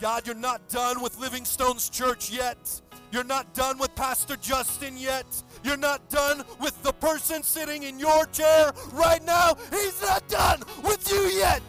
God, 0.00 0.26
you're 0.26 0.36
not 0.36 0.68
done 0.68 1.00
with 1.00 1.18
Livingstone's 1.18 1.88
church 1.88 2.30
yet. 2.30 2.82
You're 3.10 3.24
not 3.24 3.54
done 3.54 3.78
with 3.78 3.94
Pastor 3.94 4.36
Justin 4.36 4.98
yet. 4.98 5.24
You're 5.64 5.78
not 5.78 6.10
done 6.10 6.44
with 6.60 6.80
the 6.82 6.92
person 6.92 7.42
sitting 7.42 7.84
in 7.84 7.98
your 7.98 8.26
chair 8.26 8.72
right 8.92 9.24
now. 9.24 9.56
He's 9.70 10.02
not 10.02 10.28
done 10.28 10.62
with 10.84 11.10
you 11.10 11.22
yet. 11.38 11.62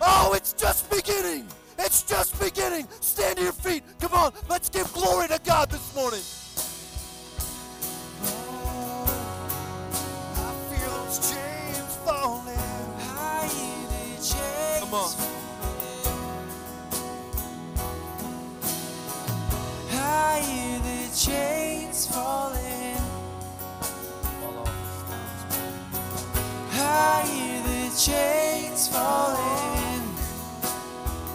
Oh, 0.00 0.32
it's 0.34 0.54
just 0.54 0.88
beginning. 0.90 1.46
It's 1.78 2.02
just 2.02 2.40
beginning. 2.40 2.88
Stand 3.00 3.36
to 3.36 3.42
your 3.42 3.52
feet. 3.52 3.82
Come 4.00 4.14
on, 4.14 4.32
let's 4.48 4.70
give 4.70 4.90
glory 4.94 5.28
to 5.28 5.38
God 5.44 5.70
this 5.70 5.94
morning. 5.94 6.22
Chains 11.18 11.96
falling. 12.04 12.56
I 13.00 13.48
hear 13.54 13.88
the 13.88 14.16
chains 14.22 14.80
Come 14.80 14.94
on. 14.94 15.10
I 19.92 20.40
hear 20.44 20.78
the 20.80 21.16
chains 21.16 22.06
falling. 22.06 22.96
I 26.72 27.24
hear 27.32 27.62
the 27.62 27.96
chains 27.98 28.88
falling. 28.88 30.02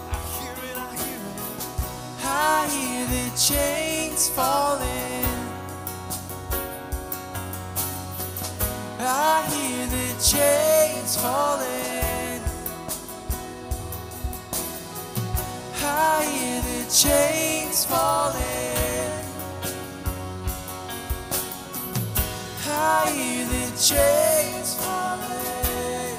I 0.09 0.19
hear 0.37 0.55
it, 0.69 0.77
I 0.77 0.95
hear 1.03 1.21
it. 1.31 1.61
I 2.23 2.67
hear 2.69 3.05
the 3.07 3.37
chains 3.37 4.29
falling. 4.29 5.20
I 9.03 9.43
hear 9.49 9.87
the 9.87 10.13
chains 10.23 11.17
falling. 11.17 12.41
I 15.83 16.23
hear 16.25 16.61
the 16.61 16.91
chains 16.93 17.85
falling. 17.85 18.61
I 22.67 23.11
hear 23.11 23.45
the 23.45 23.65
chains 23.81 24.75
falling. 24.75 26.17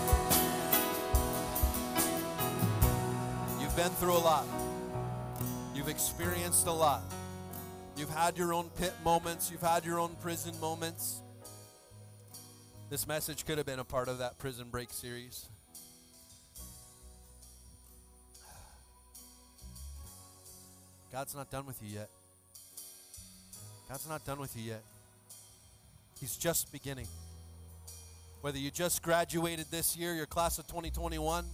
You've 3.60 3.76
been 3.76 3.92
through 3.92 4.16
a 4.16 4.18
lot. 4.18 4.46
You've 5.72 5.88
experienced 5.88 6.66
a 6.66 6.72
lot. 6.72 7.02
You've 7.96 8.10
had 8.10 8.36
your 8.36 8.52
own 8.52 8.70
pit 8.70 8.92
moments. 9.04 9.52
You've 9.52 9.62
had 9.62 9.84
your 9.84 10.00
own 10.00 10.16
prison 10.20 10.58
moments. 10.60 11.21
This 12.92 13.06
message 13.06 13.46
could 13.46 13.56
have 13.56 13.64
been 13.64 13.78
a 13.78 13.84
part 13.84 14.08
of 14.08 14.18
that 14.18 14.38
prison 14.38 14.66
break 14.70 14.90
series. 14.90 15.46
God's 21.10 21.34
not 21.34 21.50
done 21.50 21.64
with 21.64 21.82
you 21.82 21.88
yet. 21.88 22.10
God's 23.88 24.06
not 24.06 24.26
done 24.26 24.38
with 24.38 24.54
you 24.54 24.72
yet. 24.72 24.82
He's 26.20 26.36
just 26.36 26.70
beginning. 26.70 27.06
Whether 28.42 28.58
you 28.58 28.70
just 28.70 29.02
graduated 29.02 29.70
this 29.70 29.96
year, 29.96 30.12
your 30.12 30.26
class 30.26 30.58
of 30.58 30.66
2021, 30.66 31.46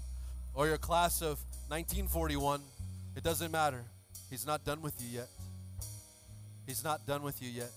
or 0.54 0.66
your 0.66 0.76
class 0.76 1.22
of 1.22 1.38
1941, 1.68 2.60
it 3.14 3.22
doesn't 3.22 3.52
matter. 3.52 3.84
He's 4.28 4.44
not 4.44 4.64
done 4.64 4.82
with 4.82 5.00
you 5.00 5.20
yet. 5.20 5.28
He's 6.66 6.82
not 6.82 7.06
done 7.06 7.22
with 7.22 7.40
you 7.40 7.48
yet. 7.48 7.70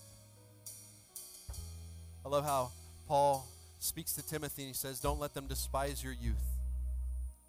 I 2.26 2.30
love 2.30 2.44
how 2.44 2.72
Paul 3.12 3.46
speaks 3.80 4.14
to 4.14 4.26
Timothy 4.26 4.62
and 4.62 4.70
he 4.70 4.74
says, 4.74 5.02
Don't 5.02 5.20
let 5.20 5.34
them 5.34 5.46
despise 5.46 6.02
your 6.02 6.14
youth. 6.14 6.48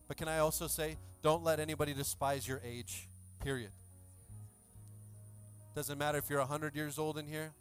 But 0.08 0.16
can 0.16 0.26
I 0.26 0.38
also 0.38 0.66
say, 0.66 0.96
don't 1.22 1.44
let 1.44 1.60
anybody 1.60 1.94
despise 1.94 2.48
your 2.48 2.60
age, 2.64 3.06
period. 3.44 3.70
Doesn't 5.76 5.98
matter 5.98 6.18
if 6.18 6.28
you're 6.28 6.40
100 6.40 6.74
years 6.74 6.98
old 6.98 7.16
in 7.16 7.28
here. 7.28 7.52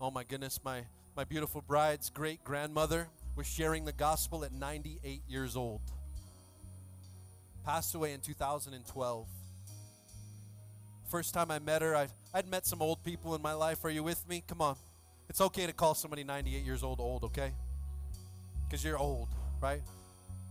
Oh 0.00 0.10
my 0.10 0.24
goodness, 0.24 0.58
my, 0.64 0.84
my 1.18 1.24
beautiful 1.24 1.60
bride's 1.60 2.08
great 2.08 2.42
grandmother 2.44 3.08
was 3.36 3.46
sharing 3.46 3.84
the 3.84 3.92
gospel 3.92 4.42
at 4.42 4.50
98 4.50 5.20
years 5.28 5.54
old. 5.54 5.82
Passed 7.62 7.94
away 7.94 8.14
in 8.14 8.20
2012. 8.20 9.26
First 11.10 11.34
time 11.34 11.50
I 11.50 11.58
met 11.58 11.82
her, 11.82 11.94
I, 11.94 12.08
I'd 12.32 12.48
met 12.48 12.64
some 12.64 12.80
old 12.80 13.04
people 13.04 13.34
in 13.34 13.42
my 13.42 13.52
life. 13.52 13.84
Are 13.84 13.90
you 13.90 14.02
with 14.02 14.26
me? 14.26 14.42
Come 14.48 14.62
on. 14.62 14.76
It's 15.28 15.40
okay 15.40 15.66
to 15.66 15.72
call 15.72 15.94
somebody 15.94 16.24
98 16.24 16.64
years 16.64 16.82
old 16.82 17.00
old, 17.00 17.24
okay? 17.24 17.52
Because 18.66 18.84
you're 18.84 18.98
old, 18.98 19.28
right? 19.60 19.80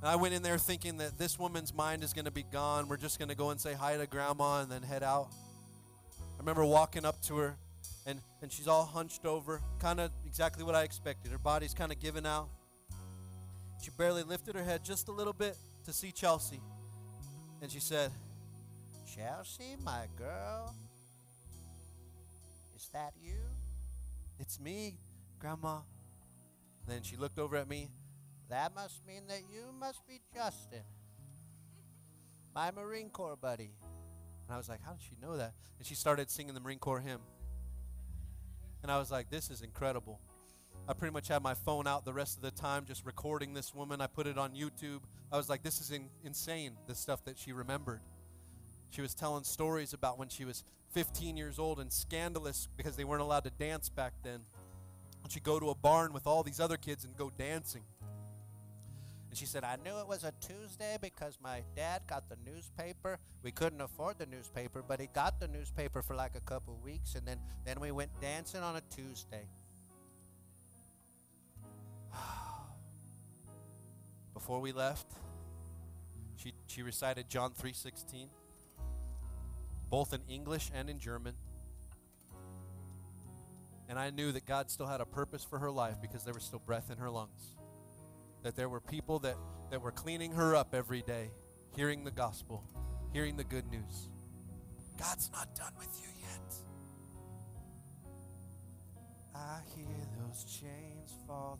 And 0.01 0.09
I 0.09 0.15
went 0.15 0.33
in 0.33 0.43
there 0.43 0.57
thinking 0.57 0.97
that 0.97 1.17
this 1.17 1.39
woman's 1.39 1.73
mind 1.73 2.03
is 2.03 2.11
going 2.11 2.25
to 2.25 2.31
be 2.31 2.43
gone. 2.43 2.89
We're 2.89 2.97
just 2.97 3.19
going 3.19 3.29
to 3.29 3.35
go 3.35 3.51
and 3.51 3.61
say 3.61 3.73
hi 3.73 3.95
to 3.95 4.05
grandma 4.05 4.61
and 4.61 4.71
then 4.71 4.81
head 4.81 5.03
out. 5.03 5.29
I 6.19 6.39
remember 6.39 6.65
walking 6.65 7.05
up 7.05 7.21
to 7.23 7.37
her, 7.37 7.55
and, 8.05 8.19
and 8.41 8.51
she's 8.51 8.67
all 8.67 8.83
hunched 8.83 9.25
over, 9.25 9.61
kind 9.79 10.01
of 10.01 10.11
exactly 10.25 10.63
what 10.63 10.75
I 10.75 10.83
expected. 10.83 11.31
Her 11.31 11.37
body's 11.37 11.73
kind 11.73 11.91
of 11.91 12.01
giving 12.01 12.25
out. 12.25 12.49
She 13.81 13.91
barely 13.97 14.23
lifted 14.23 14.55
her 14.55 14.63
head 14.63 14.83
just 14.83 15.07
a 15.07 15.11
little 15.11 15.33
bit 15.33 15.55
to 15.85 15.93
see 15.93 16.11
Chelsea. 16.11 16.59
And 17.61 17.71
she 17.71 17.79
said, 17.79 18.11
Chelsea, 19.15 19.77
my 19.83 20.07
girl, 20.17 20.75
is 22.75 22.89
that 22.91 23.13
you? 23.21 23.35
It's 24.39 24.59
me, 24.59 24.95
Grandma. 25.39 25.79
Then 26.87 27.01
she 27.03 27.15
looked 27.15 27.39
over 27.39 27.55
at 27.55 27.67
me. 27.67 27.89
That 28.49 28.75
must 28.75 29.05
mean 29.07 29.23
that 29.27 29.41
you 29.51 29.63
must 29.79 30.05
be 30.07 30.21
Justin, 30.33 30.83
my 32.53 32.71
Marine 32.71 33.09
Corps 33.09 33.37
buddy. 33.37 33.71
And 34.45 34.53
I 34.53 34.57
was 34.57 34.67
like, 34.69 34.81
How 34.83 34.91
did 34.91 35.01
she 35.01 35.15
know 35.21 35.37
that? 35.37 35.53
And 35.79 35.87
she 35.87 35.95
started 35.95 36.29
singing 36.29 36.53
the 36.53 36.59
Marine 36.59 36.79
Corps 36.79 36.99
hymn. 36.99 37.21
And 38.83 38.91
I 38.91 38.99
was 38.99 39.09
like, 39.11 39.29
This 39.29 39.49
is 39.49 39.61
incredible. 39.61 40.19
I 40.87 40.93
pretty 40.93 41.13
much 41.13 41.29
had 41.29 41.41
my 41.41 41.53
phone 41.53 41.87
out 41.87 42.03
the 42.03 42.11
rest 42.13 42.35
of 42.35 42.43
the 42.43 42.51
time 42.51 42.83
just 42.85 43.05
recording 43.05 43.53
this 43.53 43.73
woman. 43.73 44.01
I 44.01 44.07
put 44.07 44.27
it 44.27 44.37
on 44.37 44.51
YouTube. 44.51 44.99
I 45.31 45.37
was 45.37 45.49
like, 45.49 45.63
This 45.63 45.79
is 45.79 45.91
in- 45.91 46.09
insane, 46.23 46.73
the 46.87 46.95
stuff 46.95 47.23
that 47.25 47.37
she 47.37 47.53
remembered. 47.53 48.01
She 48.89 49.01
was 49.01 49.15
telling 49.15 49.43
stories 49.45 49.93
about 49.93 50.19
when 50.19 50.27
she 50.27 50.45
was 50.45 50.63
15 50.93 51.35
years 51.35 51.59
old 51.59 51.79
and 51.79 51.91
scandalous 51.91 52.67
because 52.77 52.95
they 52.95 53.03
weren't 53.03 53.21
allowed 53.21 53.43
to 53.43 53.49
dance 53.49 53.89
back 53.89 54.13
then. 54.23 54.41
And 55.23 55.31
she'd 55.31 55.43
go 55.43 55.59
to 55.59 55.69
a 55.69 55.75
barn 55.75 56.13
with 56.13 56.27
all 56.27 56.43
these 56.43 56.59
other 56.59 56.77
kids 56.77 57.03
and 57.03 57.15
go 57.15 57.31
dancing. 57.37 57.83
And 59.29 59.37
she 59.37 59.47
said, 59.47 59.63
I 59.63 59.77
knew 59.83 59.97
it 59.97 60.07
was 60.07 60.23
a 60.23 60.31
Tuesday 60.39 60.97
because 61.01 61.39
my 61.41 61.63
dad 61.75 62.03
got 62.07 62.29
the 62.29 62.37
newspaper. 62.45 63.17
We 63.41 63.49
couldn't 63.49 63.81
afford 63.81 64.19
the 64.19 64.27
newspaper, 64.27 64.83
but 64.87 64.99
he 64.99 65.07
got 65.07 65.39
the 65.39 65.47
newspaper 65.47 66.03
for 66.03 66.15
like 66.15 66.35
a 66.35 66.41
couple 66.41 66.79
weeks, 66.83 67.15
and 67.15 67.27
then, 67.27 67.39
then 67.65 67.79
we 67.79 67.89
went 67.89 68.11
dancing 68.21 68.61
on 68.61 68.75
a 68.75 68.81
Tuesday. 68.95 69.47
Before 74.35 74.59
we 74.59 74.71
left, 74.71 75.07
she, 76.35 76.53
she 76.67 76.83
recited 76.83 77.27
John 77.27 77.53
3.16, 77.53 78.27
both 79.93 80.11
in 80.11 80.21
English 80.27 80.71
and 80.73 80.89
in 80.89 80.97
German. 80.97 81.35
And 83.87 83.99
I 83.99 84.09
knew 84.09 84.31
that 84.31 84.43
God 84.47 84.71
still 84.71 84.87
had 84.87 85.01
a 85.01 85.05
purpose 85.05 85.43
for 85.43 85.59
her 85.59 85.69
life 85.69 85.97
because 86.01 86.23
there 86.23 86.33
was 86.33 86.41
still 86.41 86.63
breath 86.65 86.89
in 86.89 86.97
her 86.97 87.11
lungs 87.11 87.57
that 88.41 88.55
there 88.55 88.69
were 88.69 88.79
people 88.79 89.19
that, 89.19 89.35
that 89.69 89.83
were 89.83 89.91
cleaning 89.91 90.31
her 90.31 90.55
up 90.55 90.73
every 90.73 91.03
day, 91.03 91.29
hearing 91.75 92.03
the 92.03 92.09
gospel, 92.09 92.63
hearing 93.13 93.37
the 93.37 93.43
good 93.43 93.69
news. 93.69 94.09
God's 94.97 95.29
not 95.31 95.53
done 95.53 95.73
with 95.77 96.01
you 96.01 96.09
yet. 96.21 96.55
I 99.35 99.59
hear 99.75 100.07
those 100.25 100.43
chains 100.43 101.13
falling. 101.27 101.59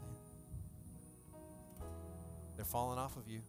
They're 2.55 2.65
falling 2.65 2.97
off 2.97 3.15
of 3.15 3.27
you. 3.27 3.41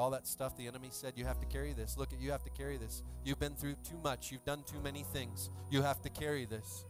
All 0.00 0.08
that 0.12 0.26
stuff 0.26 0.56
the 0.56 0.66
enemy 0.66 0.88
said, 0.90 1.12
you 1.14 1.26
have 1.26 1.38
to 1.40 1.46
carry 1.46 1.74
this. 1.74 1.98
Look 1.98 2.14
at 2.14 2.18
you 2.22 2.30
have 2.30 2.42
to 2.44 2.50
carry 2.50 2.78
this. 2.78 3.02
You've 3.22 3.38
been 3.38 3.54
through 3.54 3.74
too 3.86 3.98
much. 4.02 4.32
You've 4.32 4.46
done 4.46 4.62
too 4.66 4.80
many 4.82 5.02
things. 5.12 5.50
You 5.70 5.82
have 5.82 6.00
to 6.00 6.08
carry 6.08 6.46
this. 6.46 6.86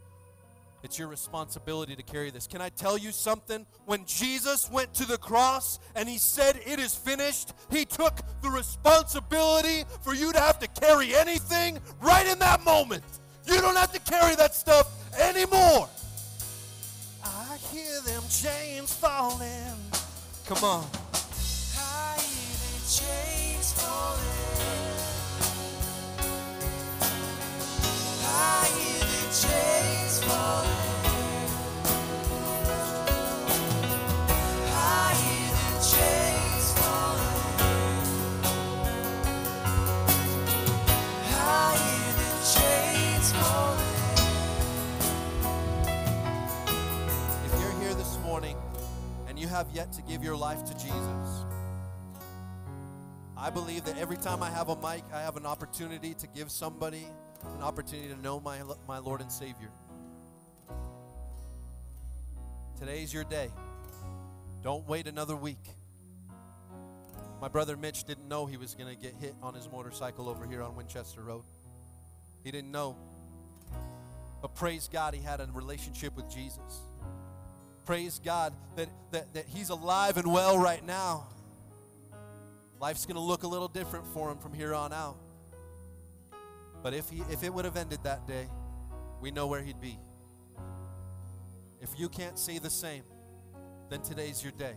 It's 0.84 0.96
your 0.96 1.08
responsibility 1.08 1.96
to 1.96 2.04
carry 2.04 2.30
this. 2.30 2.46
Can 2.46 2.60
I 2.60 2.68
tell 2.68 2.96
you 2.96 3.10
something? 3.10 3.66
When 3.84 4.04
Jesus 4.06 4.70
went 4.70 4.94
to 4.94 5.08
the 5.08 5.18
cross 5.18 5.80
and 5.96 6.08
he 6.08 6.18
said, 6.18 6.60
It 6.64 6.78
is 6.78 6.94
finished, 6.94 7.52
he 7.68 7.84
took 7.84 8.20
the 8.42 8.48
responsibility 8.48 9.82
for 10.02 10.14
you 10.14 10.32
to 10.32 10.38
have 10.38 10.60
to 10.60 10.68
carry 10.68 11.12
anything 11.12 11.80
right 12.00 12.28
in 12.28 12.38
that 12.38 12.62
moment. 12.62 13.02
You 13.44 13.60
don't 13.60 13.76
have 13.76 13.92
to 13.92 13.98
carry 14.08 14.36
that 14.36 14.54
stuff 14.54 14.88
anymore. 15.20 15.88
I 17.24 17.56
hear 17.72 18.02
them 18.02 18.22
chains 18.30 18.94
falling. 18.94 19.74
Come 20.46 20.62
on. 20.62 20.86
Yet 49.72 49.92
to 49.92 50.02
give 50.02 50.22
your 50.22 50.36
life 50.36 50.64
to 50.64 50.72
Jesus, 50.74 51.44
I 53.36 53.50
believe 53.50 53.84
that 53.84 53.96
every 53.98 54.16
time 54.16 54.42
I 54.42 54.50
have 54.50 54.68
a 54.68 54.76
mic, 54.76 55.02
I 55.12 55.20
have 55.20 55.36
an 55.36 55.46
opportunity 55.46 56.14
to 56.14 56.26
give 56.26 56.50
somebody 56.50 57.06
an 57.42 57.62
opportunity 57.62 58.08
to 58.08 58.20
know 58.20 58.40
my, 58.40 58.60
my 58.86 58.98
Lord 58.98 59.20
and 59.20 59.30
Savior. 59.30 59.70
Today's 62.78 63.12
your 63.12 63.24
day. 63.24 63.50
Don't 64.62 64.86
wait 64.88 65.06
another 65.06 65.36
week. 65.36 65.62
My 67.40 67.48
brother 67.48 67.76
Mitch 67.76 68.04
didn't 68.04 68.28
know 68.28 68.46
he 68.46 68.56
was 68.56 68.74
going 68.74 68.94
to 68.94 69.00
get 69.00 69.14
hit 69.14 69.34
on 69.42 69.54
his 69.54 69.68
motorcycle 69.70 70.28
over 70.28 70.46
here 70.46 70.62
on 70.62 70.76
Winchester 70.76 71.22
Road. 71.22 71.42
He 72.44 72.50
didn't 72.50 72.70
know. 72.70 72.96
But 74.42 74.54
praise 74.54 74.88
God, 74.90 75.14
he 75.14 75.22
had 75.22 75.40
a 75.40 75.48
relationship 75.52 76.16
with 76.16 76.30
Jesus. 76.30 76.80
Praise 77.86 78.20
God 78.22 78.52
that, 78.76 78.88
that, 79.10 79.32
that 79.34 79.46
he's 79.46 79.70
alive 79.70 80.16
and 80.16 80.32
well 80.32 80.58
right 80.58 80.84
now. 80.84 81.26
Life's 82.78 83.04
going 83.04 83.16
to 83.16 83.22
look 83.22 83.42
a 83.42 83.48
little 83.48 83.68
different 83.68 84.06
for 84.14 84.30
him 84.30 84.38
from 84.38 84.54
here 84.54 84.74
on 84.74 84.92
out. 84.92 85.16
But 86.82 86.94
if, 86.94 87.08
he, 87.10 87.22
if 87.30 87.42
it 87.42 87.52
would 87.52 87.64
have 87.64 87.76
ended 87.76 88.00
that 88.04 88.26
day, 88.26 88.46
we 89.20 89.30
know 89.30 89.46
where 89.46 89.62
he'd 89.62 89.80
be. 89.80 89.98
If 91.80 91.90
you 91.98 92.08
can't 92.08 92.38
say 92.38 92.58
the 92.58 92.70
same, 92.70 93.04
then 93.88 94.00
today's 94.02 94.42
your 94.42 94.52
day. 94.52 94.74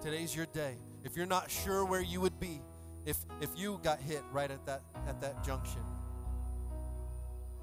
Today's 0.00 0.34
your 0.34 0.46
day. 0.46 0.74
If 1.04 1.16
you're 1.16 1.26
not 1.26 1.50
sure 1.50 1.84
where 1.84 2.00
you 2.00 2.20
would 2.20 2.38
be, 2.38 2.60
if, 3.04 3.16
if 3.40 3.50
you 3.56 3.80
got 3.82 4.00
hit 4.00 4.22
right 4.32 4.50
at 4.50 4.64
that, 4.66 4.82
at 5.08 5.20
that 5.20 5.44
junction, 5.44 5.80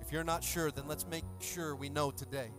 if 0.02 0.12
you're 0.12 0.24
not 0.24 0.44
sure, 0.44 0.72
then 0.72 0.88
let's 0.88 1.06
make 1.08 1.24
sure 1.40 1.76
we 1.76 1.90
know 1.90 2.12
today. 2.12 2.50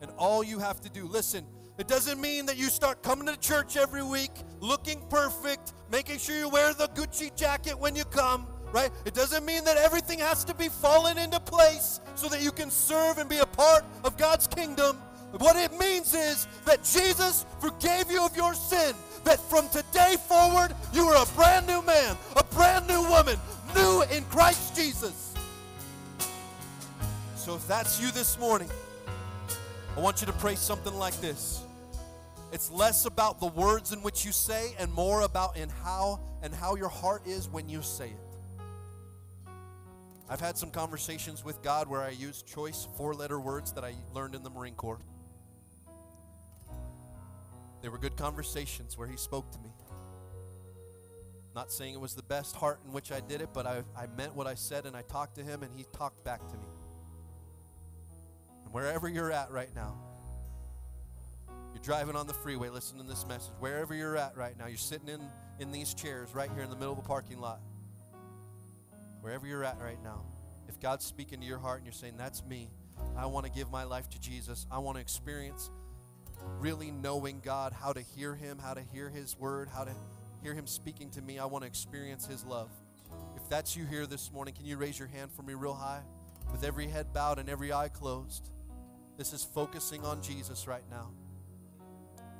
And 0.00 0.10
all 0.16 0.44
you 0.44 0.58
have 0.58 0.80
to 0.82 0.90
do, 0.90 1.06
listen, 1.06 1.44
it 1.78 1.88
doesn't 1.88 2.20
mean 2.20 2.46
that 2.46 2.56
you 2.56 2.70
start 2.70 3.02
coming 3.02 3.26
to 3.26 3.36
church 3.38 3.76
every 3.76 4.02
week, 4.02 4.30
looking 4.60 5.00
perfect, 5.10 5.72
making 5.90 6.18
sure 6.18 6.36
you 6.36 6.48
wear 6.48 6.72
the 6.72 6.88
Gucci 6.88 7.34
jacket 7.36 7.78
when 7.78 7.96
you 7.96 8.04
come, 8.04 8.46
right? 8.72 8.90
It 9.04 9.14
doesn't 9.14 9.44
mean 9.44 9.64
that 9.64 9.76
everything 9.76 10.18
has 10.18 10.44
to 10.44 10.54
be 10.54 10.68
fallen 10.68 11.18
into 11.18 11.40
place 11.40 12.00
so 12.14 12.28
that 12.28 12.42
you 12.42 12.52
can 12.52 12.70
serve 12.70 13.18
and 13.18 13.28
be 13.28 13.38
a 13.38 13.46
part 13.46 13.84
of 14.04 14.16
God's 14.16 14.46
kingdom. 14.46 14.96
What 15.38 15.56
it 15.56 15.78
means 15.78 16.14
is 16.14 16.46
that 16.64 16.84
Jesus 16.84 17.44
forgave 17.60 18.10
you 18.10 18.24
of 18.24 18.34
your 18.36 18.54
sin, 18.54 18.94
that 19.24 19.38
from 19.38 19.68
today 19.68 20.16
forward, 20.26 20.74
you 20.92 21.04
are 21.04 21.22
a 21.22 21.26
brand 21.34 21.66
new 21.66 21.82
man, 21.82 22.16
a 22.36 22.44
brand 22.44 22.86
new 22.86 23.02
woman, 23.08 23.38
new 23.74 24.02
in 24.10 24.24
Christ 24.24 24.74
Jesus. 24.74 25.34
So 27.36 27.54
if 27.54 27.66
that's 27.68 28.00
you 28.00 28.10
this 28.10 28.38
morning, 28.38 28.68
I 29.96 30.00
want 30.00 30.20
you 30.20 30.26
to 30.26 30.32
pray 30.34 30.54
something 30.54 30.94
like 30.94 31.18
this. 31.20 31.62
It's 32.52 32.70
less 32.70 33.04
about 33.04 33.40
the 33.40 33.46
words 33.46 33.92
in 33.92 34.00
which 34.00 34.24
you 34.24 34.32
say 34.32 34.74
and 34.78 34.92
more 34.92 35.22
about 35.22 35.56
in 35.56 35.68
how 35.68 36.20
and 36.42 36.54
how 36.54 36.76
your 36.76 36.88
heart 36.88 37.26
is 37.26 37.48
when 37.48 37.68
you 37.68 37.82
say 37.82 38.06
it. 38.06 38.27
I've 40.30 40.40
had 40.40 40.58
some 40.58 40.70
conversations 40.70 41.42
with 41.42 41.62
God 41.62 41.88
where 41.88 42.02
I 42.02 42.10
use 42.10 42.42
choice 42.42 42.86
four-letter 42.96 43.40
words 43.40 43.72
that 43.72 43.84
I 43.84 43.94
learned 44.14 44.34
in 44.34 44.42
the 44.42 44.50
Marine 44.50 44.74
Corps. 44.74 45.00
They 47.80 47.88
were 47.88 47.98
good 47.98 48.16
conversations 48.16 48.98
where 48.98 49.08
he 49.08 49.16
spoke 49.16 49.50
to 49.52 49.58
me. 49.60 49.70
Not 51.54 51.72
saying 51.72 51.94
it 51.94 52.00
was 52.00 52.14
the 52.14 52.22
best 52.22 52.56
heart 52.56 52.78
in 52.86 52.92
which 52.92 53.10
I 53.10 53.20
did 53.20 53.40
it, 53.40 53.48
but 53.54 53.66
I, 53.66 53.82
I 53.96 54.06
meant 54.18 54.36
what 54.36 54.46
I 54.46 54.54
said 54.54 54.84
and 54.84 54.94
I 54.94 55.02
talked 55.02 55.36
to 55.36 55.42
him 55.42 55.62
and 55.62 55.72
he 55.74 55.86
talked 55.96 56.22
back 56.24 56.46
to 56.46 56.54
me. 56.54 56.68
And 58.64 58.74
wherever 58.74 59.08
you're 59.08 59.32
at 59.32 59.50
right 59.50 59.74
now, 59.74 59.96
you're 61.72 61.82
driving 61.82 62.16
on 62.16 62.26
the 62.26 62.34
freeway 62.34 62.68
listening 62.68 63.02
to 63.02 63.08
this 63.08 63.26
message. 63.26 63.52
Wherever 63.60 63.94
you're 63.94 64.16
at 64.16 64.36
right 64.36 64.58
now, 64.58 64.66
you're 64.66 64.76
sitting 64.76 65.08
in, 65.08 65.22
in 65.58 65.72
these 65.72 65.94
chairs 65.94 66.34
right 66.34 66.50
here 66.54 66.62
in 66.62 66.70
the 66.70 66.76
middle 66.76 66.92
of 66.92 67.02
the 67.02 67.08
parking 67.08 67.40
lot. 67.40 67.60
Wherever 69.20 69.46
you're 69.46 69.64
at 69.64 69.80
right 69.80 70.02
now, 70.02 70.22
if 70.68 70.80
God's 70.80 71.04
speaking 71.04 71.40
to 71.40 71.46
your 71.46 71.58
heart 71.58 71.78
and 71.78 71.86
you're 71.86 71.92
saying, 71.92 72.16
That's 72.16 72.44
me, 72.44 72.70
I 73.16 73.26
want 73.26 73.46
to 73.46 73.52
give 73.52 73.70
my 73.70 73.84
life 73.84 74.08
to 74.10 74.20
Jesus, 74.20 74.66
I 74.70 74.78
want 74.78 74.96
to 74.96 75.00
experience 75.00 75.70
really 76.58 76.90
knowing 76.90 77.40
God, 77.44 77.72
how 77.72 77.92
to 77.92 78.00
hear 78.00 78.34
Him, 78.34 78.58
how 78.58 78.74
to 78.74 78.82
hear 78.92 79.10
His 79.10 79.36
word, 79.38 79.68
how 79.68 79.84
to 79.84 79.92
hear 80.42 80.54
Him 80.54 80.66
speaking 80.66 81.10
to 81.10 81.22
me, 81.22 81.38
I 81.38 81.44
want 81.46 81.62
to 81.62 81.68
experience 81.68 82.26
His 82.26 82.44
love. 82.44 82.70
If 83.36 83.48
that's 83.48 83.76
you 83.76 83.84
here 83.86 84.06
this 84.06 84.30
morning, 84.32 84.54
can 84.54 84.66
you 84.66 84.76
raise 84.76 84.98
your 84.98 85.08
hand 85.08 85.30
for 85.32 85.42
me 85.42 85.54
real 85.54 85.74
high? 85.74 86.02
with 86.52 86.64
every 86.64 86.86
head 86.86 87.12
bowed 87.12 87.38
and 87.38 87.48
every 87.48 87.72
eye 87.72 87.88
closed. 87.88 88.50
This 89.16 89.32
is 89.32 89.44
focusing 89.44 90.04
on 90.04 90.22
Jesus 90.22 90.66
right 90.66 90.84
now. 90.90 91.10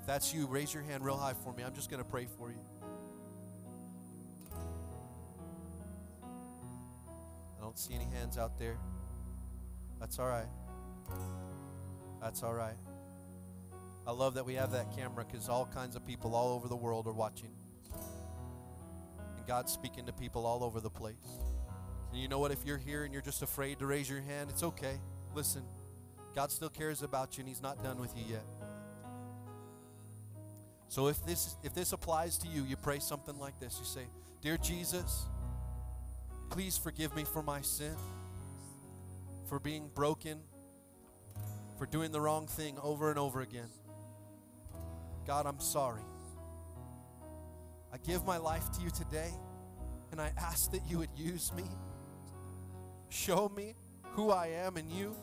If 0.00 0.06
that's 0.06 0.32
you, 0.32 0.46
raise 0.46 0.72
your 0.72 0.82
hand 0.82 1.04
real 1.04 1.16
high 1.16 1.34
for 1.44 1.52
me. 1.52 1.62
I'm 1.62 1.74
just 1.74 1.90
going 1.90 2.02
to 2.02 2.08
pray 2.08 2.26
for 2.38 2.50
you. 2.50 2.77
Don't 7.68 7.78
see 7.78 7.92
any 7.92 8.06
hands 8.06 8.38
out 8.38 8.58
there. 8.58 8.78
That's 10.00 10.18
all 10.18 10.26
right. 10.26 10.46
That's 12.18 12.42
all 12.42 12.54
right. 12.54 12.78
I 14.06 14.10
love 14.10 14.32
that 14.36 14.46
we 14.46 14.54
have 14.54 14.72
that 14.72 14.96
camera 14.96 15.22
because 15.30 15.50
all 15.50 15.66
kinds 15.66 15.94
of 15.94 16.06
people 16.06 16.34
all 16.34 16.54
over 16.54 16.66
the 16.66 16.76
world 16.76 17.06
are 17.06 17.12
watching. 17.12 17.50
And 19.36 19.46
God's 19.46 19.70
speaking 19.70 20.06
to 20.06 20.14
people 20.14 20.46
all 20.46 20.64
over 20.64 20.80
the 20.80 20.88
place. 20.88 21.28
And 22.10 22.18
you 22.18 22.26
know 22.26 22.38
what? 22.38 22.52
If 22.52 22.64
you're 22.64 22.78
here 22.78 23.04
and 23.04 23.12
you're 23.12 23.20
just 23.20 23.42
afraid 23.42 23.80
to 23.80 23.86
raise 23.86 24.08
your 24.08 24.22
hand, 24.22 24.48
it's 24.48 24.62
okay. 24.62 24.98
Listen, 25.34 25.62
God 26.34 26.50
still 26.50 26.70
cares 26.70 27.02
about 27.02 27.36
you 27.36 27.42
and 27.42 27.48
He's 27.50 27.60
not 27.60 27.84
done 27.84 28.00
with 28.00 28.16
you 28.16 28.24
yet. 28.30 28.46
So 30.88 31.08
if 31.08 31.22
this 31.26 31.56
if 31.62 31.74
this 31.74 31.92
applies 31.92 32.38
to 32.38 32.48
you, 32.48 32.64
you 32.64 32.76
pray 32.76 32.98
something 32.98 33.38
like 33.38 33.60
this. 33.60 33.76
You 33.78 33.84
say, 33.84 34.06
"Dear 34.40 34.56
Jesus, 34.56 35.26
please 36.50 36.76
forgive 36.76 37.14
me 37.14 37.24
for 37.24 37.42
my 37.42 37.60
sin, 37.60 37.94
for 39.46 39.58
being 39.58 39.88
broken, 39.94 40.40
for 41.78 41.86
doing 41.86 42.10
the 42.10 42.20
wrong 42.20 42.46
thing 42.46 42.76
over 42.82 43.10
and 43.10 43.18
over 43.18 43.40
again. 43.40 43.68
God, 45.26 45.46
I'm 45.46 45.60
sorry. 45.60 46.02
I 47.92 47.98
give 47.98 48.24
my 48.24 48.38
life 48.38 48.70
to 48.72 48.82
you 48.82 48.90
today, 48.90 49.30
and 50.10 50.20
I 50.20 50.32
ask 50.36 50.70
that 50.72 50.80
you 50.88 50.98
would 50.98 51.10
use 51.16 51.52
me. 51.54 51.64
Show 53.08 53.48
me 53.48 53.74
who 54.12 54.30
I 54.30 54.48
am 54.48 54.76
in 54.76 54.90
you. 54.90 55.14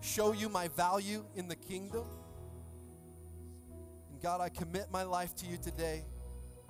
Show 0.00 0.32
you 0.32 0.48
my 0.48 0.68
value 0.68 1.24
in 1.34 1.48
the 1.48 1.56
kingdom. 1.56 2.04
And 4.10 4.20
God, 4.20 4.40
I 4.40 4.48
commit 4.48 4.86
my 4.92 5.02
life 5.02 5.34
to 5.36 5.46
you 5.46 5.56
today. 5.56 6.04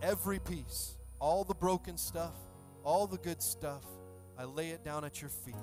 Every 0.02 0.38
piece, 0.38 0.96
all 1.18 1.44
the 1.44 1.54
broken 1.54 1.96
stuff, 1.96 2.34
all 2.84 3.06
the 3.06 3.18
good 3.18 3.42
stuff, 3.42 3.84
I 4.38 4.44
lay 4.44 4.70
it 4.70 4.84
down 4.84 5.04
at 5.04 5.20
your 5.20 5.30
feet. 5.30 5.54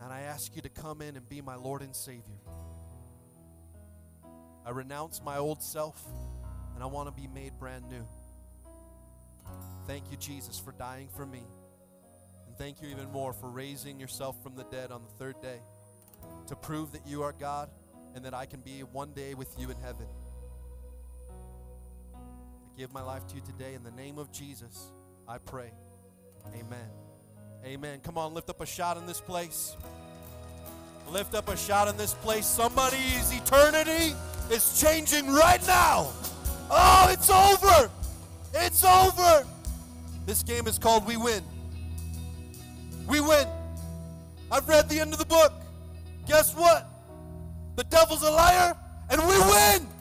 And 0.00 0.12
I 0.12 0.22
ask 0.22 0.54
you 0.56 0.62
to 0.62 0.68
come 0.68 1.02
in 1.02 1.16
and 1.16 1.28
be 1.28 1.40
my 1.40 1.56
Lord 1.56 1.82
and 1.82 1.94
Savior. 1.94 2.40
I 4.64 4.70
renounce 4.70 5.20
my 5.22 5.38
old 5.38 5.62
self 5.62 6.02
and 6.74 6.82
I 6.82 6.86
want 6.86 7.08
to 7.08 7.20
be 7.20 7.28
made 7.28 7.58
brand 7.58 7.84
new. 7.88 8.06
Thank 9.86 10.10
you, 10.10 10.16
Jesus, 10.16 10.58
for 10.58 10.72
dying 10.72 11.08
for 11.14 11.26
me. 11.26 11.42
And 12.46 12.56
thank 12.56 12.80
you 12.80 12.88
even 12.88 13.10
more 13.10 13.32
for 13.32 13.48
raising 13.48 13.98
yourself 13.98 14.42
from 14.42 14.54
the 14.54 14.64
dead 14.64 14.92
on 14.92 15.02
the 15.02 15.10
third 15.18 15.40
day 15.40 15.60
to 16.46 16.56
prove 16.56 16.92
that 16.92 17.06
you 17.06 17.22
are 17.22 17.32
God 17.32 17.70
and 18.14 18.24
that 18.24 18.34
I 18.34 18.46
can 18.46 18.60
be 18.60 18.80
one 18.80 19.12
day 19.12 19.34
with 19.34 19.54
you 19.58 19.70
in 19.70 19.76
heaven. 19.78 20.06
I 22.14 22.78
give 22.78 22.92
my 22.92 23.02
life 23.02 23.26
to 23.28 23.34
you 23.34 23.40
today 23.40 23.74
in 23.74 23.82
the 23.82 23.90
name 23.90 24.18
of 24.18 24.32
Jesus. 24.32 24.92
I 25.26 25.38
pray. 25.38 25.72
Amen. 26.48 26.88
Amen. 27.64 28.00
Come 28.02 28.18
on, 28.18 28.34
lift 28.34 28.50
up 28.50 28.60
a 28.60 28.66
shout 28.66 28.96
in 28.96 29.06
this 29.06 29.20
place. 29.20 29.76
Lift 31.10 31.34
up 31.34 31.48
a 31.48 31.56
shout 31.56 31.88
in 31.88 31.96
this 31.96 32.14
place. 32.14 32.46
Somebody's 32.46 33.32
eternity 33.32 34.14
is 34.50 34.80
changing 34.80 35.32
right 35.32 35.64
now. 35.66 36.10
Oh, 36.70 37.08
it's 37.10 37.28
over. 37.28 37.90
It's 38.54 38.84
over. 38.84 39.46
This 40.26 40.42
game 40.42 40.66
is 40.66 40.78
called 40.78 41.06
We 41.06 41.16
Win. 41.16 41.42
We 43.08 43.20
win. 43.20 43.46
I've 44.50 44.68
read 44.68 44.88
the 44.88 45.00
end 45.00 45.12
of 45.12 45.18
the 45.18 45.26
book. 45.26 45.52
Guess 46.26 46.54
what? 46.54 46.88
The 47.76 47.84
devil's 47.84 48.22
a 48.22 48.30
liar 48.30 48.76
and 49.10 49.20
we 49.22 49.38
win. 49.38 49.91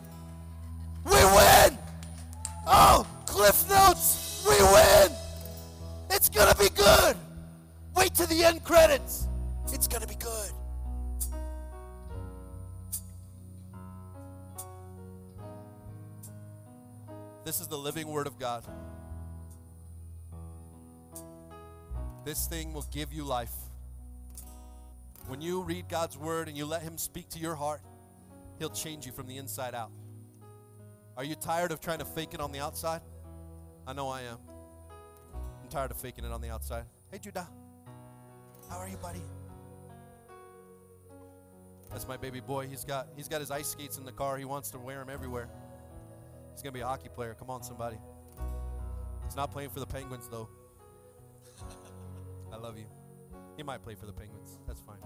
Thing 22.51 22.73
will 22.73 22.85
give 22.91 23.13
you 23.13 23.23
life. 23.23 23.53
When 25.27 25.41
you 25.41 25.61
read 25.61 25.87
God's 25.87 26.17
word 26.17 26.49
and 26.49 26.57
you 26.57 26.65
let 26.65 26.81
Him 26.81 26.97
speak 26.97 27.29
to 27.29 27.39
your 27.39 27.55
heart, 27.55 27.81
He'll 28.59 28.69
change 28.69 29.05
you 29.05 29.13
from 29.13 29.27
the 29.27 29.37
inside 29.37 29.73
out. 29.73 29.89
Are 31.15 31.23
you 31.23 31.35
tired 31.35 31.71
of 31.71 31.79
trying 31.79 31.99
to 31.99 32.05
fake 32.05 32.33
it 32.33 32.41
on 32.41 32.51
the 32.51 32.59
outside? 32.59 33.01
I 33.87 33.93
know 33.93 34.09
I 34.09 34.21
am. 34.23 34.37
I'm 35.63 35.69
tired 35.69 35.91
of 35.91 35.97
faking 35.97 36.25
it 36.25 36.31
on 36.31 36.41
the 36.41 36.49
outside. 36.49 36.83
Hey, 37.09 37.19
Judah. 37.19 37.47
How 38.69 38.77
are 38.77 38.87
you, 38.89 38.97
buddy? 38.97 39.21
That's 41.89 42.07
my 42.07 42.17
baby 42.17 42.41
boy. 42.41 42.67
He's 42.67 42.83
got 42.83 43.07
he's 43.15 43.27
got 43.29 43.39
his 43.39 43.51
ice 43.51 43.69
skates 43.69 43.97
in 43.97 44.05
the 44.05 44.11
car. 44.11 44.37
He 44.37 44.45
wants 44.45 44.71
to 44.71 44.79
wear 44.79 44.99
them 44.99 45.09
everywhere. 45.09 45.49
He's 46.51 46.61
gonna 46.61 46.73
be 46.73 46.81
a 46.81 46.85
hockey 46.85 47.09
player. 47.09 47.33
Come 47.33 47.49
on, 47.49 47.63
somebody. 47.63 47.97
He's 49.25 49.35
not 49.37 49.51
playing 49.51 49.69
for 49.69 49.79
the 49.79 49.87
Penguins 49.87 50.27
though. 50.29 50.49
Love 52.61 52.77
you. 52.77 52.85
He 53.57 53.63
might 53.63 53.81
play 53.83 53.95
for 53.95 54.05
the 54.05 54.13
Penguins. 54.13 54.59
That's 54.67 54.81
fine. 54.81 54.97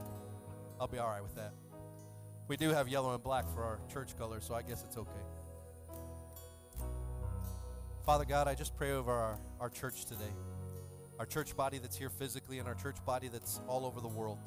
I'll 0.80 0.88
be 0.88 0.98
all 0.98 1.08
right 1.08 1.24
with 1.24 1.36
that. 1.36 1.54
We 2.48 2.58
do 2.58 2.70
have 2.70 2.90
yellow 2.90 3.14
and 3.14 3.24
black 3.24 3.46
for 3.54 3.64
our 3.64 3.80
church 3.92 4.18
color, 4.18 4.42
so 4.42 4.54
I 4.54 4.62
guess 4.62 4.84
it's 4.84 4.98
okay. 4.98 5.12
Father 8.06 8.26
God, 8.26 8.48
I 8.48 8.56
just 8.56 8.76
pray 8.76 8.92
over 8.92 9.12
our, 9.12 9.40
our 9.60 9.70
church 9.70 10.06
today, 10.06 10.34
our 11.18 11.26
church 11.26 11.56
body 11.56 11.78
that's 11.80 11.96
here 11.98 12.10
physically, 12.10 12.60
and 12.60 12.68
our 12.68 12.76
church 12.76 12.98
body 13.06 13.30
that's 13.30 13.62
all 13.68 13.86
over 13.86 14.02
the 14.02 14.08
world. 14.08 14.38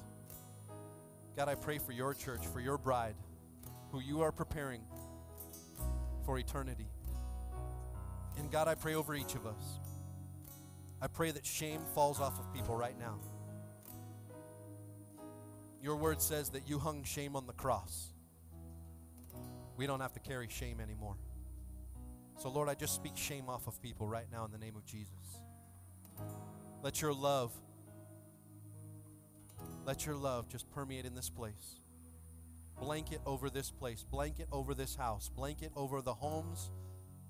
God, 1.35 1.49
I 1.49 1.55
pray 1.55 1.79
for 1.79 1.93
your 1.93 2.15
church, 2.15 2.47
for 2.47 2.61
your 2.61 2.79
bride, 2.79 3.15
who 3.91 4.01
you 4.01 4.21
are 4.21 4.31
preparing 4.31 4.83
for 6.25 6.39
eternity. 6.39 6.87
And 8.37 8.51
God, 8.51 8.69
I 8.69 8.75
pray 8.75 8.95
over 8.95 9.15
each 9.15 9.35
of 9.35 9.47
us. 9.47 9.81
I 11.01 11.07
pray 11.07 11.31
that 11.31 11.47
shame 11.47 11.81
falls 11.95 12.21
off 12.21 12.39
of 12.39 12.53
people 12.53 12.77
right 12.77 12.99
now. 12.99 13.19
Your 15.81 15.97
word 15.97 16.21
says 16.21 16.51
that 16.51 16.69
you 16.69 16.79
hung 16.79 17.05
shame 17.05 17.37
on 17.37 17.47
the 17.47 17.53
cross. 17.53 18.13
We 19.77 19.87
don't 19.87 20.01
have 20.01 20.13
to 20.15 20.21
carry 20.21 20.49
shame 20.49 20.81
anymore. 20.81 21.15
So, 22.37 22.49
Lord, 22.49 22.69
I 22.69 22.75
just 22.75 22.95
speak 22.95 23.17
shame 23.17 23.49
off 23.49 23.67
of 23.69 23.81
people 23.81 24.09
right 24.09 24.27
now 24.31 24.45
in 24.45 24.51
the 24.51 24.59
name 24.59 24.77
of 24.77 24.85
Jesus. 24.85 25.13
Let 26.83 27.01
your 27.01 27.13
love, 27.13 27.53
let 29.85 30.05
your 30.05 30.17
love 30.17 30.49
just 30.49 30.69
permeate 30.71 31.05
in 31.05 31.15
this 31.15 31.31
place. 31.31 31.81
Blanket 32.81 33.21
over 33.27 33.51
this 33.51 33.71
place, 33.71 34.05
blanket 34.09 34.49
over 34.53 34.75
this 34.75 34.95
house, 34.95 35.29
blanket 35.29 35.73
over 35.75 36.01
the 36.01 36.15
homes 36.15 36.71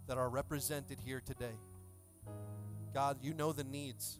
that 0.06 0.18
are 0.18 0.28
represented 0.28 1.00
here 1.00 1.22
today. 1.24 1.56
God, 2.92 3.18
you 3.22 3.34
know 3.34 3.52
the 3.52 3.64
needs. 3.64 4.18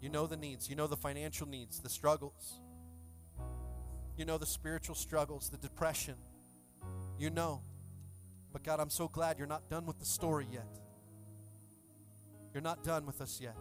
You 0.00 0.08
know 0.08 0.26
the 0.26 0.36
needs. 0.36 0.68
You 0.68 0.76
know 0.76 0.86
the 0.86 0.96
financial 0.96 1.46
needs, 1.46 1.80
the 1.80 1.88
struggles. 1.88 2.60
You 4.16 4.24
know 4.24 4.38
the 4.38 4.46
spiritual 4.46 4.94
struggles, 4.94 5.50
the 5.50 5.58
depression. 5.58 6.14
You 7.18 7.30
know. 7.30 7.62
But 8.52 8.62
God, 8.62 8.80
I'm 8.80 8.90
so 8.90 9.08
glad 9.08 9.38
you're 9.38 9.46
not 9.46 9.68
done 9.68 9.86
with 9.86 9.98
the 9.98 10.06
story 10.06 10.46
yet. 10.50 10.66
You're 12.52 12.62
not 12.62 12.82
done 12.82 13.06
with 13.06 13.20
us 13.20 13.40
yet. 13.40 13.56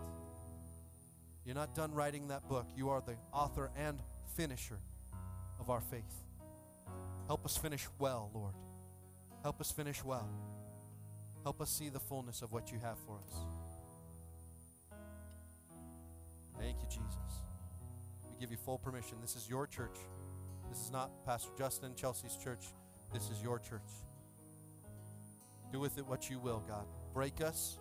You're 1.45 1.55
not 1.55 1.75
done 1.75 1.93
writing 1.93 2.29
that 2.29 2.47
book. 2.47 2.67
You 2.75 2.89
are 2.89 3.01
the 3.01 3.15
author 3.33 3.71
and 3.77 3.99
finisher 4.35 4.79
of 5.59 5.69
our 5.69 5.81
faith. 5.81 6.03
Help 7.27 7.45
us 7.45 7.57
finish 7.57 7.87
well, 7.99 8.31
Lord. 8.33 8.53
Help 9.43 9.61
us 9.61 9.71
finish 9.71 10.03
well. 10.03 10.29
Help 11.47 11.61
us 11.61 11.69
see 11.69 11.87
the 11.87 11.97
fullness 11.97 12.41
of 12.41 12.51
what 12.51 12.73
you 12.73 12.79
have 12.79 12.97
for 13.05 13.19
us. 13.25 13.33
Thank 16.59 16.75
you, 16.81 16.89
Jesus. 16.89 17.39
We 18.29 18.37
give 18.37 18.51
you 18.51 18.57
full 18.57 18.77
permission. 18.77 19.15
This 19.21 19.37
is 19.37 19.47
your 19.49 19.65
church. 19.65 19.95
This 20.67 20.79
is 20.79 20.91
not 20.91 21.09
Pastor 21.25 21.51
Justin 21.57 21.95
Chelsea's 21.95 22.35
church. 22.35 22.65
This 23.13 23.29
is 23.29 23.41
your 23.41 23.59
church. 23.59 23.79
Do 25.71 25.79
with 25.79 25.97
it 25.97 26.05
what 26.05 26.29
you 26.29 26.37
will, 26.37 26.65
God. 26.67 26.85
Break 27.13 27.39
us. 27.39 27.79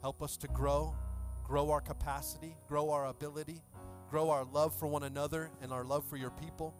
Help 0.00 0.22
us 0.22 0.38
to 0.38 0.48
grow, 0.48 0.96
grow 1.44 1.70
our 1.70 1.82
capacity, 1.82 2.56
grow 2.68 2.88
our 2.88 3.08
ability, 3.08 3.60
grow 4.08 4.30
our 4.30 4.46
love 4.46 4.74
for 4.74 4.86
one 4.86 5.02
another 5.02 5.50
and 5.60 5.74
our 5.74 5.84
love 5.84 6.06
for 6.08 6.16
your 6.16 6.30
people, 6.30 6.74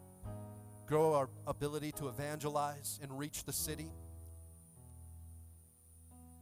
grow 0.87 1.13
our 1.13 1.29
ability 1.45 1.91
to 1.91 2.07
evangelize 2.07 2.99
and 3.03 3.15
reach 3.15 3.43
the 3.43 3.53
city. 3.53 3.91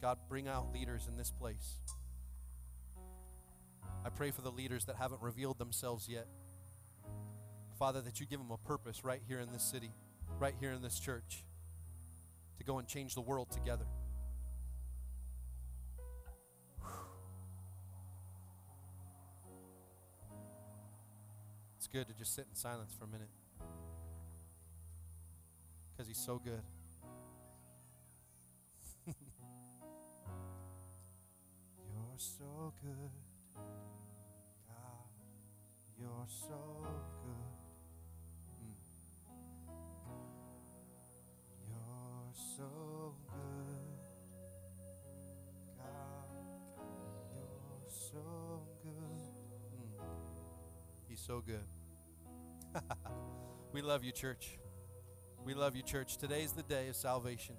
God, 0.00 0.18
bring 0.28 0.46
out 0.46 0.72
leaders 0.72 1.08
in 1.08 1.16
this 1.16 1.30
place. 1.30 1.78
I 4.04 4.10
pray 4.10 4.30
for 4.30 4.42
the 4.42 4.50
leaders 4.50 4.84
that 4.84 4.96
haven't 4.96 5.20
revealed 5.20 5.58
themselves 5.58 6.08
yet. 6.08 6.26
Father, 7.78 8.00
that 8.02 8.20
you 8.20 8.26
give 8.26 8.38
them 8.38 8.50
a 8.50 8.58
purpose 8.58 9.04
right 9.04 9.20
here 9.26 9.40
in 9.40 9.52
this 9.52 9.62
city, 9.62 9.90
right 10.38 10.54
here 10.60 10.72
in 10.72 10.82
this 10.82 11.00
church, 11.00 11.44
to 12.58 12.64
go 12.64 12.78
and 12.78 12.86
change 12.86 13.14
the 13.14 13.20
world 13.20 13.50
together. 13.50 13.86
It's 21.76 21.88
good 21.88 22.06
to 22.08 22.14
just 22.14 22.34
sit 22.34 22.46
in 22.48 22.54
silence 22.54 22.94
for 22.96 23.04
a 23.04 23.08
minute 23.08 23.30
because 25.92 26.06
he's 26.06 26.24
so 26.24 26.40
good. 26.42 26.62
You're 32.18 32.24
so 32.24 32.72
good, 32.82 33.10
God. 34.66 35.06
You're 36.00 36.26
so 36.26 36.84
good. 37.22 37.54
Mm. 38.58 38.74
You're 41.68 42.32
so 42.34 43.14
good, 43.30 43.94
God. 45.78 45.86
You're 47.30 47.88
so 47.88 48.62
good. 48.82 49.20
Mm. 49.76 50.02
He's 51.08 51.20
so 51.20 51.40
good. 51.40 51.68
we 53.72 53.80
love 53.80 54.02
you, 54.02 54.10
church. 54.10 54.58
We 55.44 55.54
love 55.54 55.76
you, 55.76 55.84
church. 55.84 56.16
Today's 56.16 56.52
the 56.52 56.64
day 56.64 56.88
of 56.88 56.96
salvation. 56.96 57.54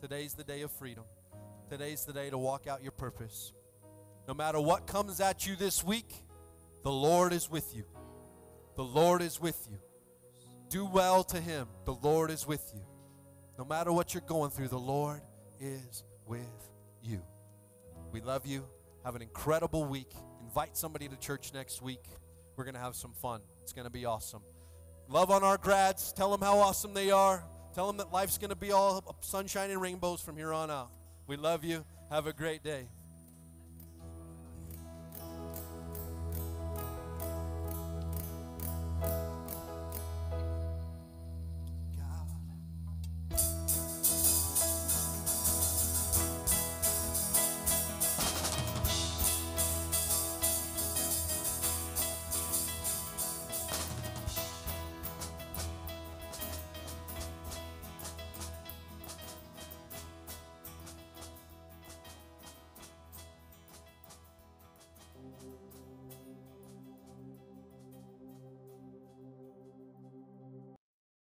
Today's 0.00 0.34
the 0.34 0.42
day 0.42 0.62
of 0.62 0.72
freedom. 0.72 1.04
Today's 1.68 2.04
the 2.04 2.12
day 2.12 2.28
to 2.30 2.38
walk 2.38 2.66
out 2.66 2.82
your 2.82 2.90
purpose. 2.90 3.52
No 4.30 4.34
matter 4.34 4.60
what 4.60 4.86
comes 4.86 5.18
at 5.18 5.44
you 5.44 5.56
this 5.56 5.82
week, 5.82 6.22
the 6.84 6.92
Lord 6.92 7.32
is 7.32 7.50
with 7.50 7.74
you. 7.74 7.82
The 8.76 8.84
Lord 8.84 9.22
is 9.22 9.40
with 9.40 9.66
you. 9.68 9.76
Do 10.68 10.84
well 10.84 11.24
to 11.24 11.40
Him. 11.40 11.66
The 11.84 11.94
Lord 11.94 12.30
is 12.30 12.46
with 12.46 12.62
you. 12.72 12.82
No 13.58 13.64
matter 13.64 13.92
what 13.92 14.14
you're 14.14 14.20
going 14.20 14.52
through, 14.52 14.68
the 14.68 14.78
Lord 14.78 15.20
is 15.58 16.04
with 16.28 16.46
you. 17.02 17.20
We 18.12 18.20
love 18.20 18.46
you. 18.46 18.64
Have 19.04 19.16
an 19.16 19.22
incredible 19.22 19.84
week. 19.84 20.12
Invite 20.40 20.76
somebody 20.76 21.08
to 21.08 21.16
church 21.16 21.52
next 21.52 21.82
week. 21.82 22.04
We're 22.54 22.62
going 22.62 22.74
to 22.74 22.80
have 22.80 22.94
some 22.94 23.14
fun. 23.14 23.40
It's 23.64 23.72
going 23.72 23.86
to 23.86 23.90
be 23.90 24.04
awesome. 24.04 24.42
Love 25.08 25.32
on 25.32 25.42
our 25.42 25.58
grads. 25.58 26.12
Tell 26.12 26.30
them 26.30 26.40
how 26.40 26.56
awesome 26.58 26.94
they 26.94 27.10
are. 27.10 27.42
Tell 27.74 27.88
them 27.88 27.96
that 27.96 28.12
life's 28.12 28.38
going 28.38 28.50
to 28.50 28.56
be 28.56 28.70
all 28.70 29.16
sunshine 29.22 29.72
and 29.72 29.82
rainbows 29.82 30.20
from 30.20 30.36
here 30.36 30.52
on 30.52 30.70
out. 30.70 30.92
We 31.26 31.34
love 31.36 31.64
you. 31.64 31.84
Have 32.12 32.28
a 32.28 32.32
great 32.32 32.62
day. 32.62 32.86